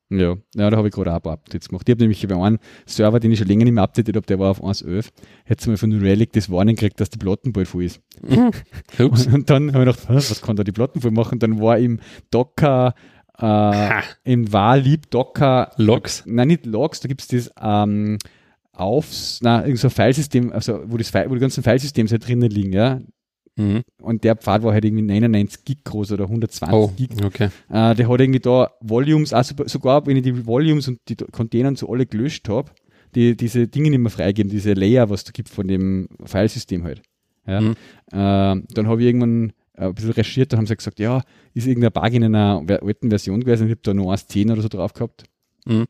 [0.09, 1.87] Ja, ja da habe ich gerade auch ein paar Updates gemacht.
[1.87, 4.39] Ich habe nämlich bei einem Server, den ich schon länger nicht mehr updated habe, der
[4.39, 5.09] war auf 1.11,
[5.43, 8.01] hätte mal von Relic das Warning gekriegt, dass die Platten bald voll ist.
[8.99, 9.27] Ups.
[9.27, 11.39] Und dann habe ich gedacht, was kann da die Platten voll machen?
[11.39, 11.99] Dann war im
[12.31, 12.93] Docker,
[13.38, 14.03] äh, Ha.
[14.23, 16.23] im Warlieb Docker Logs.
[16.25, 18.17] Nein, nicht Logs, da gibt es das ähm,
[18.71, 22.49] aufs, na, irgend so ein Filesystem, also wo, das, wo die ganzen Filesystems halt drinnen
[22.49, 23.01] liegen, ja.
[23.57, 23.81] Mhm.
[24.01, 27.09] Und der Pfad war halt irgendwie 99 Gig groß oder 120 Oh, Gig.
[27.23, 27.49] okay.
[27.69, 31.75] Äh, der hat irgendwie da Volumes, also sogar wenn ich die Volumes und die Container
[31.75, 32.71] so alle gelöscht habe,
[33.15, 37.01] die diese Dinge nicht mehr freigeben, diese Layer, was da gibt von dem Filesystem halt.
[37.47, 37.61] Ja.
[37.61, 37.71] Mhm.
[38.11, 41.21] Äh, dann habe ich irgendwann ein bisschen recherchiert, da haben sie gesagt, ja,
[41.53, 44.67] ist irgendein Bug in einer alten Version gewesen, ich habe da noch 1.10 oder so
[44.67, 45.23] drauf gehabt.
[45.65, 45.85] Mhm.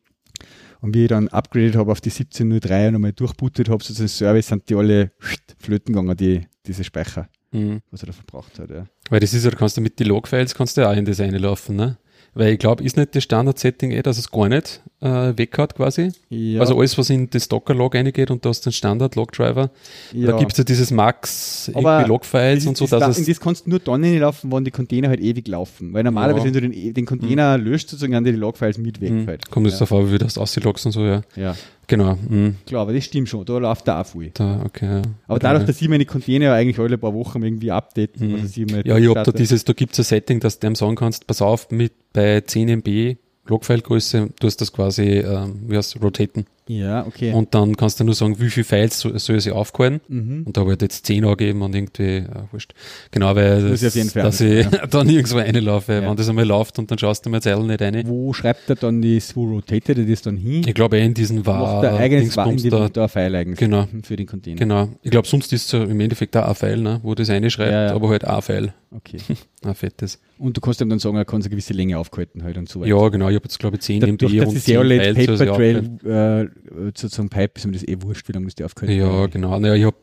[0.81, 4.07] Und wie ich dann upgradet habe auf die 1703 und einmal durchbootet habe, so den
[4.07, 5.11] Service, sind die alle
[5.57, 7.81] flöten gegangen, die, diese Speicher, Mhm.
[7.91, 8.69] was er da verbraucht hat.
[8.69, 8.87] Ja.
[9.09, 11.05] Weil das ist ja, da kannst du mit den Logfiles kannst du ja auch in
[11.05, 11.97] das reinlaufen, ne?
[12.37, 15.07] Weil ich glaube, ist nicht das Standard-Setting eh, dass es gar nicht äh,
[15.37, 16.11] weg hat quasi.
[16.29, 19.69] Ja, Also alles, was in das Docker-Log reingeht und da hast du den Standard-Log-Driver.
[20.13, 20.27] ja.
[20.31, 23.25] Da gibt es ja dieses Max Logfiles und so, das, dass es.
[23.25, 25.93] das kannst du nur dann laufen, wenn die Container halt ewig laufen.
[25.93, 26.53] Weil normalerweise, Ja.
[26.53, 29.11] wenn du den, den Container löscht, sozusagen, dann die Logfiles mit weg.
[29.11, 29.27] Mhm.
[29.27, 29.49] Halt.
[29.51, 29.79] Kommt es ja.
[29.85, 31.21] darauf an, wie du das auslogst und so, ja.
[31.35, 31.55] ja,
[31.87, 32.17] Genau.
[32.27, 32.55] Mhm.
[32.65, 33.45] klar, aber das stimmt schon.
[33.45, 34.31] Da läuft da auch viel.
[34.33, 34.85] Da, okay.
[34.97, 35.01] Ja.
[35.27, 38.35] Aber dadurch, dass ich meine Container eigentlich alle paar Wochen irgendwie update, Mhm.
[38.35, 40.75] also sie mal Ja, ich hab da dieses, da gibt's ein Setting, dass du dem
[40.75, 45.77] sagen kannst, pass auf, mit bei 10 MB Logfile-Größe, du hast das quasi, ähm, wie
[45.77, 46.47] heißt rotaten.
[46.67, 47.31] Ja, okay.
[47.33, 50.01] Und dann kannst du nur sagen, wie viele Files so, soll sie aufgehalten.
[50.07, 50.43] mhm.
[50.45, 52.73] Und da habe ich halt jetzt 10 angegeben und irgendwie, äh, wurscht.
[53.11, 55.93] Genau, weil Muss das, ich dass ich dann nirgendwo reinlaufe.
[55.93, 56.01] Ja.
[56.09, 58.03] Wenn das einmal läuft und dann schaust du mir jetzt nicht rein.
[58.07, 60.63] Wo schreibt er dann das, wo rotatet er das dann hin?
[60.67, 63.59] Ich glaube, eh in diesen war Macht er eigenes war in da ein File eigentlich
[63.59, 63.87] Genau.
[64.03, 64.57] für den Container.
[64.57, 64.89] Genau.
[65.01, 67.71] Ich glaube, sonst ist es so im Endeffekt auch ein File, ne, wo das reinschreibt,
[67.71, 67.93] Ja, ja.
[67.93, 68.73] aber halt auch ein File.
[68.95, 69.17] Okay.
[69.63, 70.19] Ein fettes.
[70.37, 72.69] Und du kannst ihm dann sagen, er kann so eine gewisse Länge aufgehalten halt und
[72.69, 72.89] so weiter.
[72.95, 73.27] Ja, genau.
[73.27, 75.45] Ich habe jetzt, glaube ich, 10 MB und das 10 ja alle Files soll sie
[75.45, 75.55] Paper.
[75.57, 76.49] Trail äh,
[76.95, 79.59] sozusagen Pipe ist mir das eh wurscht, wie lange das die aufgehalten Ja, genau.
[79.59, 79.95] Naja, ich hab,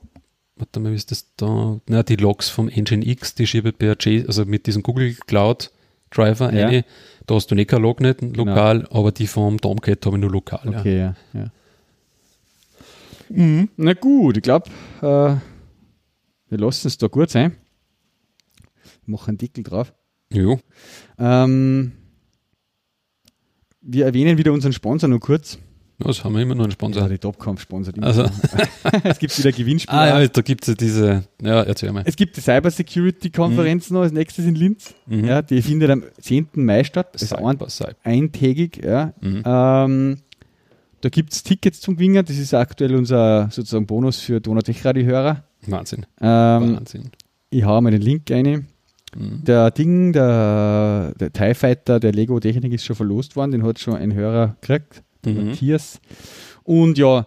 [0.57, 1.81] warte mal, wie ist das da?
[1.89, 5.15] Na, die Logs vom Engine X, die schiebe ich per J, also mit diesem Google
[5.27, 5.71] Cloud
[6.11, 6.69] Driver Ja.
[6.69, 6.85] eine.
[7.27, 10.31] Da hast du nicht kein Log nicht lokal, aber die vom Tomcat habe ich nur
[10.31, 10.71] lokal.
[10.71, 10.79] Ja.
[10.81, 11.17] Okay, ja.
[11.33, 11.51] ja.
[13.31, 13.69] Mhm.
[13.77, 14.69] Na gut, ich glaube,
[15.01, 15.37] äh,
[16.51, 17.57] wir lassen es da gut sein.
[19.07, 19.93] Machen einen Deckel drauf.
[20.33, 20.61] Jo.
[21.19, 21.93] Ähm,
[23.81, 25.59] wir erwähnen wieder unseren Sponsor nur kurz.
[25.99, 27.09] Ja, das haben wir immer noch einen Ja, Sponsor.
[27.09, 28.07] die Topkampf sponsert immer.
[28.09, 28.25] Also,
[29.05, 29.97] es gibt wieder Gewinnspiele.
[30.01, 32.03] ah ja, da gibt es ja diese, ja, erzähl mal.
[32.05, 34.93] Es gibt die Cyber Security Konferenz noch als nächstes in Linz.
[35.07, 35.25] Mhm.
[35.25, 36.49] Ja, die findet am 10.
[36.55, 37.11] Mai statt.
[37.13, 37.59] Das ist ein,
[38.03, 38.85] eintägig.
[38.85, 39.13] Ja.
[39.21, 39.43] Mhm.
[39.45, 40.17] Ähm,
[41.01, 42.25] da gibt es Tickets zum Gewinnen.
[42.25, 45.45] Das ist aktuell unser sozusagen Bonus für Donau-Tech-Radio-Hörer.
[45.67, 46.07] Wahnsinn.
[46.21, 47.11] Ähm, Wahnsinn.
[47.51, 48.67] ich hau mal den Link rein.
[49.17, 49.45] Mhm.
[49.45, 53.53] Der Ding, der, der TIE Fighter der Lego Technik ist schon verlost worden.
[53.53, 55.49] Den hat schon ein Hörer gekriegt, Mhm.
[55.49, 56.01] Matthias.
[56.63, 57.27] Und ja,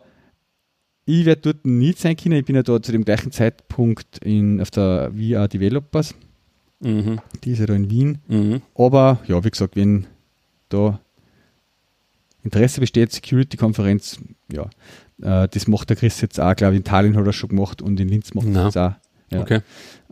[1.06, 2.36] ich werde dort nicht sein können.
[2.36, 6.16] Ich bin ja da zu dem gleichen Zeitpunkt in, auf der VR Developers.
[6.80, 7.20] Mhm.
[7.44, 8.20] Die ist ja da in Wien.
[8.28, 8.62] Mhm.
[8.76, 10.06] Aber ja, wie gesagt, wenn
[10.70, 11.00] da
[12.44, 14.20] Interesse besteht, Security-Konferenz,
[14.52, 14.70] ja,
[15.22, 17.82] äh, das macht der Chris jetzt auch, glaube ich, in Tallinn hat er schon gemacht
[17.82, 18.94] und in Linz macht er das auch.
[19.32, 19.42] Ja.
[19.42, 19.62] Okay.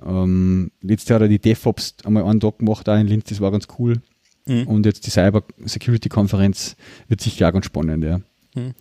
[0.05, 3.39] Ähm, letztes Jahr hat er die DevOps einmal einen Tag gemacht, auch in Linz, das
[3.39, 4.01] war ganz cool.
[4.47, 4.67] Mhm.
[4.67, 6.75] Und jetzt die Cyber Security Konferenz
[7.07, 8.19] wird sicher auch ganz spannend, ja.
[8.55, 8.73] Mhm.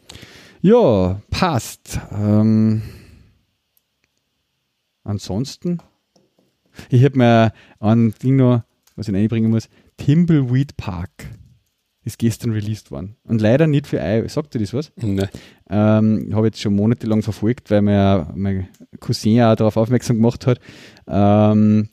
[0.61, 2.01] Ja, passt.
[2.11, 2.83] Ähm,
[5.03, 5.79] ansonsten,
[6.89, 8.63] ich habe mir ein Ding noch,
[8.97, 11.11] was ich einbringen muss, Timbleweed Park
[12.05, 13.17] ist gestern released worden.
[13.25, 14.35] Und leider nicht für iOS.
[14.35, 14.93] Sagt dir das was?
[14.97, 15.29] Ne.
[15.71, 18.69] Ähm, habe jetzt schon monatelang verfolgt, weil mir mein
[19.01, 20.61] Cousin auch darauf aufmerksam gemacht hat.
[21.09, 21.89] Ähm,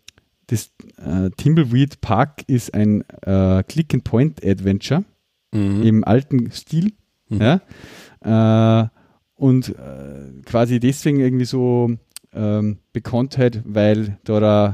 [0.47, 5.03] das äh, Timbleweed Park ist ein äh, Click-and-Point-Adventure
[5.53, 5.83] Mhm.
[5.83, 6.93] im alten Stil.
[7.29, 7.41] Mhm.
[7.41, 8.83] Ja?
[8.83, 8.87] Äh,
[9.35, 11.91] und äh, quasi deswegen irgendwie so
[12.33, 14.73] ähm, Bekanntheit, weil da der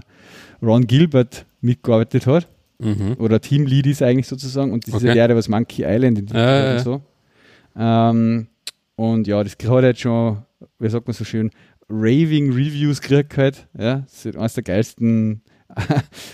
[0.62, 2.48] Ron Gilbert mitgearbeitet hat
[2.80, 3.16] Mhm.
[3.18, 5.08] oder Teamlead ist eigentlich sozusagen und das ist Okay.
[5.08, 6.78] ja der, der was Monkey Island entwickelt Ja, ja, ja.
[6.78, 7.02] und so.
[7.76, 8.48] Ähm,
[8.96, 10.44] und ja, das hat halt schon,
[10.78, 11.50] wie sagt man so schön,
[11.90, 13.68] Raving Reviews gekriegt halt.
[13.78, 15.42] Ja, das ist eines der geilsten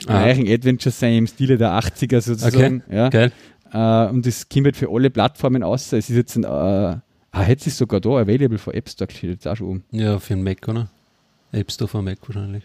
[0.07, 2.83] neuen Adventures sein im Stile der 80er sozusagen.
[2.89, 3.09] Ja.
[3.09, 3.31] Geil.
[3.73, 5.91] Äh, und das kommt halt für alle Plattformen aus.
[5.93, 7.01] Es ist jetzt ein, äh, ah,
[7.47, 9.83] jetzt ist sogar da available für App Store, steht jetzt auch schon oben.
[9.91, 10.89] Ja, für einen Mac, oder?
[11.51, 12.63] App Store für Mac wahrscheinlich.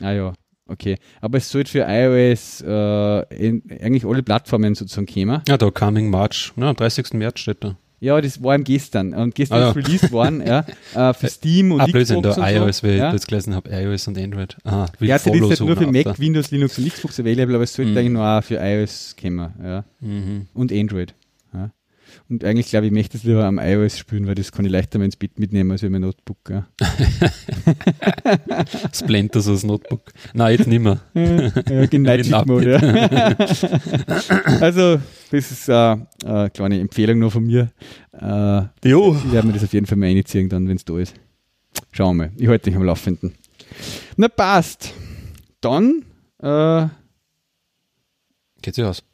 [0.00, 0.32] Ah ja,
[0.66, 0.96] okay.
[1.20, 5.42] Aber es sollte für iOS äh, in, eigentlich alle Plattformen sozusagen kommen.
[5.46, 6.52] Ja, da Coming March.
[6.56, 7.12] Ja, am 30.
[7.14, 7.76] März steht da.
[8.00, 9.14] Ja, das war im gestern.
[9.14, 9.70] Und gestern ja.
[9.70, 10.64] ist released worden, ja,
[10.94, 12.86] äh, für Steam und ah, Blödsinn, Xbox da iOS, so.
[12.86, 13.08] weil ja.
[13.08, 14.56] ich jetzt gelesen habe, iOS und Android.
[14.64, 16.18] Ah, will Ja, das ist halt nur für Mac, Alter.
[16.18, 17.96] Windows, Linux und Xbox available, aber es sollte Mhm.
[17.98, 19.84] eigentlich nur auch für iOS kommen, ja.
[20.00, 20.46] Mhm.
[20.52, 21.14] Und Android.
[22.34, 24.98] Und eigentlich glaube ich, möchte es lieber am iOS spielen, weil das kann ich leichter
[24.98, 26.38] mal ins Bett mitnehmen als mein Notebook.
[26.50, 26.66] Ja.
[28.92, 30.12] Splinter so das Notebook.
[30.32, 31.00] Nein, jetzt nicht mehr.
[31.14, 31.86] ja,
[32.24, 32.80] Shift Mode, ja.
[34.60, 35.00] Also,
[35.30, 37.70] das ist äh, eine kleine Empfehlung noch von mir.
[38.10, 39.14] Äh, Jo.
[39.14, 41.14] ich werde mir das auf jeden Fall mal reinziehen, dann, wenn es da ist.
[41.92, 42.32] Schauen wir mal.
[42.36, 43.32] Ich halte dich am Laufenden.
[44.16, 44.92] Na, passt.
[45.60, 46.02] Dann
[46.42, 46.88] äh,
[48.60, 49.04] Geht sich aus.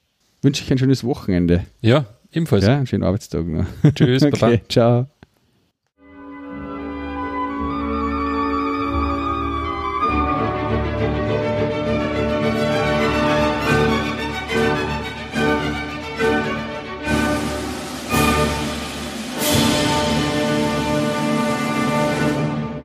[0.41, 1.67] wünsche ich ein schönes Wochenende.
[1.83, 2.65] Ja, ebenfalls.
[2.66, 3.66] Ja, einen schönen Arbeitstag noch.
[3.94, 4.47] Tschüss, Baba.
[4.48, 5.07] Okay, ciao.